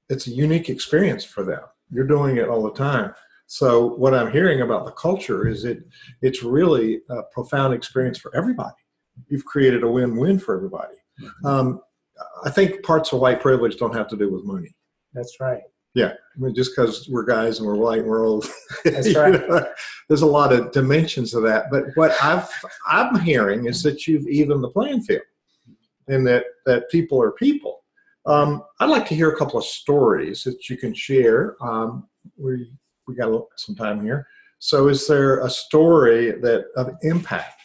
it's 0.09 0.27
a 0.27 0.31
unique 0.31 0.69
experience 0.69 1.23
for 1.23 1.43
them. 1.43 1.61
You're 1.91 2.07
doing 2.07 2.37
it 2.37 2.49
all 2.49 2.63
the 2.63 2.73
time. 2.73 3.13
So 3.47 3.87
what 3.95 4.13
I'm 4.13 4.31
hearing 4.31 4.61
about 4.61 4.85
the 4.85 4.91
culture 4.91 5.47
is 5.47 5.63
it 5.65 5.83
it's 6.21 6.43
really 6.43 7.01
a 7.09 7.23
profound 7.31 7.73
experience 7.73 8.17
for 8.17 8.35
everybody. 8.35 8.75
You've 9.27 9.45
created 9.45 9.83
a 9.83 9.91
win-win 9.91 10.39
for 10.39 10.55
everybody. 10.55 10.95
Um, 11.45 11.81
I 12.43 12.49
think 12.49 12.83
parts 12.83 13.13
of 13.13 13.19
white 13.19 13.41
privilege 13.41 13.77
don't 13.77 13.93
have 13.93 14.07
to 14.09 14.17
do 14.17 14.31
with 14.31 14.43
money. 14.43 14.73
That's 15.13 15.39
right. 15.39 15.61
Yeah, 15.95 16.13
I 16.13 16.39
mean, 16.39 16.55
just 16.55 16.71
because 16.75 17.07
we're 17.07 17.25
guys 17.25 17.59
and 17.59 17.67
we're 17.67 17.75
white 17.75 17.99
and 17.99 18.07
we're 18.07 18.25
old, 18.25 18.47
That's 18.83 19.09
you 19.09 19.19
right. 19.19 19.33
know, 19.33 19.63
there's 20.07 20.23
a 20.23 20.27
lot 20.27 20.51
of 20.51 20.71
dimensions 20.71 21.35
of 21.35 21.43
that. 21.43 21.65
But 21.69 21.85
what 21.93 22.11
I've 22.23 22.49
I'm 22.87 23.19
hearing 23.19 23.67
is 23.67 23.83
that 23.83 24.07
you've 24.07 24.27
evened 24.27 24.63
the 24.63 24.69
playing 24.69 25.01
field, 25.03 25.21
and 26.07 26.25
that 26.27 26.45
that 26.65 26.89
people 26.89 27.21
are 27.21 27.31
people. 27.31 27.83
Um, 28.25 28.63
I'd 28.79 28.89
like 28.89 29.05
to 29.09 29.15
hear 29.15 29.31
a 29.31 29.37
couple 29.37 29.59
of 29.59 29.65
stories 29.65 30.43
that 30.45 30.69
you 30.69 30.77
can 30.77 30.93
share. 30.93 31.55
Um, 31.61 32.07
we 32.37 32.71
we 33.07 33.15
got 33.15 33.25
a 33.27 33.31
little- 33.31 33.49
some 33.57 33.75
time 33.75 34.01
here. 34.03 34.25
So, 34.59 34.87
is 34.87 35.07
there 35.07 35.45
a 35.45 35.49
story 35.49 36.31
that 36.31 36.67
of 36.77 36.91
impact? 37.01 37.59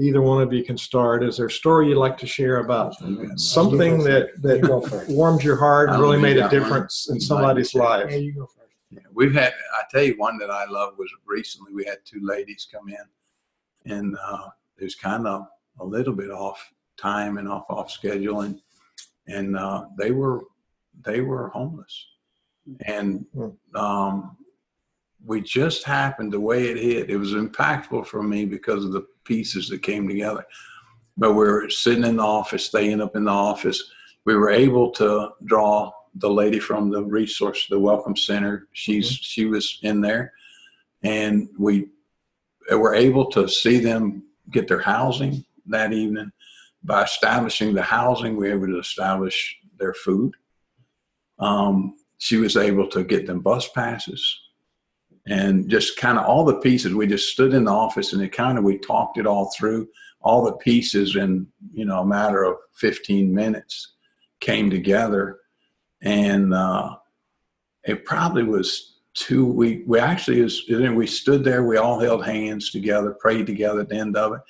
Either 0.00 0.22
one 0.22 0.42
of 0.42 0.52
you 0.52 0.64
can 0.64 0.78
start. 0.78 1.22
Is 1.22 1.36
there 1.36 1.46
a 1.46 1.50
story 1.50 1.88
you'd 1.88 1.98
like 1.98 2.16
to 2.18 2.26
share 2.26 2.58
about 2.58 2.94
something 3.36 4.02
that 4.04 4.30
that 4.42 4.62
go 4.62 4.84
warmed 5.08 5.44
your 5.44 5.56
heart, 5.56 5.90
and 5.90 6.00
really 6.00 6.18
made 6.18 6.38
a 6.38 6.40
got 6.40 6.52
one. 6.52 6.60
difference 6.60 7.08
in 7.10 7.20
somebody's 7.20 7.74
life? 7.74 8.06
Yeah, 8.10 8.16
you 8.16 8.32
go 8.34 8.46
first. 8.46 8.72
Yeah, 8.90 9.00
we've 9.12 9.34
had. 9.34 9.52
I 9.78 9.82
tell 9.90 10.02
you, 10.02 10.14
one 10.16 10.38
that 10.38 10.50
I 10.50 10.64
love 10.64 10.94
was 10.98 11.10
recently. 11.26 11.72
We 11.72 11.84
had 11.84 11.98
two 12.04 12.20
ladies 12.22 12.66
come 12.72 12.88
in, 12.88 13.92
and 13.92 14.16
uh, 14.26 14.48
it 14.78 14.84
was 14.84 14.94
kind 14.96 15.26
of 15.26 15.46
a 15.78 15.84
little 15.84 16.14
bit 16.14 16.30
off 16.30 16.72
time 17.00 17.38
and 17.38 17.48
off 17.48 17.64
off 17.68 17.90
schedule, 17.90 18.42
and 18.42 18.60
and 19.26 19.56
uh, 19.56 19.86
they 19.98 20.10
were 20.10 20.42
they 21.04 21.20
were 21.20 21.48
homeless, 21.48 22.06
and 22.86 23.26
um, 23.74 24.36
we 25.24 25.40
just 25.40 25.84
happened 25.84 26.32
the 26.32 26.40
way 26.40 26.68
it 26.68 26.76
hit. 26.76 27.10
It 27.10 27.16
was 27.16 27.32
impactful 27.32 28.06
for 28.06 28.22
me 28.22 28.44
because 28.44 28.84
of 28.84 28.92
the 28.92 29.06
pieces 29.24 29.68
that 29.68 29.82
came 29.82 30.08
together. 30.08 30.44
But 31.16 31.32
we 31.32 31.44
were 31.44 31.68
sitting 31.68 32.04
in 32.04 32.16
the 32.16 32.22
office, 32.22 32.64
staying 32.64 33.00
up 33.00 33.16
in 33.16 33.24
the 33.24 33.30
office. 33.30 33.90
We 34.24 34.34
were 34.34 34.50
able 34.50 34.90
to 34.92 35.30
draw 35.44 35.92
the 36.14 36.30
lady 36.30 36.58
from 36.58 36.90
the 36.90 37.02
resource, 37.02 37.66
the 37.68 37.78
Welcome 37.78 38.16
Center. 38.16 38.68
She's 38.72 39.08
she 39.10 39.46
was 39.46 39.78
in 39.82 40.00
there, 40.00 40.32
and 41.02 41.48
we 41.58 41.88
were 42.70 42.94
able 42.94 43.26
to 43.30 43.48
see 43.48 43.78
them 43.78 44.24
get 44.50 44.68
their 44.68 44.80
housing 44.80 45.44
that 45.66 45.92
evening. 45.92 46.32
By 46.82 47.04
establishing 47.04 47.74
the 47.74 47.82
housing, 47.82 48.36
we 48.36 48.48
were 48.48 48.56
able 48.56 48.66
to 48.68 48.78
establish 48.78 49.58
their 49.78 49.94
food. 49.94 50.34
Um, 51.38 51.96
she 52.18 52.36
was 52.36 52.56
able 52.56 52.86
to 52.88 53.02
get 53.04 53.26
them 53.26 53.40
bus 53.40 53.68
passes 53.68 54.40
and 55.26 55.68
just 55.68 55.96
kind 55.96 56.18
of 56.18 56.26
all 56.26 56.44
the 56.44 56.56
pieces. 56.56 56.94
We 56.94 57.06
just 57.06 57.32
stood 57.32 57.54
in 57.54 57.64
the 57.64 57.72
office 57.72 58.12
and 58.12 58.22
it 58.22 58.32
kind 58.32 58.58
of 58.58 58.64
we 58.64 58.78
talked 58.78 59.18
it 59.18 59.26
all 59.26 59.52
through. 59.56 59.88
All 60.22 60.44
the 60.44 60.52
pieces 60.52 61.16
in 61.16 61.46
you 61.72 61.86
know 61.86 62.00
a 62.00 62.06
matter 62.06 62.44
of 62.44 62.56
15 62.74 63.32
minutes 63.32 63.94
came 64.40 64.68
together, 64.68 65.38
and 66.02 66.52
uh, 66.52 66.96
it 67.84 68.04
probably 68.04 68.42
was 68.42 68.98
two 69.14 69.46
week. 69.46 69.84
We 69.86 69.98
actually 69.98 70.42
was 70.42 70.68
we 70.68 71.06
stood 71.06 71.42
there. 71.42 71.64
We 71.64 71.78
all 71.78 71.98
held 71.98 72.26
hands 72.26 72.70
together, 72.70 73.16
prayed 73.18 73.46
together 73.46 73.80
at 73.80 73.88
the 73.88 73.96
end 73.96 74.14
of 74.14 74.34
it, 74.34 74.40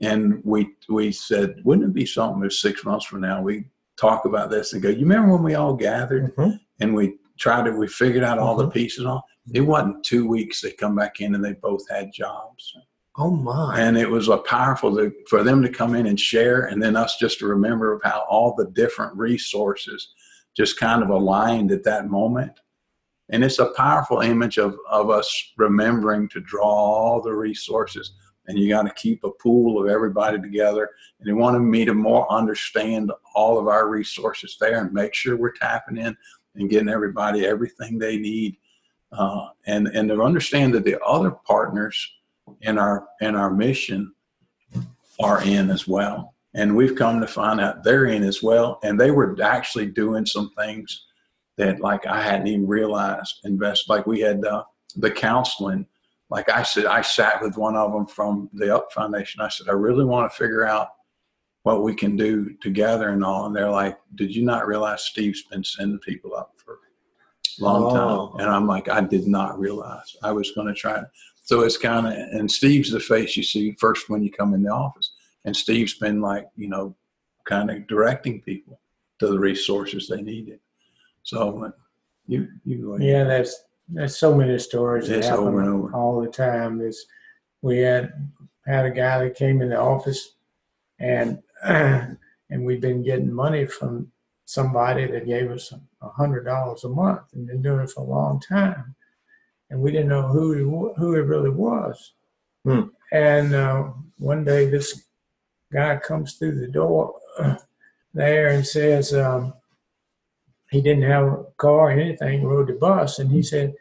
and 0.00 0.40
we 0.44 0.70
we 0.88 1.12
said, 1.12 1.60
wouldn't 1.64 1.88
it 1.88 1.94
be 1.94 2.06
something 2.06 2.44
if 2.44 2.52
six 2.54 2.84
months 2.84 3.06
from 3.06 3.20
now 3.20 3.40
we 3.42 3.64
talk 3.96 4.24
about 4.24 4.50
this 4.50 4.72
and 4.72 4.82
go, 4.82 4.88
you 4.88 5.00
remember 5.00 5.32
when 5.32 5.42
we 5.42 5.54
all 5.54 5.74
gathered 5.74 6.34
Mhm. 6.36 6.58
and 6.80 6.94
we 6.94 7.16
tried 7.38 7.64
to 7.64 7.70
we 7.72 7.86
figured 7.86 8.24
out 8.24 8.38
all 8.38 8.56
the 8.56 8.66
Mhm. 8.66 8.72
pieces 8.74 8.98
and 9.00 9.08
all. 9.08 9.24
It 9.52 9.60
wasn't 9.60 10.04
two 10.04 10.26
weeks 10.26 10.60
they 10.60 10.72
come 10.72 10.94
back 10.96 11.20
in 11.20 11.34
and 11.34 11.44
they 11.44 11.52
both 11.54 11.88
had 11.88 12.12
jobs. 12.12 12.74
Oh 13.16 13.30
my! 13.30 13.78
And 13.78 13.96
it 13.96 14.10
was 14.10 14.26
a 14.28 14.38
powerful 14.38 14.96
to, 14.96 15.12
for 15.28 15.44
them 15.44 15.62
to 15.62 15.68
come 15.68 15.94
in 15.94 16.06
and 16.06 16.18
share, 16.18 16.62
and 16.64 16.82
then 16.82 16.96
us 16.96 17.16
just 17.16 17.38
to 17.38 17.46
remember 17.46 17.92
of 17.92 18.02
how 18.02 18.24
all 18.28 18.54
the 18.56 18.66
different 18.70 19.16
resources 19.16 20.12
just 20.56 20.80
kind 20.80 21.00
of 21.02 21.10
aligned 21.10 21.70
at 21.70 21.84
that 21.84 22.08
moment. 22.08 22.58
And 23.28 23.44
it's 23.44 23.60
a 23.60 23.72
powerful 23.76 24.20
image 24.20 24.58
of, 24.58 24.76
of 24.90 25.10
us 25.10 25.52
remembering 25.56 26.28
to 26.30 26.40
draw 26.40 26.64
all 26.66 27.20
the 27.22 27.32
resources. 27.34 28.14
And 28.46 28.58
you 28.58 28.68
got 28.68 28.82
to 28.82 28.92
keep 28.94 29.24
a 29.24 29.30
pool 29.30 29.82
of 29.82 29.88
everybody 29.88 30.40
together. 30.40 30.90
And 31.18 31.28
they 31.28 31.32
wanted 31.32 31.60
me 31.60 31.84
to 31.84 31.94
more 31.94 32.30
understand 32.30 33.10
all 33.34 33.58
of 33.58 33.68
our 33.68 33.88
resources 33.88 34.56
there 34.60 34.80
and 34.80 34.92
make 34.92 35.14
sure 35.14 35.36
we're 35.36 35.52
tapping 35.52 35.96
in 35.96 36.16
and 36.54 36.70
getting 36.70 36.88
everybody 36.88 37.46
everything 37.46 37.98
they 37.98 38.16
need. 38.16 38.56
Uh, 39.12 39.48
and, 39.66 39.88
and 39.88 40.08
to 40.08 40.22
understand 40.22 40.74
that 40.74 40.84
the 40.84 41.00
other 41.02 41.30
partners 41.30 42.10
in 42.62 42.78
our 42.78 43.08
in 43.20 43.34
our 43.34 43.50
mission 43.50 44.12
are 45.20 45.42
in 45.44 45.70
as 45.70 45.86
well 45.86 46.34
and 46.54 46.74
we've 46.74 46.96
come 46.96 47.20
to 47.20 47.26
find 47.26 47.60
out 47.60 47.82
they're 47.82 48.06
in 48.06 48.22
as 48.22 48.42
well 48.42 48.78
and 48.82 48.98
they 48.98 49.10
were 49.10 49.36
actually 49.42 49.86
doing 49.86 50.26
some 50.26 50.50
things 50.58 51.06
that 51.56 51.80
like 51.80 52.06
i 52.06 52.20
hadn't 52.20 52.46
even 52.46 52.66
realized 52.66 53.40
invest 53.44 53.88
like 53.88 54.06
we 54.06 54.20
had 54.20 54.44
uh, 54.44 54.62
the 54.96 55.10
counseling 55.10 55.86
like 56.34 56.48
i 56.50 56.62
said 56.62 56.84
i 56.86 57.00
sat 57.00 57.40
with 57.42 57.56
one 57.56 57.76
of 57.76 57.92
them 57.92 58.06
from 58.06 58.50
the 58.54 58.74
up 58.74 58.92
foundation 58.92 59.40
i 59.40 59.48
said 59.48 59.68
i 59.68 59.72
really 59.72 60.04
want 60.04 60.30
to 60.30 60.36
figure 60.36 60.64
out 60.64 60.88
what 61.62 61.82
we 61.82 61.94
can 61.94 62.16
do 62.16 62.54
together 62.60 63.08
and 63.10 63.24
all 63.24 63.46
and 63.46 63.54
they're 63.56 63.70
like 63.70 63.96
did 64.16 64.34
you 64.34 64.44
not 64.44 64.66
realize 64.66 65.02
steve's 65.04 65.42
been 65.44 65.64
sending 65.64 65.98
people 66.00 66.34
up 66.34 66.52
for 66.56 66.74
a 67.60 67.62
long 67.62 67.82
Oh. 67.84 68.28
time 68.32 68.40
and 68.40 68.50
i'm 68.54 68.66
like 68.66 68.88
i 68.88 69.00
did 69.00 69.26
not 69.26 69.58
realize 69.58 70.16
i 70.22 70.32
was 70.32 70.50
going 70.52 70.66
to 70.66 70.74
try 70.74 71.00
so 71.46 71.60
it's 71.60 71.76
kind 71.76 72.06
of, 72.06 72.14
and 72.14 72.50
Steve's 72.50 72.90
the 72.90 72.98
face 72.98 73.36
you 73.36 73.42
see 73.42 73.72
first 73.78 74.08
when 74.08 74.22
you 74.22 74.30
come 74.32 74.54
in 74.54 74.62
the 74.62 74.70
office. 74.70 75.12
And 75.44 75.54
Steve's 75.54 75.92
been 75.92 76.22
like, 76.22 76.48
you 76.56 76.68
know, 76.70 76.96
kind 77.44 77.70
of 77.70 77.86
directing 77.86 78.40
people 78.40 78.80
to 79.18 79.26
the 79.26 79.38
resources 79.38 80.08
they 80.08 80.22
needed. 80.22 80.58
So 81.22 81.70
you, 82.26 82.48
you, 82.64 82.96
Yeah, 82.98 83.24
there's 83.24 83.54
there's 83.88 84.16
so 84.16 84.34
many 84.34 84.58
stories 84.58 85.08
that 85.08 85.18
It's 85.18 85.28
happen 85.28 85.44
over 85.46 85.60
and 85.60 85.68
over. 85.68 85.92
all 85.94 86.20
the 86.20 86.28
time. 86.28 86.78
There's 86.78 87.06
we 87.62 87.78
had 87.78 88.12
had 88.66 88.86
a 88.86 88.90
guy 88.90 89.18
that 89.24 89.34
came 89.36 89.60
in 89.62 89.70
the 89.70 89.78
office, 89.80 90.34
and 90.98 91.42
and 91.64 92.16
we've 92.50 92.80
been 92.80 93.02
getting 93.02 93.32
money 93.32 93.66
from 93.66 94.10
somebody 94.46 95.06
that 95.06 95.26
gave 95.26 95.50
us 95.50 95.72
a 96.02 96.08
hundred 96.08 96.44
dollars 96.44 96.84
a 96.84 96.88
month 96.88 97.22
and 97.34 97.46
been 97.46 97.62
doing 97.62 97.80
it 97.80 97.90
for 97.90 98.00
a 98.00 98.04
long 98.08 98.40
time, 98.40 98.94
and 99.70 99.80
we 99.80 99.90
didn't 99.92 100.08
know 100.08 100.28
who 100.28 100.52
he, 100.52 100.62
wa- 100.64 100.94
who 100.94 101.14
it 101.14 101.20
really 101.26 101.50
was. 101.50 102.12
Hmm. 102.64 102.82
And 103.12 103.54
uh, 103.54 103.90
one 104.18 104.44
day, 104.44 104.68
this 104.68 105.04
guy 105.72 105.96
comes 105.96 106.34
through 106.34 106.58
the 106.60 106.68
door 106.68 107.14
there 108.14 108.48
and 108.48 108.66
says. 108.66 109.12
Um, 109.14 109.54
he 110.74 110.82
didn't 110.82 111.04
have 111.04 111.24
a 111.24 111.44
car 111.56 111.88
or 111.88 111.90
anything, 111.90 112.44
rode 112.44 112.68
the 112.68 112.74
bus, 112.74 113.18
and 113.18 113.30
he 113.30 113.38
mm-hmm. 113.38 113.44
said, 113.44 113.74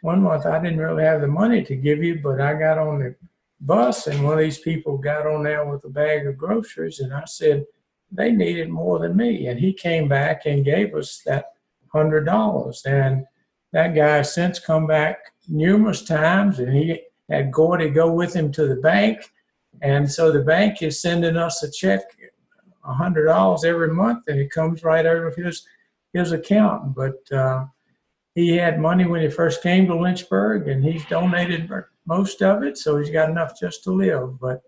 one 0.00 0.22
month 0.22 0.46
I 0.46 0.62
didn't 0.62 0.78
really 0.78 1.04
have 1.04 1.20
the 1.20 1.28
money 1.28 1.62
to 1.64 1.76
give 1.76 2.02
you, 2.02 2.20
but 2.22 2.40
I 2.40 2.54
got 2.54 2.78
on 2.78 3.00
the 3.00 3.14
bus 3.60 4.06
and 4.06 4.24
one 4.24 4.34
of 4.34 4.38
these 4.38 4.58
people 4.58 4.96
got 4.96 5.26
on 5.26 5.42
there 5.42 5.66
with 5.66 5.84
a 5.84 5.88
bag 5.88 6.26
of 6.26 6.38
groceries 6.38 7.00
and 7.00 7.12
I 7.12 7.24
said, 7.26 7.66
they 8.10 8.30
needed 8.30 8.70
more 8.70 8.98
than 8.98 9.16
me. 9.16 9.48
And 9.48 9.58
he 9.58 9.72
came 9.72 10.08
back 10.08 10.46
and 10.46 10.64
gave 10.64 10.94
us 10.94 11.20
that 11.26 11.52
hundred 11.92 12.24
dollars. 12.24 12.82
And 12.86 13.24
that 13.72 13.94
guy 13.94 14.18
has 14.18 14.32
since 14.32 14.58
come 14.58 14.86
back 14.86 15.18
numerous 15.48 16.02
times 16.02 16.58
and 16.58 16.72
he 16.72 17.00
had 17.28 17.52
Gordy 17.52 17.90
go 17.90 18.12
with 18.12 18.34
him 18.34 18.52
to 18.52 18.66
the 18.66 18.76
bank. 18.76 19.32
And 19.82 20.10
so 20.10 20.30
the 20.30 20.40
bank 20.40 20.82
is 20.82 21.02
sending 21.02 21.36
us 21.36 21.62
a 21.62 21.70
check, 21.70 22.02
a 22.84 22.92
hundred 22.92 23.26
dollars 23.26 23.64
every 23.64 23.92
month, 23.92 24.24
and 24.28 24.38
it 24.38 24.50
comes 24.50 24.82
right 24.82 25.04
over 25.04 25.30
his 25.36 25.66
his 26.18 26.32
account. 26.32 26.94
But 26.94 27.30
uh, 27.32 27.66
he 28.34 28.56
had 28.56 28.80
money 28.80 29.06
when 29.06 29.22
he 29.22 29.30
first 29.30 29.62
came 29.62 29.86
to 29.86 29.98
Lynchburg, 29.98 30.68
and 30.68 30.84
he's 30.84 31.04
donated 31.06 31.70
most 32.06 32.42
of 32.42 32.62
it, 32.62 32.78
so 32.78 32.98
he's 32.98 33.10
got 33.10 33.30
enough 33.30 33.58
just 33.58 33.84
to 33.84 33.92
live. 33.92 34.38
But 34.40 34.62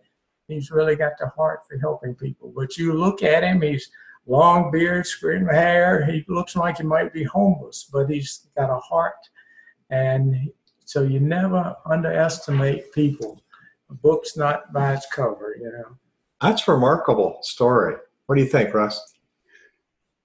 he's 0.48 0.70
really 0.70 0.96
got 0.96 1.12
the 1.18 1.28
heart 1.28 1.60
for 1.68 1.78
helping 1.78 2.14
people. 2.14 2.52
But 2.56 2.76
you 2.76 2.92
look 2.94 3.22
at 3.22 3.42
him; 3.42 3.62
he's 3.62 3.90
long 4.26 4.70
beard, 4.70 5.06
screaming 5.06 5.54
hair. 5.54 6.04
He 6.04 6.24
looks 6.28 6.56
like 6.56 6.78
he 6.78 6.84
might 6.84 7.12
be 7.12 7.24
homeless, 7.24 7.88
but 7.92 8.08
he's 8.08 8.48
got 8.56 8.70
a 8.70 8.78
heart. 8.78 9.14
And 9.90 10.50
so 10.84 11.02
you 11.02 11.20
never 11.20 11.74
underestimate 11.86 12.92
people. 12.92 13.40
A 13.90 13.94
book's 13.94 14.36
not 14.36 14.72
by 14.72 14.94
its 14.94 15.06
cover, 15.12 15.56
you 15.58 15.70
know. 15.70 15.96
That's 16.40 16.66
a 16.66 16.72
remarkable 16.72 17.38
story. 17.42 17.96
What 18.26 18.36
do 18.36 18.42
you 18.42 18.48
think, 18.48 18.72
Russ? 18.72 19.14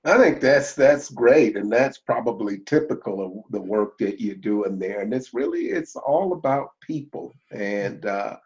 I 0.05 0.19
think 0.19 0.39
that's 0.39 0.75
that's 0.75 1.09
great, 1.09 1.57
and 1.57 1.71
that's 1.71 1.97
probably 1.97 2.59
typical 2.59 3.25
of 3.25 3.51
the 3.51 3.61
work 3.61 3.97
that 3.97 4.21
you're 4.21 4.35
doing 4.35 4.77
there. 4.77 5.01
And 5.01 5.11
it's 5.11 5.33
really 5.33 5.65
it's 5.69 5.95
all 5.95 6.33
about 6.33 6.69
people. 6.79 7.33
And 7.51 8.05
uh, 8.05 8.37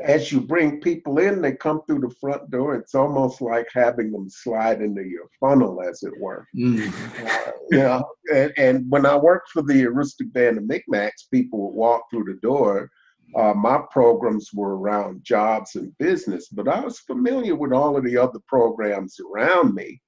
as 0.00 0.32
you 0.32 0.40
bring 0.40 0.80
people 0.80 1.18
in, 1.18 1.40
they 1.40 1.52
come 1.52 1.82
through 1.86 2.00
the 2.00 2.14
front 2.20 2.50
door. 2.50 2.74
It's 2.74 2.96
almost 2.96 3.40
like 3.40 3.68
having 3.72 4.10
them 4.10 4.28
slide 4.28 4.82
into 4.82 5.04
your 5.04 5.28
funnel, 5.38 5.80
as 5.80 6.02
it 6.02 6.12
were. 6.18 6.48
Mm. 6.56 6.92
Uh, 7.24 7.52
you 7.70 7.78
know, 7.78 8.04
and, 8.32 8.52
and 8.56 8.90
when 8.90 9.06
I 9.06 9.16
worked 9.16 9.50
for 9.50 9.62
the 9.62 9.84
Aroostook 9.84 10.32
Band 10.32 10.58
of 10.58 10.64
Micmacs, 10.64 11.30
people 11.32 11.60
would 11.60 11.76
walk 11.76 12.10
through 12.10 12.24
the 12.24 12.40
door. 12.40 12.90
Uh, 13.36 13.54
my 13.54 13.80
programs 13.92 14.50
were 14.52 14.78
around 14.78 15.22
jobs 15.22 15.76
and 15.76 15.96
business, 15.98 16.48
but 16.48 16.66
I 16.66 16.80
was 16.80 16.98
familiar 17.00 17.54
with 17.54 17.72
all 17.72 17.96
of 17.96 18.04
the 18.04 18.16
other 18.16 18.40
programs 18.48 19.18
around 19.20 19.74
me 19.74 20.00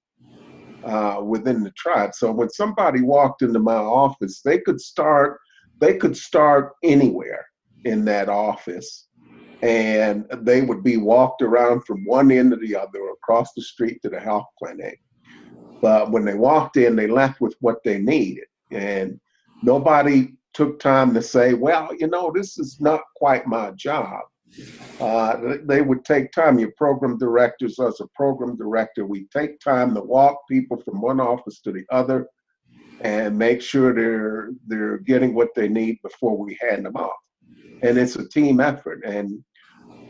uh, 0.85 1.21
within 1.25 1.63
the 1.63 1.73
tribe. 1.73 2.15
So 2.15 2.31
when 2.33 2.51
somebody 2.51 3.03
walked 3.03 3.43
into 3.43 3.59
my 3.59 3.75
office, 3.75 4.41
they 4.43 4.59
could 4.59 4.81
start 4.81 5.39
they 5.79 5.99
could 5.99 6.17
start 6.17 6.73
anywhere 6.83 7.45
in 7.85 8.05
that 8.07 8.31
office, 8.31 9.09
and 9.61 10.25
they 10.41 10.63
would 10.63 10.83
be 10.83 10.97
walked 10.97 11.43
around 11.43 11.85
from 11.85 12.03
one 12.07 12.31
end 12.31 12.53
to 12.53 12.57
the 12.57 12.75
other, 12.75 13.11
across 13.11 13.53
the 13.55 13.61
street 13.63 14.01
to 14.03 14.09
the 14.09 14.19
health 14.19 14.47
clinic. 14.59 14.99
But 15.83 16.11
when 16.11 16.25
they 16.25 16.35
walked 16.35 16.79
in, 16.79 16.97
they 16.97 17.07
left 17.07 17.43
with 17.43 17.55
what 17.61 17.85
they 17.85 17.99
needed, 17.99 18.47
and 18.71 19.21
nobody 19.63 20.33
took 20.55 20.79
time 20.81 21.13
to 21.13 21.21
say, 21.23 21.53
"Well, 21.53 21.91
you 21.99 22.07
know, 22.07 22.33
this 22.35 22.59
is 22.59 22.81
not 22.81 23.03
quite 23.17 23.47
my 23.47 23.73
job." 23.73 24.23
Uh, 25.01 25.57
they 25.65 25.83
would 25.83 26.05
take 26.05 26.33
time. 26.33 26.59
Your 26.59 26.73
program 26.77 27.19
directors, 27.19 27.79
as 27.79 28.01
a 28.01 28.07
program 28.15 28.57
director, 28.57 29.05
we 29.05 29.27
take 29.37 29.61
time 29.61 29.95
to 29.95 30.01
walk 30.01 30.39
people 30.51 30.81
from 30.83 31.01
one 31.01 31.21
office 31.21 31.61
to 31.61 31.73
the 31.73 31.85
other 31.91 32.29
and 33.01 33.37
make 33.39 33.61
sure 33.61 33.95
they're 33.95 34.51
they're 34.67 34.99
getting 34.99 35.35
what 35.35 35.51
they 35.55 35.69
need 35.69 35.99
before 36.03 36.37
we 36.37 36.59
hand 36.61 36.87
them 36.87 36.97
off. 36.97 37.17
And 37.83 37.99
it's 37.99 38.17
a 38.17 38.29
team 38.29 38.59
effort. 38.61 39.05
And 39.05 39.45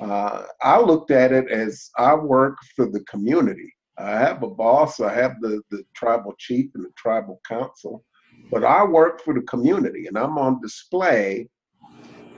uh, 0.00 0.44
I 0.62 0.80
looked 0.80 1.10
at 1.10 1.32
it 1.32 1.50
as 1.50 1.90
I 1.98 2.14
work 2.14 2.56
for 2.76 2.86
the 2.86 3.00
community. 3.00 3.72
I 3.98 4.10
have 4.10 4.42
a 4.42 4.50
boss. 4.50 5.00
I 5.00 5.12
have 5.14 5.40
the 5.40 5.62
the 5.70 5.82
tribal 5.94 6.34
chief 6.38 6.70
and 6.74 6.84
the 6.84 6.92
tribal 6.96 7.40
council, 7.48 8.04
but 8.52 8.62
I 8.62 8.84
work 8.84 9.22
for 9.22 9.34
the 9.34 9.42
community, 9.42 10.06
and 10.06 10.16
I'm 10.16 10.38
on 10.38 10.60
display 10.60 11.48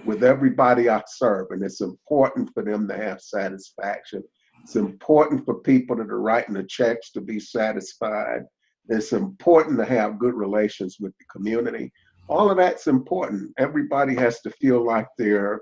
with 0.08 0.24
everybody 0.24 0.88
I 0.88 1.02
serve. 1.06 1.48
And 1.50 1.62
it's 1.62 1.82
important 1.82 2.50
for 2.54 2.64
them 2.64 2.88
to 2.88 2.96
have 2.96 3.20
satisfaction. 3.20 4.24
It's 4.62 4.74
important 4.74 5.44
for 5.44 5.60
people 5.60 5.96
that 5.96 6.08
are 6.08 6.22
writing 6.22 6.54
the 6.54 6.64
checks 6.64 7.12
to 7.12 7.20
be 7.20 7.38
satisfied. 7.38 8.40
It's 8.88 9.12
important 9.12 9.78
to 9.78 9.84
have 9.84 10.18
good 10.18 10.32
relations 10.32 10.96
with 10.98 11.12
the 11.18 11.26
community. 11.30 11.92
All 12.26 12.50
of 12.50 12.56
that's 12.56 12.86
important. 12.86 13.52
Everybody 13.58 14.14
has 14.14 14.40
to 14.40 14.50
feel 14.50 14.84
like 14.84 15.06
they're 15.18 15.60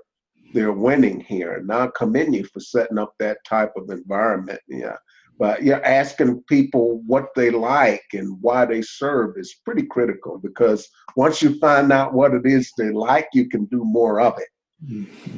they're 0.53 0.71
winning 0.71 1.19
here. 1.19 1.55
And 1.55 1.69
I 1.69 1.89
commend 1.97 2.33
you 2.33 2.45
for 2.45 2.61
setting 2.61 2.97
up 2.97 3.13
that 3.19 3.39
type 3.45 3.73
of 3.75 3.89
environment. 3.89 4.61
Yeah. 4.69 4.95
But 5.39 5.63
yeah, 5.63 5.79
asking 5.83 6.43
people 6.49 7.03
what 7.05 7.27
they 7.35 7.51
like 7.51 8.05
and 8.13 8.37
why 8.41 8.65
they 8.65 8.81
serve 8.81 9.37
is 9.37 9.61
pretty 9.63 9.83
critical 9.83 10.39
because 10.39 10.87
once 11.15 11.41
you 11.41 11.59
find 11.59 11.91
out 11.91 12.13
what 12.13 12.33
it 12.33 12.45
is 12.45 12.71
they 12.77 12.89
like, 12.89 13.27
you 13.33 13.47
can 13.47 13.65
do 13.65 13.83
more 13.83 14.19
of 14.19 14.33
it. 14.39 14.47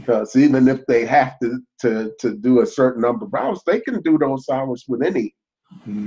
Because 0.06 0.36
even 0.36 0.68
if 0.68 0.86
they 0.88 1.06
have 1.06 1.38
to, 1.40 1.60
to 1.82 2.12
to 2.20 2.36
do 2.38 2.62
a 2.62 2.66
certain 2.66 3.02
number 3.02 3.26
of 3.26 3.34
hours, 3.34 3.62
they 3.66 3.82
can 3.82 4.02
do 4.02 4.18
those 4.18 4.48
hours 4.50 4.86
with 4.88 5.04
any 5.04 5.36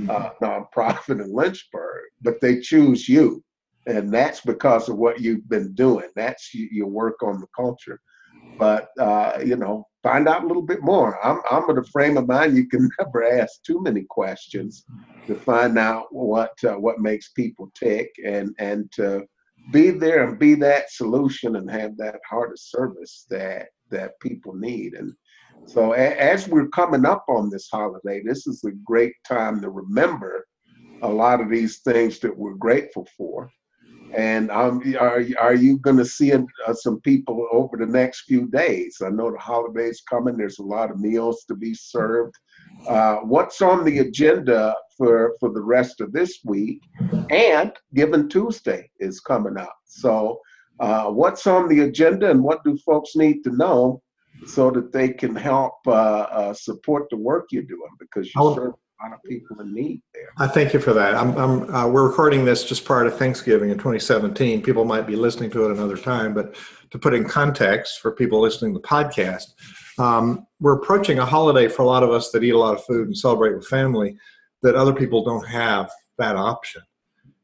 uh, 0.09 0.29
nonprofit 0.41 1.21
in 1.23 1.33
Lynchburg, 1.33 2.03
but 2.21 2.41
they 2.41 2.59
choose 2.59 3.07
you, 3.07 3.43
and 3.87 4.11
that's 4.13 4.41
because 4.41 4.89
of 4.89 4.97
what 4.97 5.21
you've 5.21 5.47
been 5.49 5.73
doing. 5.73 6.09
That's 6.15 6.53
your 6.53 6.87
work 6.87 7.21
on 7.23 7.39
the 7.39 7.47
culture. 7.55 7.99
But 8.57 8.89
uh, 8.99 9.39
you 9.45 9.55
know, 9.55 9.85
find 10.03 10.27
out 10.27 10.43
a 10.43 10.47
little 10.47 10.61
bit 10.61 10.83
more. 10.83 11.25
I'm 11.25 11.41
I'm 11.49 11.69
in 11.69 11.77
a 11.77 11.83
frame 11.83 12.17
of 12.17 12.27
mind 12.27 12.55
you 12.55 12.67
can 12.67 12.89
never 12.99 13.23
ask 13.23 13.63
too 13.63 13.81
many 13.81 14.03
questions 14.09 14.85
to 15.25 15.35
find 15.35 15.79
out 15.79 16.13
what 16.13 16.51
uh, 16.63 16.73
what 16.73 16.99
makes 16.99 17.29
people 17.29 17.71
tick 17.73 18.11
and 18.23 18.53
and 18.59 18.91
to 18.91 19.25
be 19.71 19.91
there 19.91 20.27
and 20.27 20.37
be 20.37 20.55
that 20.55 20.91
solution 20.91 21.55
and 21.55 21.71
have 21.71 21.95
that 21.97 22.19
heart 22.29 22.51
of 22.51 22.59
service 22.59 23.25
that 23.29 23.69
that 23.89 24.19
people 24.19 24.53
need. 24.53 24.93
And 24.93 25.13
so 25.65 25.93
a, 25.93 26.15
as 26.17 26.47
we're 26.47 26.67
coming 26.67 27.05
up 27.05 27.25
on 27.29 27.49
this 27.49 27.69
holiday, 27.71 28.21
this 28.23 28.45
is 28.47 28.63
a 28.65 28.71
great 28.83 29.13
time 29.25 29.61
to 29.61 29.69
remember 29.69 30.45
a 31.01 31.09
lot 31.09 31.39
of 31.39 31.49
these 31.49 31.79
things 31.79 32.19
that 32.19 32.35
we're 32.35 32.55
grateful 32.55 33.07
for. 33.17 33.49
And 34.15 34.51
um, 34.51 34.81
are 34.99 35.25
are 35.39 35.55
you 35.55 35.77
going 35.79 35.97
to 35.97 36.05
see 36.05 36.31
uh, 36.33 36.73
some 36.73 36.99
people 37.01 37.47
over 37.51 37.77
the 37.77 37.85
next 37.85 38.21
few 38.21 38.47
days? 38.47 39.01
I 39.03 39.09
know 39.09 39.31
the 39.31 39.39
holidays 39.39 40.03
coming. 40.07 40.37
There's 40.37 40.59
a 40.59 40.63
lot 40.63 40.91
of 40.91 40.99
meals 40.99 41.45
to 41.45 41.55
be 41.55 41.73
served. 41.73 42.35
Uh, 42.87 43.17
what's 43.17 43.61
on 43.61 43.83
the 43.83 43.99
agenda 43.99 44.75
for 44.97 45.35
for 45.39 45.51
the 45.51 45.61
rest 45.61 45.99
of 46.01 46.11
this 46.11 46.39
week? 46.45 46.81
And 47.31 47.71
Giving 47.95 48.29
Tuesday 48.29 48.89
is 48.99 49.19
coming 49.19 49.57
up. 49.57 49.75
So, 49.85 50.39
uh, 50.79 51.05
what's 51.05 51.47
on 51.47 51.67
the 51.67 51.81
agenda, 51.81 52.29
and 52.29 52.43
what 52.43 52.63
do 52.63 52.77
folks 52.77 53.15
need 53.15 53.43
to 53.43 53.55
know 53.55 54.01
so 54.45 54.69
that 54.71 54.91
they 54.91 55.09
can 55.09 55.35
help 55.35 55.75
uh, 55.87 55.91
uh, 55.91 56.53
support 56.53 57.09
the 57.09 57.17
work 57.17 57.47
you're 57.51 57.63
doing? 57.63 57.91
Because 57.99 58.33
you 58.33 58.41
a 58.41 58.73
lot 59.03 59.13
of 59.13 59.23
people 59.23 59.59
in 59.59 59.73
need 59.73 60.01
there. 60.13 60.29
I 60.37 60.47
thank 60.47 60.73
you 60.73 60.79
for 60.79 60.93
that. 60.93 61.15
I'm, 61.15 61.35
I'm, 61.37 61.75
uh, 61.75 61.87
we're 61.87 62.07
recording 62.07 62.45
this 62.45 62.63
just 62.63 62.85
prior 62.85 63.03
to 63.03 63.11
Thanksgiving 63.11 63.69
in 63.69 63.77
2017. 63.77 64.61
People 64.61 64.85
might 64.85 65.05
be 65.05 65.15
listening 65.15 65.51
to 65.51 65.65
it 65.65 65.71
another 65.71 65.97
time, 65.97 66.33
but 66.33 66.55
to 66.91 66.99
put 66.99 67.13
in 67.13 67.27
context 67.27 67.99
for 67.99 68.11
people 68.11 68.39
listening 68.39 68.73
to 68.73 68.79
the 68.79 68.87
podcast, 68.87 69.53
um, 69.99 70.47
we're 70.59 70.77
approaching 70.77 71.19
a 71.19 71.25
holiday 71.25 71.67
for 71.67 71.81
a 71.81 71.85
lot 71.85 72.03
of 72.03 72.11
us 72.11 72.31
that 72.31 72.43
eat 72.43 72.51
a 72.51 72.57
lot 72.57 72.75
of 72.75 72.83
food 72.85 73.07
and 73.07 73.17
celebrate 73.17 73.55
with 73.55 73.67
family 73.67 74.15
that 74.61 74.75
other 74.75 74.93
people 74.93 75.23
don't 75.23 75.47
have 75.47 75.91
that 76.17 76.35
option. 76.35 76.81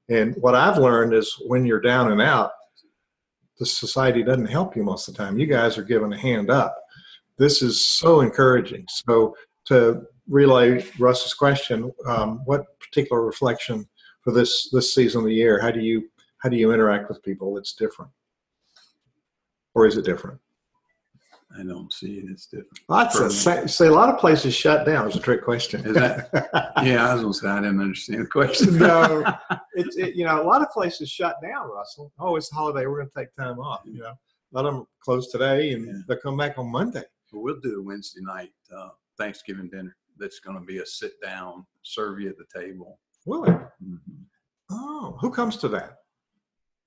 And 0.07 0.36
what 0.38 0.55
I've 0.55 0.78
learned 0.78 1.14
is 1.14 1.36
when 1.45 1.66
you're 1.66 1.82
down 1.82 2.12
and 2.12 2.22
out, 2.22 2.51
the 3.60 3.66
society 3.66 4.24
doesn't 4.24 4.45
help 4.45 4.76
you 4.76 4.84
most 4.84 5.07
of 5.10 5.16
the 5.16 5.24
time. 5.24 5.38
You 5.38 5.45
guys 5.45 5.78
are 5.78 5.84
giving 5.84 6.14
a 6.14 6.18
hand 6.18 6.49
up. 6.49 6.76
This 7.38 7.62
is 7.62 7.86
so 7.86 8.22
encouraging. 8.22 8.86
So 8.89 9.36
to 9.66 10.03
relay 10.30 10.86
Russ's 10.99 11.34
question, 11.34 11.91
um, 12.05 12.41
what 12.45 12.80
particular 12.80 13.25
reflection 13.25 13.88
for 14.21 14.32
this 14.32 14.69
this 14.71 14.93
season 14.93 15.19
of 15.21 15.25
the 15.27 15.34
year? 15.34 15.59
How 15.61 15.71
do 15.71 15.80
you 15.82 16.09
how 16.38 16.49
do 16.49 16.55
you 16.57 16.71
interact 16.71 17.09
with 17.09 17.21
people 17.23 17.53
that's 17.55 17.73
different, 17.73 18.11
or 19.73 19.86
is 19.88 19.97
it 19.97 20.05
different? 20.05 20.39
I 21.59 21.63
don't 21.63 21.91
see 21.91 22.19
it. 22.19 22.25
It's 22.30 22.45
different. 22.45 22.80
Lots 22.88 23.19
of 23.19 23.32
say, 23.32 23.65
say 23.65 23.88
a 23.88 23.91
lot 23.91 24.07
of 24.13 24.19
places 24.19 24.53
shut 24.53 24.86
down. 24.86 25.07
It's 25.07 25.15
a 25.15 25.19
trick 25.19 25.43
question. 25.43 25.84
Is 25.84 25.95
that- 25.95 26.30
Yeah, 26.84 27.09
I 27.09 27.13
was 27.15 27.23
gonna 27.23 27.34
say 27.34 27.47
I 27.47 27.61
didn't 27.61 27.82
understand 27.82 28.21
the 28.21 28.27
question. 28.27 28.77
no, 28.77 29.25
it's 29.73 29.97
it, 29.97 30.15
you 30.15 30.25
know 30.25 30.41
a 30.41 30.45
lot 30.45 30.61
of 30.61 30.69
places 30.69 31.09
shut 31.09 31.38
down. 31.41 31.69
Russell, 31.71 32.13
oh, 32.19 32.36
it's 32.36 32.51
a 32.51 32.55
holiday. 32.55 32.86
We're 32.86 32.97
going 32.97 33.09
to 33.09 33.13
take 33.19 33.36
time 33.36 33.59
off. 33.59 33.82
You 33.84 34.01
know, 34.01 34.09
a 34.13 34.51
lot 34.53 34.65
of 34.65 34.75
them 34.75 34.86
close 35.03 35.32
today 35.32 35.73
and 35.73 35.88
Yeah. 35.88 35.93
they'll 36.07 36.17
come 36.19 36.38
back 36.38 36.59
on 36.59 36.71
Monday. 36.71 37.03
We'll 37.34 37.59
do 37.59 37.80
a 37.80 37.84
Wednesday 37.84 38.21
night 38.21 38.51
uh, 38.75 38.89
Thanksgiving 39.17 39.69
dinner. 39.69 39.95
That's 40.20 40.39
going 40.39 40.59
to 40.59 40.65
be 40.65 40.80
a 40.80 40.86
sit 40.86 41.13
down, 41.22 41.65
serve 41.84 42.20
you 42.20 42.30
at 42.30 42.36
the 42.38 42.59
table. 42.59 42.99
Will 43.26 43.45
it? 43.45 43.57
Mhm. 43.84 43.99
Oh, 44.72 45.17
who 45.22 45.32
comes 45.32 45.57
to 45.57 45.67
that? 45.70 45.97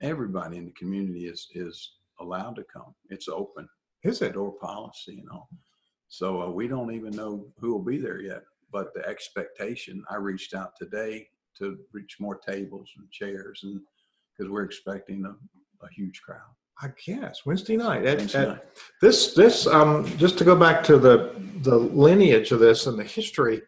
Everybody 0.01 0.59
in 0.59 0.67
the 0.67 0.73
community 0.73 1.27
is 1.27 1.49
is 1.55 1.97
allowed 2.21 2.57
to 2.57 2.65
come. 2.65 2.95
It's 3.09 3.29
open 3.29 3.69
Is 4.05 4.23
it? 4.23 4.35
door 4.35 4.53
policy 4.53 5.19
and 5.19 5.29
all. 5.31 5.49
So 6.09 6.43
uh, 6.43 6.51
we 6.51 6.69
don't 6.69 6.93
even 6.95 7.11
know 7.17 7.53
who 7.59 7.73
will 7.73 7.83
be 7.85 7.99
there 7.99 8.21
yet. 8.21 8.43
But 8.71 8.93
the 8.95 9.07
expectation, 9.07 10.05
I 10.11 10.17
reached 10.17 10.55
out 10.55 10.73
today 10.79 11.29
to 11.59 11.79
reach 11.93 12.17
more 12.21 12.37
tables 12.37 12.89
and 12.97 13.11
chairs, 13.11 13.61
and 13.65 13.81
because 14.37 14.51
we're 14.51 14.65
expecting 14.65 15.25
a, 15.25 15.31
a 15.85 15.89
huge 15.91 16.21
crowd. 16.23 16.55
I 16.81 16.89
guess 17.07 17.45
Wednesday 17.45 17.77
night. 17.77 18.05
At, 18.05 18.19
Wednesday 18.19 18.43
at- 18.43 18.49
night. 18.49 18.65
This, 19.01 19.35
this, 19.35 19.67
um, 19.67 20.07
just 20.19 20.39
to 20.39 20.45
go 20.45 20.57
back 20.57 20.83
to 20.85 20.99
the 20.99 21.35
the 21.63 21.77
lineage 21.77 22.51
of 22.51 22.59
this 22.59 22.89
and 22.89 22.99
the 22.99 23.05
history 23.05 23.63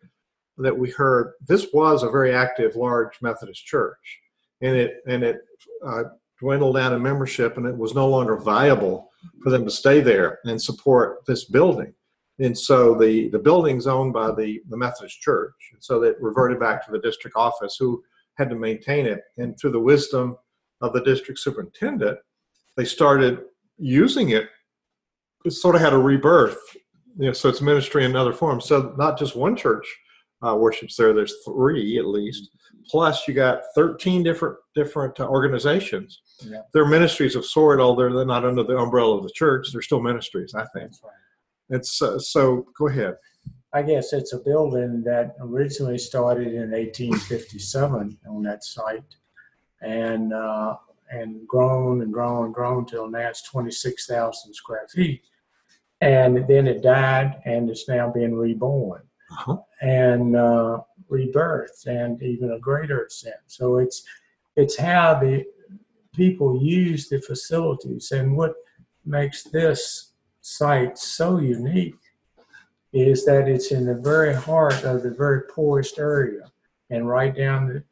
that 0.58 0.76
we 0.76 0.90
heard, 0.90 1.34
this 1.46 1.68
was 1.72 2.02
a 2.02 2.10
very 2.10 2.34
active, 2.34 2.74
large 2.74 3.22
Methodist 3.22 3.64
church, 3.64 4.20
and 4.62 4.76
it 4.76 4.96
and 5.06 5.22
it 5.22 5.42
uh, 5.86 6.04
dwindled 6.40 6.76
down 6.76 6.92
in 6.92 7.02
membership, 7.02 7.56
and 7.56 7.66
it 7.66 7.76
was 7.76 7.94
no 7.94 8.08
longer 8.08 8.36
viable 8.36 9.10
for 9.42 9.50
them 9.50 9.64
to 9.64 9.70
stay 9.70 10.00
there 10.00 10.38
and 10.44 10.60
support 10.60 11.24
this 11.26 11.44
building. 11.44 11.94
And 12.40 12.56
so 12.56 12.94
the, 12.94 13.28
the 13.28 13.38
building's 13.38 13.86
owned 13.86 14.12
by 14.12 14.32
the, 14.32 14.60
the 14.68 14.76
Methodist 14.76 15.20
Church. 15.20 15.54
And 15.72 15.82
so 15.82 16.00
that 16.00 16.20
reverted 16.20 16.58
back 16.58 16.84
to 16.84 16.92
the 16.92 16.98
district 16.98 17.36
office 17.36 17.76
who 17.78 18.02
had 18.36 18.50
to 18.50 18.56
maintain 18.56 19.06
it. 19.06 19.20
And 19.38 19.58
through 19.58 19.72
the 19.72 19.80
wisdom 19.80 20.36
of 20.80 20.92
the 20.92 21.02
district 21.02 21.38
superintendent, 21.38 22.18
they 22.76 22.84
started 22.84 23.40
using 23.78 24.30
it. 24.30 24.48
It 25.44 25.52
sort 25.52 25.74
of 25.74 25.80
had 25.80 25.92
a 25.92 25.98
rebirth. 25.98 26.58
You 27.16 27.26
know, 27.26 27.32
so 27.32 27.48
it's 27.48 27.60
ministry 27.60 28.04
in 28.04 28.10
another 28.10 28.32
form. 28.32 28.60
So 28.60 28.94
not 28.98 29.18
just 29.18 29.36
one 29.36 29.56
church 29.56 29.86
uh, 30.42 30.56
worships 30.56 30.96
there. 30.96 31.12
There's 31.12 31.34
three 31.44 31.98
at 31.98 32.06
least. 32.06 32.50
Plus, 32.90 33.26
you 33.26 33.34
got 33.34 33.62
13 33.74 34.22
different 34.22 34.56
different 34.74 35.18
uh, 35.18 35.26
organizations. 35.26 36.20
Yeah. 36.44 36.60
They're 36.72 36.86
ministries 36.86 37.36
of 37.36 37.46
sort, 37.46 37.80
although 37.80 38.14
they're 38.14 38.26
not 38.26 38.44
under 38.44 38.62
the 38.62 38.76
umbrella 38.76 39.16
of 39.16 39.22
the 39.22 39.32
church. 39.34 39.68
They're 39.72 39.82
still 39.82 40.02
ministries, 40.02 40.54
I 40.54 40.66
think. 40.74 40.92
Right. 41.02 41.12
It's 41.70 42.02
uh, 42.02 42.18
so. 42.18 42.66
Go 42.76 42.88
ahead. 42.88 43.14
I 43.72 43.82
guess 43.82 44.12
it's 44.12 44.32
a 44.32 44.38
building 44.38 45.02
that 45.04 45.34
originally 45.40 45.98
started 45.98 46.48
in 46.48 46.70
1857 46.70 48.18
on 48.28 48.42
that 48.42 48.62
site, 48.64 49.02
and 49.80 50.32
uh, 50.32 50.76
and 51.18 51.46
grown 51.46 52.02
and 52.02 52.12
grown 52.12 52.46
and 52.46 52.54
grown 52.54 52.84
till 52.86 53.08
now 53.08 53.28
it's 53.28 53.42
26,000 53.42 54.54
square 54.54 54.86
feet, 54.88 55.22
and 56.00 56.32
then 56.48 56.66
it 56.66 56.82
died 56.82 57.30
and 57.44 57.70
it's 57.70 57.88
now 57.88 58.10
being 58.18 58.34
reborn 58.34 59.02
Uh-huh. 59.32 59.56
and 59.80 60.36
uh, 60.36 60.74
rebirth 61.08 61.78
and 61.86 62.22
even 62.22 62.48
a 62.52 62.58
greater 62.68 62.98
extent. 63.02 63.42
So 63.46 63.64
it's 63.84 63.98
it's 64.56 64.76
how 64.78 65.06
the 65.24 65.36
people 66.22 66.50
use 66.62 67.02
the 67.08 67.20
facilities 67.30 68.12
and 68.12 68.26
what 68.38 68.54
makes 69.04 69.42
this 69.58 70.12
site 70.40 70.96
so 70.98 71.28
unique 71.58 72.02
is 72.92 73.24
that 73.28 73.48
it's 73.48 73.70
in 73.72 73.84
the 73.86 73.98
very 74.12 74.32
heart 74.46 74.80
of 74.84 74.96
the 75.02 75.10
very 75.24 75.40
poorest 75.54 75.98
area. 75.98 76.44
And 76.90 77.08
right 77.18 77.34
down 77.44 77.60
the 77.70 77.82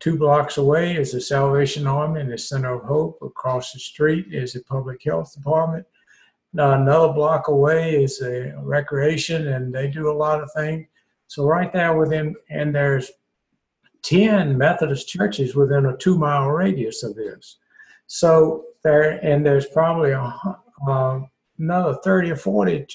two 0.00 0.18
blocks 0.18 0.56
away 0.56 0.96
is 0.96 1.12
the 1.12 1.20
Salvation 1.20 1.86
Army 1.86 2.20
and 2.20 2.32
the 2.32 2.38
Center 2.38 2.74
of 2.74 2.84
Hope. 2.84 3.18
Across 3.22 3.72
the 3.72 3.78
street 3.78 4.26
is 4.32 4.54
the 4.54 4.62
Public 4.64 5.02
Health 5.04 5.32
Department. 5.34 5.86
Now, 6.52 6.72
another 6.72 7.12
block 7.12 7.48
away 7.48 8.02
is 8.02 8.20
a 8.22 8.54
recreation, 8.62 9.48
and 9.48 9.72
they 9.72 9.88
do 9.88 10.10
a 10.10 10.12
lot 10.12 10.42
of 10.42 10.50
things. 10.56 10.86
So 11.28 11.46
right 11.46 11.72
there 11.72 11.96
within, 11.96 12.34
and 12.48 12.74
there's 12.74 13.10
10 14.02 14.58
Methodist 14.58 15.08
churches 15.08 15.54
within 15.54 15.86
a 15.86 15.96
two 15.96 16.18
mile 16.18 16.48
radius 16.48 17.04
of 17.04 17.14
this. 17.14 17.58
So 18.08 18.64
there, 18.82 19.24
and 19.24 19.46
there's 19.46 19.66
probably 19.66 20.10
a, 20.10 20.34
uh, 20.88 21.20
another 21.58 21.98
30 22.02 22.32
or 22.32 22.36
40 22.36 22.86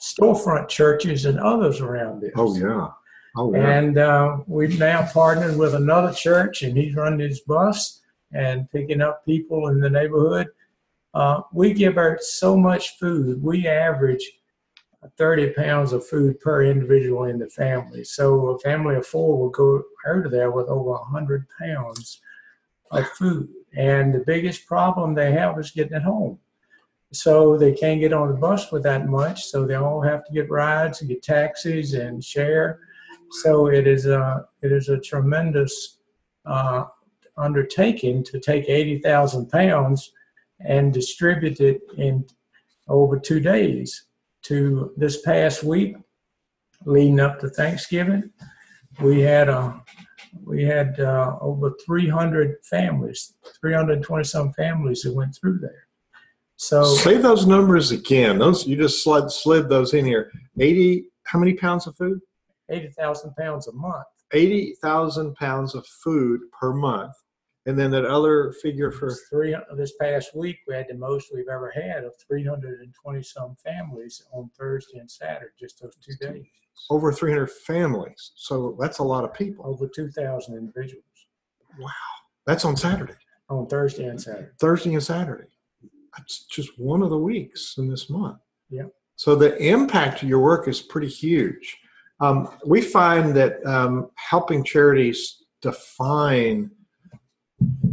storefront 0.00 0.68
churches 0.68 1.24
and 1.24 1.40
others 1.40 1.80
around 1.80 2.20
this. 2.20 2.32
Oh 2.36 2.54
yeah. 2.54 2.88
Oh 3.36 3.54
yeah. 3.54 3.78
And 3.78 3.98
uh, 3.98 4.38
we've 4.46 4.78
now 4.78 5.06
partnered 5.12 5.56
with 5.56 5.74
another 5.74 6.12
church, 6.12 6.62
and 6.62 6.76
he's 6.76 6.94
running 6.94 7.20
his 7.20 7.40
bus 7.40 8.00
and 8.32 8.70
picking 8.70 9.00
up 9.00 9.24
people 9.24 9.68
in 9.68 9.80
the 9.80 9.90
neighborhood. 9.90 10.48
Uh, 11.14 11.42
we 11.52 11.72
give 11.72 11.96
out 11.98 12.20
so 12.20 12.56
much 12.56 12.98
food. 12.98 13.42
We 13.42 13.66
average 13.66 14.30
30 15.16 15.52
pounds 15.52 15.92
of 15.92 16.06
food 16.06 16.40
per 16.40 16.64
individual 16.64 17.24
in 17.24 17.38
the 17.38 17.48
family. 17.48 18.04
So 18.04 18.48
a 18.48 18.58
family 18.58 18.96
of 18.96 19.06
four 19.06 19.38
will 19.38 19.50
go 19.50 19.82
out 20.06 20.26
of 20.26 20.32
there 20.32 20.50
with 20.50 20.68
over 20.68 20.90
100 20.90 21.46
pounds 21.58 22.20
of 22.90 23.06
food. 23.10 23.48
And 23.76 24.14
the 24.14 24.24
biggest 24.26 24.66
problem 24.66 25.14
they 25.14 25.32
have 25.32 25.58
is 25.58 25.70
getting 25.70 25.96
it 25.96 26.02
home. 26.02 26.38
So 27.12 27.56
they 27.56 27.72
can't 27.72 28.00
get 28.00 28.12
on 28.12 28.28
the 28.28 28.34
bus 28.34 28.72
with 28.72 28.82
that 28.82 29.06
much. 29.06 29.44
So 29.46 29.64
they 29.64 29.74
all 29.74 30.00
have 30.00 30.24
to 30.26 30.32
get 30.32 30.50
rides 30.50 31.00
and 31.00 31.08
get 31.08 31.22
taxis 31.22 31.94
and 31.94 32.22
share. 32.22 32.80
So 33.42 33.68
it 33.68 33.86
is 33.86 34.06
a 34.06 34.46
it 34.62 34.72
is 34.72 34.88
a 34.88 34.98
tremendous 34.98 35.98
uh, 36.44 36.84
undertaking 37.36 38.24
to 38.24 38.40
take 38.40 38.68
80,000 38.68 39.50
pounds 39.50 40.12
and 40.60 40.92
distribute 40.92 41.60
it 41.60 41.82
in 41.96 42.24
over 42.88 43.18
two 43.18 43.40
days. 43.40 44.04
To 44.42 44.92
this 44.96 45.22
past 45.22 45.64
week, 45.64 45.96
leading 46.84 47.18
up 47.18 47.40
to 47.40 47.48
Thanksgiving, 47.48 48.30
we 49.00 49.20
had 49.20 49.48
a 49.48 49.82
we 50.44 50.62
had 50.62 51.00
uh, 51.00 51.36
over 51.40 51.74
300 51.84 52.64
families, 52.64 53.34
320 53.60 54.22
some 54.22 54.52
families 54.52 55.02
that 55.02 55.14
went 55.14 55.34
through 55.34 55.58
there. 55.58 55.86
So 56.56 56.84
Say 56.84 57.18
those 57.18 57.46
numbers 57.46 57.90
again. 57.90 58.38
Those 58.38 58.66
you 58.66 58.76
just 58.76 59.02
slid 59.02 59.30
slid 59.30 59.68
those 59.68 59.92
in 59.94 60.04
here. 60.04 60.32
Eighty. 60.58 61.06
How 61.24 61.38
many 61.38 61.54
pounds 61.54 61.86
of 61.86 61.96
food? 61.96 62.20
80,000 62.68 63.34
pounds 63.36 63.68
a 63.68 63.72
month. 63.72 64.06
Eighty 64.32 64.74
thousand 64.82 65.36
pounds 65.36 65.76
of 65.76 65.86
food 65.86 66.40
per 66.50 66.72
month, 66.72 67.12
and 67.66 67.78
then 67.78 67.92
that 67.92 68.04
other 68.04 68.52
figure 68.60 68.90
for 68.90 69.14
three 69.30 69.56
this 69.76 69.92
past 70.00 70.34
week 70.34 70.56
we 70.66 70.74
had 70.74 70.88
the 70.88 70.94
most 70.94 71.28
we've 71.32 71.46
ever 71.48 71.70
had 71.70 72.02
of 72.02 72.12
320 72.26 73.22
some 73.22 73.54
families 73.64 74.24
on 74.32 74.50
Thursday 74.58 74.98
and 74.98 75.08
Saturday, 75.08 75.52
just 75.60 75.80
those 75.80 75.94
two 76.04 76.14
days. 76.20 76.44
over 76.90 77.12
three 77.12 77.30
hundred 77.30 77.52
families. 77.52 78.32
So 78.34 78.76
that's 78.80 78.98
a 78.98 79.04
lot 79.04 79.22
of 79.22 79.32
people. 79.32 79.64
Over 79.64 79.86
2,000 79.86 80.56
individuals 80.56 81.04
Wow. 81.78 81.90
That's 82.46 82.64
on 82.64 82.76
Saturday, 82.76 83.14
on 83.48 83.68
Thursday 83.68 84.06
and 84.08 84.20
Saturday. 84.20 84.48
Thursday, 84.58 84.92
and 84.94 85.02
Saturday. 85.02 85.48
That's 86.16 86.46
just 86.46 86.76
one 86.80 87.00
of 87.02 87.10
the 87.10 87.18
weeks 87.18 87.76
in 87.78 87.88
this 87.88 88.10
month. 88.10 88.38
Yeah. 88.70 88.86
So 89.14 89.36
the 89.36 89.56
impact 89.62 90.24
of 90.24 90.28
your 90.28 90.40
work 90.40 90.66
is 90.66 90.80
pretty 90.80 91.08
huge. 91.08 91.78
Um, 92.20 92.48
we 92.64 92.80
find 92.80 93.34
that 93.36 93.64
um, 93.66 94.10
helping 94.14 94.64
charities 94.64 95.44
define 95.60 96.70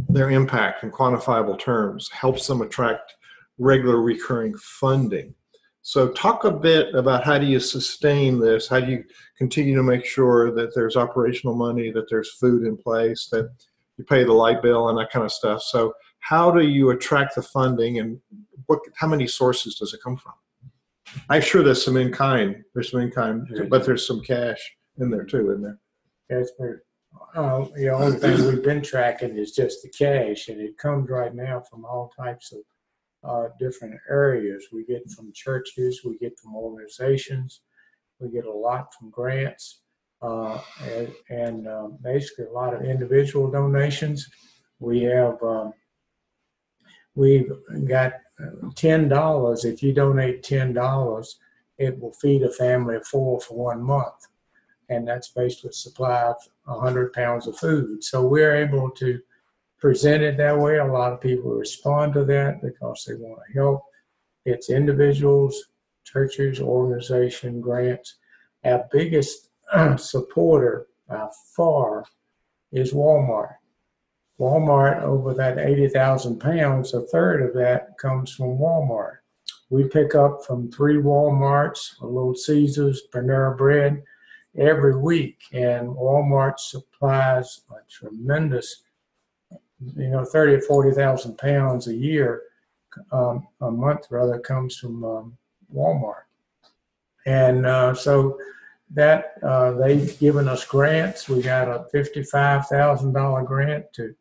their 0.08 0.30
impact 0.30 0.84
in 0.84 0.90
quantifiable 0.90 1.58
terms 1.58 2.10
helps 2.10 2.46
them 2.46 2.62
attract 2.62 3.14
regular 3.58 4.00
recurring 4.00 4.54
funding. 4.58 5.34
So 5.82 6.08
talk 6.12 6.44
a 6.44 6.50
bit 6.50 6.94
about 6.94 7.24
how 7.24 7.38
do 7.38 7.46
you 7.46 7.60
sustain 7.60 8.40
this? 8.40 8.68
How 8.68 8.80
do 8.80 8.90
you 8.90 9.04
continue 9.36 9.76
to 9.76 9.82
make 9.82 10.06
sure 10.06 10.50
that 10.54 10.74
there's 10.74 10.96
operational 10.96 11.54
money, 11.54 11.90
that 11.90 12.08
there's 12.08 12.32
food 12.34 12.64
in 12.64 12.76
place, 12.76 13.28
that 13.32 13.50
you 13.96 14.04
pay 14.04 14.24
the 14.24 14.32
light 14.32 14.62
bill 14.62 14.88
and 14.88 14.98
that 14.98 15.10
kind 15.10 15.24
of 15.24 15.32
stuff. 15.32 15.62
So 15.62 15.94
how 16.20 16.50
do 16.50 16.66
you 16.66 16.90
attract 16.90 17.34
the 17.34 17.42
funding 17.42 17.98
and 17.98 18.20
what 18.66 18.80
how 18.96 19.06
many 19.06 19.26
sources 19.26 19.74
does 19.74 19.92
it 19.92 20.00
come 20.02 20.16
from? 20.16 20.32
I'm 21.28 21.42
sure 21.42 21.62
there's 21.62 21.84
some 21.84 21.96
in 21.96 22.12
kind. 22.12 22.62
There's 22.74 22.90
some 22.90 23.00
in 23.00 23.10
kind, 23.10 23.46
but 23.68 23.84
there's 23.84 24.06
some 24.06 24.20
cash 24.22 24.58
in 24.98 25.10
there 25.10 25.24
too, 25.24 25.50
isn't 25.50 25.62
there? 25.62 25.78
That's 26.28 26.52
pretty. 26.52 26.80
Uh, 27.34 27.66
the 27.76 27.88
only 27.88 28.16
thing 28.18 28.46
we've 28.46 28.62
been 28.62 28.82
tracking 28.82 29.36
is 29.36 29.52
just 29.52 29.82
the 29.82 29.88
cash, 29.90 30.48
and 30.48 30.60
it 30.60 30.76
comes 30.78 31.08
right 31.08 31.34
now 31.34 31.62
from 31.68 31.84
all 31.84 32.10
types 32.16 32.52
of 32.52 32.60
uh, 33.28 33.48
different 33.58 33.94
areas. 34.08 34.66
We 34.72 34.84
get 34.84 35.08
from 35.10 35.32
churches, 35.32 36.02
we 36.04 36.18
get 36.18 36.38
from 36.38 36.54
organizations, 36.56 37.60
we 38.18 38.30
get 38.30 38.44
a 38.44 38.52
lot 38.52 38.92
from 38.94 39.10
grants, 39.10 39.80
uh, 40.22 40.60
and, 40.82 41.12
and 41.30 41.68
um, 41.68 41.98
basically 42.02 42.46
a 42.46 42.52
lot 42.52 42.74
of 42.74 42.82
individual 42.82 43.50
donations. 43.50 44.28
We 44.78 45.02
have 45.02 45.42
um, 45.42 45.72
we've 47.14 47.50
got 47.86 48.12
uh, 48.12 48.18
ten 48.74 49.08
dollars. 49.08 49.64
If 49.64 49.82
you 49.82 49.92
donate 49.92 50.42
ten 50.42 50.72
dollars, 50.72 51.38
it 51.78 51.98
will 52.00 52.12
feed 52.12 52.42
a 52.42 52.50
family 52.50 52.96
of 52.96 53.06
four 53.06 53.40
for 53.40 53.54
one 53.54 53.82
month 53.82 54.26
and 54.88 55.06
that's 55.06 55.28
basically 55.28 55.72
supply 55.72 56.22
of 56.22 56.36
100 56.64 57.12
pounds 57.12 57.46
of 57.46 57.56
food. 57.56 58.02
So 58.02 58.26
we're 58.26 58.56
able 58.56 58.90
to 58.90 59.20
present 59.78 60.22
it 60.22 60.36
that 60.38 60.58
way. 60.58 60.78
A 60.78 60.84
lot 60.84 61.12
of 61.12 61.20
people 61.20 61.50
respond 61.52 62.14
to 62.14 62.24
that 62.24 62.62
because 62.62 63.04
they 63.04 63.14
want 63.14 63.40
to 63.46 63.58
help. 63.58 63.82
It's 64.44 64.70
individuals, 64.70 65.68
churches, 66.04 66.60
organization, 66.60 67.60
grants. 67.60 68.16
Our 68.64 68.84
biggest 68.92 69.48
supporter 69.96 70.86
by 71.08 71.28
far 71.56 72.04
is 72.72 72.92
Walmart. 72.92 73.54
Walmart, 74.38 75.02
over 75.02 75.32
that 75.34 75.58
80,000 75.58 76.40
pounds, 76.40 76.92
a 76.92 77.02
third 77.02 77.42
of 77.42 77.54
that 77.54 77.96
comes 77.98 78.32
from 78.34 78.58
Walmart. 78.58 79.18
We 79.70 79.88
pick 79.88 80.14
up 80.14 80.44
from 80.44 80.70
three 80.70 80.96
Walmarts, 80.96 82.00
a 82.00 82.06
Little 82.06 82.34
Caesars, 82.34 83.02
Panera 83.12 83.56
Bread, 83.56 84.02
every 84.58 84.96
week, 84.96 85.38
and 85.52 85.88
Walmart 85.88 86.58
supplies 86.58 87.62
a 87.70 87.74
tremendous, 87.88 88.82
you 89.96 90.08
know, 90.08 90.24
thirty 90.24 90.54
or 90.54 90.60
forty 90.60 90.92
thousand 90.92 91.38
pounds 91.38 91.88
a 91.88 91.94
year, 91.94 92.42
um, 93.12 93.46
a 93.60 93.70
month 93.70 94.06
rather, 94.10 94.38
comes 94.38 94.76
from 94.76 95.04
um, 95.04 95.38
Walmart, 95.74 96.24
and 97.26 97.66
uh, 97.66 97.94
so 97.94 98.38
that 98.90 99.34
uh, 99.42 99.72
they've 99.72 100.18
given 100.20 100.46
us 100.46 100.64
grants. 100.64 101.28
We 101.28 101.42
got 101.42 101.68
a 101.68 101.86
fifty-five 101.90 102.68
thousand 102.68 103.12
dollar 103.12 103.42
grant 103.42 103.92
to 103.94 104.14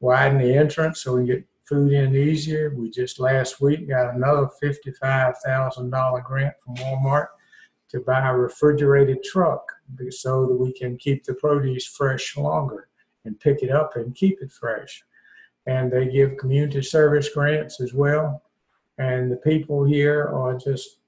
widen 0.00 0.38
the 0.38 0.54
entrance 0.54 1.02
so 1.02 1.14
we 1.14 1.26
can 1.26 1.26
get 1.26 1.46
food 1.64 1.92
in 1.92 2.14
easier. 2.14 2.74
We 2.74 2.90
just 2.90 3.20
last 3.20 3.60
week 3.60 3.88
got 3.88 4.14
another 4.14 4.48
$55,000 4.62 6.24
grant 6.24 6.54
from 6.64 6.74
Walmart 6.76 7.28
to 7.90 8.00
buy 8.00 8.28
a 8.28 8.34
refrigerated 8.34 9.22
truck 9.22 9.64
so 10.10 10.46
that 10.46 10.54
we 10.54 10.72
can 10.72 10.96
keep 10.96 11.24
the 11.24 11.34
produce 11.34 11.86
fresh 11.86 12.36
longer 12.36 12.88
and 13.24 13.38
pick 13.38 13.62
it 13.62 13.70
up 13.70 13.96
and 13.96 14.14
keep 14.14 14.40
it 14.40 14.50
fresh. 14.50 15.04
And 15.66 15.92
they 15.92 16.08
give 16.08 16.38
community 16.38 16.82
service 16.82 17.28
grants 17.28 17.80
as 17.80 17.92
well. 17.92 18.42
And 18.98 19.30
the 19.30 19.36
people 19.36 19.84
here 19.84 20.24
are 20.24 20.56
just 20.56 20.98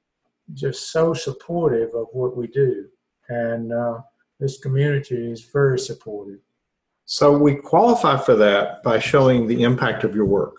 just 0.52 0.92
so 0.92 1.14
supportive 1.14 1.94
of 1.94 2.06
what 2.12 2.36
we 2.36 2.46
do. 2.46 2.86
And 3.28 3.72
uh, 3.72 4.00
this 4.38 4.58
community 4.58 5.32
is 5.32 5.42
very 5.42 5.78
supportive. 5.78 6.40
So 7.06 7.36
we 7.36 7.54
qualify 7.54 8.16
for 8.16 8.34
that 8.36 8.82
by 8.82 8.98
showing 8.98 9.46
the 9.46 9.62
impact 9.62 10.04
of 10.04 10.14
your 10.14 10.24
work. 10.24 10.56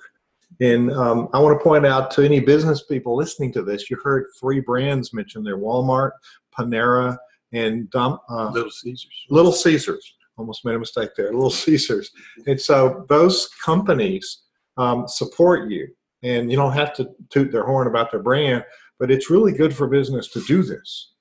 And 0.61 0.91
um, 0.91 1.27
I 1.33 1.39
want 1.39 1.59
to 1.59 1.63
point 1.63 1.85
out 1.85 2.11
to 2.11 2.23
any 2.23 2.39
business 2.39 2.83
people 2.83 3.15
listening 3.15 3.51
to 3.53 3.61
this, 3.61 3.89
you 3.89 3.97
heard 4.01 4.27
three 4.39 4.61
brands 4.61 5.13
mentioned 5.13 5.45
there: 5.45 5.57
Walmart, 5.57 6.11
Panera, 6.57 7.17
and 7.51 7.89
Dom, 7.89 8.19
uh, 8.29 8.51
Little 8.51 8.71
Caesars. 8.71 9.25
Little 9.29 9.51
Caesars. 9.51 10.13
Almost 10.37 10.65
made 10.65 10.75
a 10.75 10.79
mistake 10.79 11.11
there. 11.15 11.33
Little 11.33 11.49
Caesars. 11.49 12.11
And 12.45 12.59
so 12.59 13.05
those 13.09 13.49
companies 13.63 14.43
um, 14.77 15.07
support 15.07 15.69
you, 15.69 15.87
and 16.23 16.51
you 16.51 16.57
don't 16.57 16.73
have 16.73 16.93
to 16.95 17.09
toot 17.29 17.51
their 17.51 17.65
horn 17.65 17.87
about 17.87 18.11
their 18.11 18.21
brand, 18.21 18.63
but 18.99 19.11
it's 19.11 19.29
really 19.29 19.51
good 19.51 19.75
for 19.75 19.87
business 19.87 20.27
to 20.29 20.41
do 20.41 20.63
this. 20.63 21.13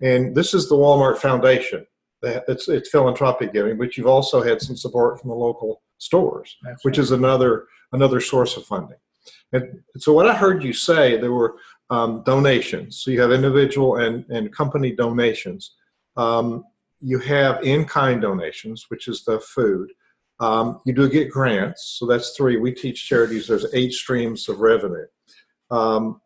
And 0.00 0.34
this 0.34 0.54
is 0.54 0.68
the 0.68 0.76
Walmart 0.76 1.18
Foundation. 1.18 1.86
That 2.24 2.44
it's 2.48 2.68
it's 2.68 2.90
philanthropic 2.90 3.52
giving, 3.52 3.76
but 3.78 3.96
you've 3.96 4.14
also 4.16 4.42
had 4.42 4.60
some 4.60 4.76
support 4.76 5.20
from 5.20 5.30
the 5.30 5.36
local 5.36 5.82
stores, 5.98 6.56
That's 6.62 6.84
which 6.84 6.98
right. 6.98 7.04
is 7.04 7.10
another 7.12 7.52
another 7.92 8.20
source 8.20 8.56
of 8.56 8.64
funding. 8.64 8.98
And 9.52 9.80
so 9.96 10.12
what 10.12 10.26
I 10.26 10.34
heard 10.34 10.64
you 10.64 10.72
say, 10.72 11.16
there 11.16 11.32
were 11.32 11.56
um, 11.90 12.22
donations. 12.26 12.98
So 12.98 13.10
you 13.10 13.20
have 13.20 13.32
individual 13.32 13.96
and, 13.96 14.24
and 14.28 14.52
company 14.52 14.90
donations. 14.92 15.62
Um, 16.16 16.64
you 17.00 17.18
have 17.20 17.62
in-kind 17.62 18.22
donations, 18.22 18.86
which 18.88 19.08
is 19.08 19.24
the 19.24 19.38
food. 19.40 19.90
Um, 20.40 20.80
you 20.84 20.92
do 20.92 21.08
get 21.08 21.30
grants, 21.30 21.96
so 21.98 22.06
that's 22.06 22.30
three. 22.36 22.56
We 22.56 22.72
teach 22.72 23.08
charities. 23.08 23.46
There's 23.46 23.72
eight 23.72 23.92
streams 23.92 24.48
of 24.48 24.60
revenue. 24.60 25.06
Um, 25.70 26.20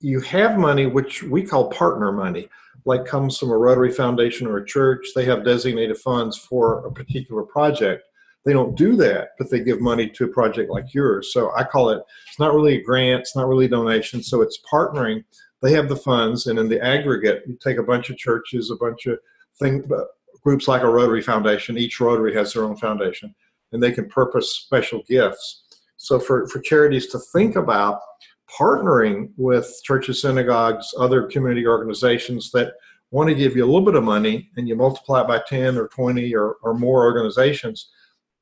you 0.00 0.20
have 0.20 0.58
money, 0.58 0.86
which 0.86 1.22
we 1.22 1.42
call 1.42 1.70
partner 1.70 2.12
money, 2.12 2.48
like 2.84 3.06
comes 3.06 3.38
from 3.38 3.50
a 3.50 3.56
Rotary 3.56 3.90
Foundation 3.90 4.46
or 4.46 4.58
a 4.58 4.66
church. 4.66 5.06
They 5.14 5.24
have 5.24 5.44
designated 5.44 5.96
funds 5.96 6.36
for 6.36 6.86
a 6.86 6.92
particular 6.92 7.42
project. 7.42 8.02
They 8.44 8.52
don't 8.52 8.76
do 8.76 8.94
that, 8.96 9.28
but 9.38 9.50
they 9.50 9.60
give 9.60 9.80
money 9.80 10.08
to 10.10 10.24
a 10.24 10.28
project 10.28 10.70
like 10.70 10.92
yours. 10.92 11.32
So 11.32 11.50
I 11.56 11.64
call 11.64 11.88
it, 11.90 12.02
it's 12.28 12.38
not 12.38 12.52
really 12.52 12.76
a 12.76 12.82
grant, 12.82 13.22
it's 13.22 13.34
not 13.34 13.48
really 13.48 13.64
a 13.66 13.70
donation. 13.70 14.22
So 14.22 14.42
it's 14.42 14.60
partnering. 14.70 15.24
They 15.62 15.72
have 15.72 15.88
the 15.88 15.96
funds, 15.96 16.46
and 16.46 16.58
in 16.58 16.68
the 16.68 16.84
aggregate, 16.84 17.44
you 17.46 17.56
take 17.58 17.78
a 17.78 17.82
bunch 17.82 18.10
of 18.10 18.18
churches, 18.18 18.70
a 18.70 18.76
bunch 18.76 19.06
of 19.06 19.18
thing, 19.58 19.82
uh, 19.90 20.04
groups 20.42 20.68
like 20.68 20.82
a 20.82 20.88
Rotary 20.88 21.22
Foundation. 21.22 21.78
Each 21.78 21.98
Rotary 22.00 22.34
has 22.34 22.52
their 22.52 22.64
own 22.64 22.76
foundation, 22.76 23.34
and 23.72 23.82
they 23.82 23.92
can 23.92 24.10
purpose 24.10 24.56
special 24.56 25.02
gifts. 25.08 25.62
So 25.96 26.20
for, 26.20 26.46
for 26.48 26.60
charities 26.60 27.06
to 27.08 27.18
think 27.32 27.56
about 27.56 28.00
partnering 28.48 29.30
with 29.36 29.80
churches, 29.84 30.20
synagogues, 30.20 30.92
other 30.98 31.24
community 31.24 31.66
organizations 31.66 32.50
that 32.52 32.74
want 33.10 33.28
to 33.28 33.34
give 33.34 33.56
you 33.56 33.64
a 33.64 33.66
little 33.66 33.84
bit 33.84 33.94
of 33.94 34.04
money 34.04 34.50
and 34.56 34.68
you 34.68 34.76
multiply 34.76 35.20
it 35.20 35.28
by 35.28 35.40
10 35.46 35.76
or 35.76 35.88
20 35.88 36.34
or, 36.34 36.56
or 36.62 36.74
more 36.74 37.04
organizations, 37.04 37.90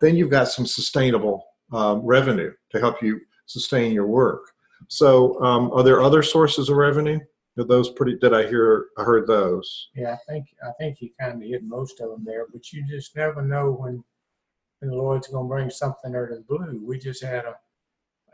then 0.01 0.17
you've 0.17 0.31
got 0.31 0.49
some 0.49 0.67
sustainable 0.67 1.45
um, 1.73 2.01
revenue 2.01 2.53
to 2.71 2.81
help 2.81 3.03
you 3.03 3.21
sustain 3.47 3.93
your 3.93 4.07
work. 4.07 4.53
So, 4.89 5.41
um, 5.43 5.71
are 5.73 5.83
there 5.83 6.03
other 6.03 6.23
sources 6.23 6.69
of 6.69 6.77
revenue? 6.77 7.21
Are 7.59 7.65
those 7.65 7.91
pretty? 7.91 8.17
Did 8.17 8.33
I 8.35 8.47
hear? 8.49 8.87
I 8.97 9.05
heard 9.05 9.27
those. 9.27 9.91
Yeah, 9.95 10.15
I 10.15 10.33
think 10.33 10.47
I 10.67 10.73
think 10.79 11.01
you 11.01 11.11
kind 11.21 11.43
of 11.43 11.49
hit 11.49 11.63
most 11.63 12.01
of 12.01 12.11
them 12.11 12.25
there, 12.25 12.47
but 12.53 12.73
you 12.73 12.85
just 12.87 13.15
never 13.15 13.43
know 13.43 13.71
when, 13.73 14.03
when 14.81 14.91
the 14.91 14.97
Lord's 14.97 15.29
going 15.29 15.45
to 15.45 15.49
bring 15.49 15.71
something 15.71 16.17
out 16.17 16.33
of 16.33 16.39
the 16.39 16.45
blue. 16.49 16.83
We 16.83 16.99
just 16.99 17.23
had 17.23 17.45
a 17.45 17.57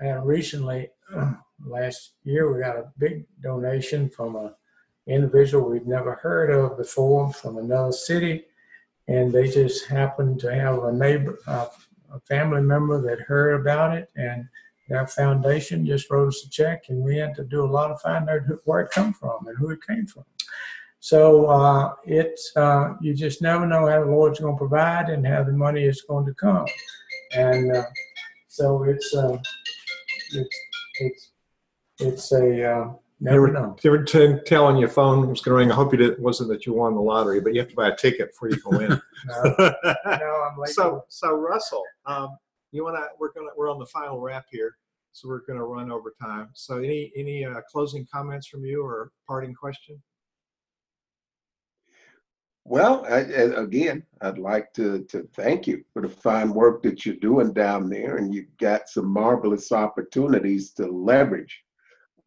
had 0.01 0.24
recently 0.24 0.90
last 1.66 2.12
year 2.24 2.53
we 2.53 2.61
got 2.61 2.76
a 2.76 2.92
big 2.99 3.24
donation 3.42 4.09
from 4.09 4.36
a 4.36 4.55
individual 5.09 5.70
we've 5.70 5.86
never 5.86 6.14
heard 6.14 6.51
of 6.51 6.76
before 6.76 7.32
from 7.32 7.59
another 7.59 7.92
city, 7.92 8.44
and 9.09 9.32
they 9.32 9.49
just 9.49 9.86
happened 9.86 10.38
to 10.38 10.55
have 10.55 10.84
a 10.84 10.92
neighbor, 10.92 11.38
uh, 11.46 11.66
a 12.12 12.20
family 12.20 12.61
member 12.61 13.01
that 13.01 13.20
heard 13.20 13.61
about 13.61 13.96
it, 13.96 14.11
and 14.16 14.46
their 14.88 15.07
foundation 15.07 15.84
just 15.84 16.11
wrote 16.11 16.28
us 16.28 16.44
a 16.44 16.51
check, 16.51 16.84
and 16.88 17.03
we 17.03 17.16
had 17.16 17.34
to 17.34 17.44
do 17.44 17.64
a 17.64 17.66
lot 17.66 17.90
of 17.90 18.01
finding 18.01 18.34
out 18.34 18.42
where 18.64 18.80
it 18.80 18.90
come 18.90 19.12
from 19.12 19.46
and 19.46 19.57
who 19.57 19.70
it 19.70 19.80
came 19.86 20.07
from. 20.07 20.24
So 21.01 21.46
uh, 21.46 21.94
it's 22.05 22.53
uh, 22.57 22.94
you 23.01 23.14
just 23.14 23.40
never 23.40 23.66
know 23.66 23.86
how 23.86 24.05
the 24.05 24.11
Lord's 24.11 24.40
going 24.40 24.55
to 24.55 24.59
provide 24.59 25.09
and 25.09 25.26
how 25.26 25.42
the 25.42 25.53
money 25.53 25.84
is 25.84 26.03
going 26.03 26.26
to 26.26 26.34
come, 26.34 26.66
and 27.32 27.76
uh, 27.76 27.84
so 28.49 28.82
it's 28.82 29.14
uh, 29.14 29.38
it's 30.33 30.59
it's 31.01 31.31
it's 32.01 32.33
a 32.33 32.70
uh, 32.72 32.93
never 33.20 33.51
know. 33.51 33.76
they 33.83 33.91
were 33.91 34.05
t- 34.05 34.37
telling 34.47 34.76
your 34.76 34.89
phone 34.89 35.29
was 35.29 35.41
going 35.41 35.53
to 35.53 35.59
ring. 35.59 35.72
I 35.72 35.74
hope 35.74 35.93
you 35.93 35.99
did. 35.99 36.12
It 36.12 36.20
wasn't 36.20 36.49
that 36.51 36.66
you 36.66 36.72
won 36.72 36.95
the 36.95 37.01
lottery, 37.01 37.41
but 37.41 37.55
you 37.55 37.61
have 37.61 37.68
to 37.70 37.74
buy 37.74 37.89
a 37.89 37.97
ticket 37.97 38.31
before 38.33 38.51
you 38.51 38.57
go 38.62 38.79
in. 38.79 39.01
No, 39.26 39.55
no, 40.07 40.49
I'm 40.49 40.57
late. 40.59 40.68
so, 40.68 41.05
so 41.09 41.35
Russell, 41.35 41.83
um, 42.07 42.39
you 42.70 42.85
want 42.85 42.97
to? 42.97 43.09
We're 43.18 43.33
gonna. 43.33 43.49
We're 43.57 43.68
on 43.68 43.81
the 43.81 43.87
final 43.87 44.20
wrap 44.20 44.47
here, 44.49 44.76
so 45.11 45.26
we're 45.29 45.45
going 45.45 45.59
to 45.59 45.64
run 45.64 45.91
over 45.91 46.14
time. 46.22 46.51
So, 46.55 46.79
any 46.79 47.11
any 47.16 47.45
uh, 47.45 47.61
closing 47.68 48.07
comments 48.12 48.47
from 48.47 48.64
you 48.64 48.85
or 48.85 49.11
parting 49.26 49.55
question? 49.55 50.01
Well, 52.69 53.07
I, 53.09 53.21
I- 53.21 53.62
again, 53.62 54.05
I'd 54.21 54.37
like 54.39 54.75
to, 54.75 55.03
to 55.05 55.27
thank 55.35 55.66
you 55.66 55.83
for 55.93 56.03
the 56.03 56.09
fine 56.09 56.53
work 56.53 56.83
that 56.83 57.07
you're 57.07 57.16
doing 57.16 57.53
down 57.55 57.89
there, 57.89 58.16
and 58.19 58.35
you've 58.35 58.55
got 58.61 58.89
some 58.91 59.07
marvelous 59.07 59.73
opportunities 59.73 60.73
to 60.75 60.87
leverage 60.87 61.62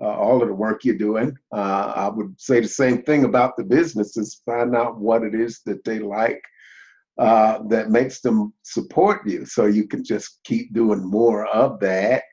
uh, 0.01 0.07
all 0.07 0.41
of 0.41 0.47
the 0.47 0.53
work 0.55 0.83
you're 0.83 0.97
doing. 0.97 1.37
Uh, 1.53 1.93
I 1.95 2.09
would 2.09 2.33
say 2.41 2.59
the 2.59 2.67
same 2.67 3.03
thing 3.03 3.23
about 3.23 3.55
the 3.55 3.63
businesses. 3.63 4.41
Find 4.43 4.75
out 4.75 4.99
what 4.99 5.21
it 5.23 5.35
is 5.35 5.61
that 5.67 5.83
they 5.83 5.99
like 5.99 6.41
uh, 7.19 7.59
that 7.69 7.91
makes 7.91 8.21
them 8.21 8.51
support 8.63 9.27
you, 9.27 9.45
so 9.45 9.65
you 9.67 9.87
can 9.87 10.03
just 10.03 10.39
keep 10.43 10.73
doing 10.73 11.05
more 11.07 11.45
of 11.47 11.79
that, 11.81 12.23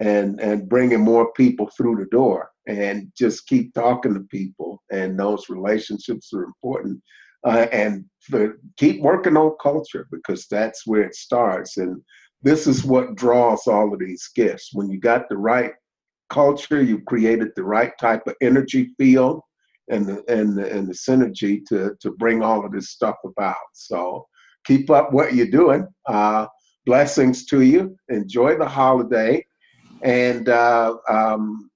and 0.00 0.40
and 0.40 0.70
bringing 0.70 1.00
more 1.00 1.32
people 1.34 1.68
through 1.76 1.96
the 1.96 2.06
door, 2.06 2.50
and 2.66 3.12
just 3.14 3.46
keep 3.46 3.74
talking 3.74 4.14
to 4.14 4.20
people. 4.20 4.82
And 4.90 5.18
those 5.18 5.50
relationships 5.50 6.32
are 6.32 6.44
important 6.44 7.02
uh, 7.46 7.66
and 7.72 8.04
for, 8.20 8.58
keep 8.76 9.00
working 9.00 9.36
on 9.36 9.56
culture 9.60 10.06
because 10.10 10.46
that's 10.46 10.86
where 10.86 11.02
it 11.02 11.14
starts. 11.14 11.76
And 11.76 12.00
this 12.42 12.66
is 12.66 12.84
what 12.84 13.14
draws 13.14 13.66
all 13.66 13.92
of 13.92 14.00
these 14.00 14.28
gifts. 14.34 14.70
When 14.72 14.90
you 14.90 14.98
got 14.98 15.28
the 15.28 15.36
right 15.36 15.72
culture, 16.30 16.82
you 16.82 17.00
created 17.02 17.48
the 17.54 17.64
right 17.64 17.92
type 18.00 18.26
of 18.26 18.34
energy 18.40 18.94
field 18.98 19.42
and 19.90 20.06
the 20.06 20.24
and 20.28 20.56
the, 20.56 20.70
and 20.72 20.88
the 20.88 20.94
synergy 20.94 21.64
to 21.66 21.94
to 22.00 22.12
bring 22.12 22.42
all 22.42 22.64
of 22.64 22.72
this 22.72 22.90
stuff 22.90 23.16
about. 23.24 23.56
So 23.74 24.26
keep 24.64 24.90
up 24.90 25.12
what 25.12 25.34
you're 25.34 25.46
doing. 25.46 25.86
Uh, 26.08 26.46
blessings 26.86 27.46
to 27.46 27.62
you. 27.62 27.96
Enjoy 28.08 28.56
the 28.56 28.68
holiday, 28.68 29.44
and 30.02 30.48
uh, 30.48 30.96
um, 31.08 31.70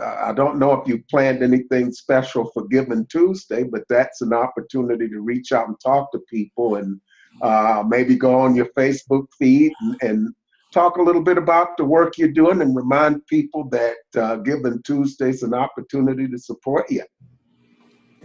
I 0.00 0.32
don't 0.32 0.58
know 0.58 0.72
if 0.74 0.86
you 0.86 1.02
planned 1.10 1.42
anything 1.42 1.92
special 1.92 2.50
for 2.52 2.66
Giving 2.68 3.06
Tuesday, 3.06 3.64
but 3.64 3.82
that's 3.88 4.20
an 4.20 4.32
opportunity 4.32 5.08
to 5.08 5.20
reach 5.20 5.52
out 5.52 5.68
and 5.68 5.76
talk 5.80 6.12
to 6.12 6.20
people 6.30 6.76
and 6.76 7.00
uh, 7.42 7.82
maybe 7.86 8.16
go 8.16 8.38
on 8.38 8.54
your 8.54 8.68
Facebook 8.76 9.26
feed 9.38 9.72
and, 9.80 9.96
and 10.02 10.34
talk 10.72 10.96
a 10.96 11.02
little 11.02 11.22
bit 11.22 11.38
about 11.38 11.76
the 11.76 11.84
work 11.84 12.18
you're 12.18 12.28
doing 12.28 12.60
and 12.62 12.76
remind 12.76 13.26
people 13.26 13.68
that 13.70 13.96
uh, 14.16 14.36
Giving 14.36 14.80
Tuesday 14.84 15.30
is 15.30 15.42
an 15.42 15.54
opportunity 15.54 16.28
to 16.28 16.38
support 16.38 16.90
you. 16.90 17.02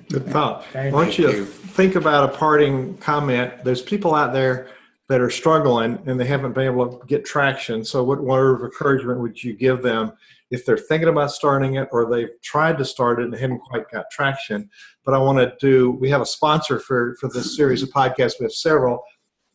Good 0.10 0.28
thought. 0.28 0.66
Thank 0.68 0.94
Why 0.94 1.06
don't 1.06 1.18
you. 1.18 1.32
you 1.32 1.46
think 1.46 1.96
about 1.96 2.30
a 2.30 2.38
parting 2.38 2.98
comment? 2.98 3.64
There's 3.64 3.82
people 3.82 4.14
out 4.14 4.34
there 4.34 4.68
that 5.10 5.22
are 5.22 5.30
struggling 5.30 6.00
and 6.06 6.20
they 6.20 6.26
haven't 6.26 6.54
been 6.54 6.66
able 6.66 6.98
to 6.98 7.06
get 7.08 7.26
traction. 7.26 7.84
So, 7.86 8.04
what 8.04 8.22
word 8.22 8.56
of 8.56 8.64
encouragement 8.64 9.20
would 9.22 9.44
you 9.44 9.54
give 9.54 9.82
them 9.82 10.14
if 10.54 10.66
they're 10.66 10.78
thinking 10.78 11.10
about 11.10 11.32
starting 11.32 11.76
it 11.76 11.89
or 11.91 12.10
they've 12.10 12.30
tried 12.41 12.78
to 12.78 12.86
start 12.86 13.20
it 13.20 13.26
and 13.26 13.36
haven't 13.36 13.60
quite 13.60 13.89
got 13.91 14.06
traction? 14.10 14.70
But 15.04 15.14
I 15.14 15.18
want 15.18 15.39
to 15.39 15.54
do. 15.60 15.91
We 15.91 16.10
have 16.10 16.22
a 16.22 16.26
sponsor 16.26 16.80
for 16.80 17.16
for 17.20 17.28
this 17.28 17.58
series 17.58 17.84
of 17.84 17.89
podcasts. 17.89 18.39
We 18.39 18.45
have 18.45 18.54
several. 18.54 19.04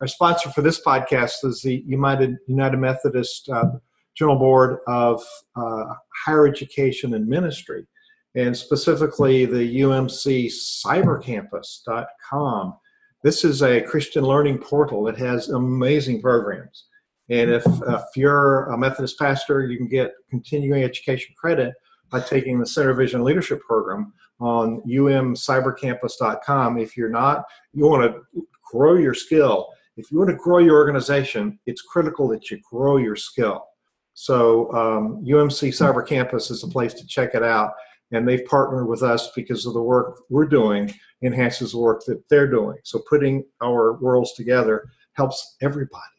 Our 0.00 0.06
sponsor 0.06 0.50
for 0.50 0.62
this 0.62 0.80
podcast 0.84 1.44
is 1.44 1.62
the 1.62 1.82
United 1.86 2.36
United 2.46 2.76
Methodist 2.76 3.48
uh, 3.48 3.70
General 4.14 4.38
Board 4.38 4.78
of 4.86 5.24
uh, 5.56 5.94
Higher 6.24 6.46
Education 6.46 7.14
and 7.14 7.26
Ministry 7.26 7.86
and 8.34 8.56
specifically 8.56 9.44
the 9.46 9.80
UMC 9.80 10.50
cybercampus.com. 10.86 12.76
This 13.24 13.44
is 13.44 13.62
a 13.62 13.82
Christian 13.82 14.24
learning 14.24 14.58
portal 14.58 15.02
that 15.04 15.16
has 15.18 15.48
amazing 15.48 16.22
programs. 16.22 16.84
And 17.30 17.50
if, 17.50 17.64
if 17.66 18.02
you're 18.16 18.64
a 18.70 18.78
Methodist 18.78 19.18
pastor, 19.18 19.66
you 19.66 19.76
can 19.76 19.88
get 19.88 20.12
continuing 20.30 20.82
education 20.82 21.34
credit 21.38 21.74
by 22.10 22.20
taking 22.20 22.58
the 22.58 22.64
SynerVision 22.64 23.22
Leadership 23.22 23.60
Program 23.60 24.12
on 24.40 24.80
umcybercampus.com. 24.82 26.78
If 26.78 26.96
you're 26.96 27.10
not, 27.10 27.44
you 27.72 27.84
want 27.84 28.10
to 28.10 28.22
grow 28.70 28.94
your 28.94 29.14
skill. 29.14 29.68
If 29.96 30.10
you 30.10 30.18
want 30.18 30.30
to 30.30 30.36
grow 30.36 30.58
your 30.58 30.76
organization, 30.76 31.58
it's 31.66 31.82
critical 31.82 32.28
that 32.28 32.50
you 32.50 32.60
grow 32.70 32.96
your 32.96 33.16
skill. 33.16 33.66
So 34.14 34.72
um, 34.72 35.24
UMC 35.24 35.68
Cyber 35.68 36.06
Campus 36.06 36.50
is 36.50 36.62
a 36.64 36.68
place 36.68 36.94
to 36.94 37.06
check 37.06 37.34
it 37.34 37.42
out. 37.42 37.72
And 38.10 38.26
they've 38.26 38.44
partnered 38.46 38.88
with 38.88 39.02
us 39.02 39.30
because 39.36 39.66
of 39.66 39.74
the 39.74 39.82
work 39.82 40.22
we're 40.30 40.46
doing 40.46 40.94
enhances 41.22 41.72
the 41.72 41.78
work 41.78 42.04
that 42.06 42.22
they're 42.30 42.50
doing. 42.50 42.78
So 42.84 43.02
putting 43.08 43.44
our 43.62 43.94
worlds 43.94 44.32
together 44.32 44.88
helps 45.14 45.56
everybody. 45.60 46.17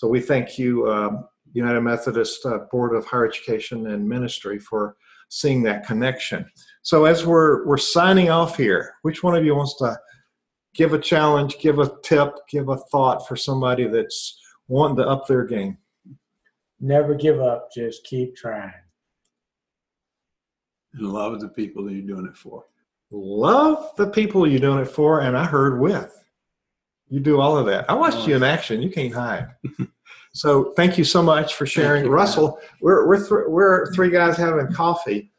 So 0.00 0.08
we 0.08 0.20
thank 0.22 0.58
you, 0.58 0.90
um, 0.90 1.28
United 1.52 1.82
Methodist 1.82 2.46
uh, 2.46 2.60
Board 2.72 2.96
of 2.96 3.04
Higher 3.04 3.28
Education 3.28 3.88
and 3.88 4.08
Ministry, 4.08 4.58
for 4.58 4.96
seeing 5.28 5.62
that 5.64 5.86
connection. 5.86 6.46
So 6.80 7.04
as 7.04 7.26
we're 7.26 7.66
we're 7.66 7.76
signing 7.76 8.30
off 8.30 8.56
here, 8.56 8.94
which 9.02 9.22
one 9.22 9.36
of 9.36 9.44
you 9.44 9.54
wants 9.54 9.76
to 9.76 9.98
give 10.74 10.94
a 10.94 10.98
challenge, 10.98 11.58
give 11.58 11.80
a 11.80 11.92
tip, 12.02 12.32
give 12.48 12.70
a 12.70 12.78
thought 12.78 13.28
for 13.28 13.36
somebody 13.36 13.88
that's 13.88 14.40
wanting 14.68 14.96
to 14.96 15.06
up 15.06 15.26
their 15.26 15.44
game? 15.44 15.76
Never 16.80 17.14
give 17.14 17.38
up. 17.38 17.68
Just 17.70 18.02
keep 18.04 18.34
trying. 18.34 18.72
And 20.94 21.12
love 21.12 21.38
the 21.42 21.48
people 21.48 21.84
that 21.84 21.92
you're 21.92 22.16
doing 22.16 22.24
it 22.24 22.38
for. 22.38 22.64
Love 23.10 23.94
the 23.98 24.06
people 24.06 24.48
you're 24.48 24.60
doing 24.60 24.78
it 24.78 24.88
for, 24.88 25.20
and 25.20 25.36
I 25.36 25.44
heard 25.44 25.78
with. 25.78 26.10
You 27.10 27.20
do 27.20 27.40
all 27.40 27.58
of 27.58 27.66
that. 27.66 27.90
I 27.90 27.94
watched 27.94 28.26
you 28.26 28.36
in 28.36 28.42
action. 28.44 28.80
You 28.80 28.88
can't 28.88 29.12
hide. 29.12 29.48
so 30.32 30.72
thank 30.76 30.96
you 30.96 31.02
so 31.04 31.22
much 31.22 31.54
for 31.54 31.66
sharing, 31.66 32.04
you, 32.04 32.10
Russell. 32.10 32.58
We're 32.80 33.06
we're 33.06 33.18
th- 33.18 33.48
we're 33.48 33.92
three 33.92 34.10
guys 34.10 34.36
having 34.36 34.72
coffee 34.72 35.32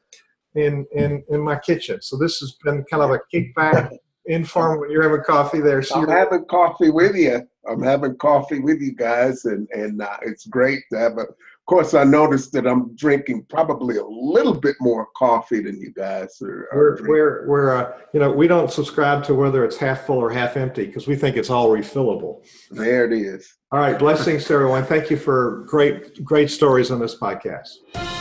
in 0.55 0.85
in 0.93 1.23
in 1.29 1.39
my 1.39 1.57
kitchen. 1.57 2.01
So 2.01 2.17
this 2.17 2.39
has 2.39 2.57
been 2.63 2.83
kind 2.91 3.01
of 3.03 3.11
a 3.11 3.21
kickback, 3.33 3.95
informal. 4.25 4.91
You're 4.91 5.03
having 5.03 5.23
coffee 5.23 5.61
there. 5.61 5.81
So 5.81 5.95
I'm 5.95 6.01
you're- 6.01 6.13
having 6.19 6.45
coffee 6.45 6.89
with 6.89 7.15
you. 7.15 7.47
I'm 7.69 7.83
having 7.83 8.17
coffee 8.17 8.59
with 8.59 8.81
you 8.81 8.93
guys, 8.93 9.45
and 9.45 9.67
and 9.71 10.01
uh, 10.01 10.17
it's 10.23 10.45
great 10.47 10.83
to 10.91 10.99
have 10.99 11.17
a. 11.17 11.25
Of 11.61 11.65
course, 11.67 11.93
I 11.93 12.03
noticed 12.03 12.51
that 12.53 12.65
I'm 12.65 12.93
drinking 12.95 13.45
probably 13.47 13.97
a 13.97 14.05
little 14.05 14.53
bit 14.53 14.75
more 14.81 15.07
coffee 15.15 15.61
than 15.61 15.79
you 15.79 15.93
guys 15.93 16.41
are. 16.41 16.67
are 16.73 16.75
we're 16.75 16.89
drinking. 16.95 17.11
we're 17.11 17.47
we're 17.47 17.75
uh, 17.77 17.97
you 18.13 18.19
know 18.19 18.31
we 18.31 18.47
don't 18.47 18.71
subscribe 18.71 19.23
to 19.25 19.35
whether 19.35 19.63
it's 19.63 19.77
half 19.77 20.05
full 20.05 20.17
or 20.17 20.31
half 20.31 20.57
empty 20.57 20.85
because 20.85 21.07
we 21.07 21.15
think 21.15 21.37
it's 21.37 21.51
all 21.51 21.69
refillable. 21.69 22.43
There 22.71 23.05
it 23.05 23.13
is. 23.13 23.53
All 23.71 23.79
right, 23.79 23.97
blessings 23.97 24.45
to 24.45 24.53
everyone. 24.55 24.85
Thank 24.85 25.09
you 25.11 25.17
for 25.17 25.63
great 25.67 26.23
great 26.25 26.49
stories 26.49 26.89
on 26.91 26.99
this 26.99 27.15
podcast. 27.15 28.20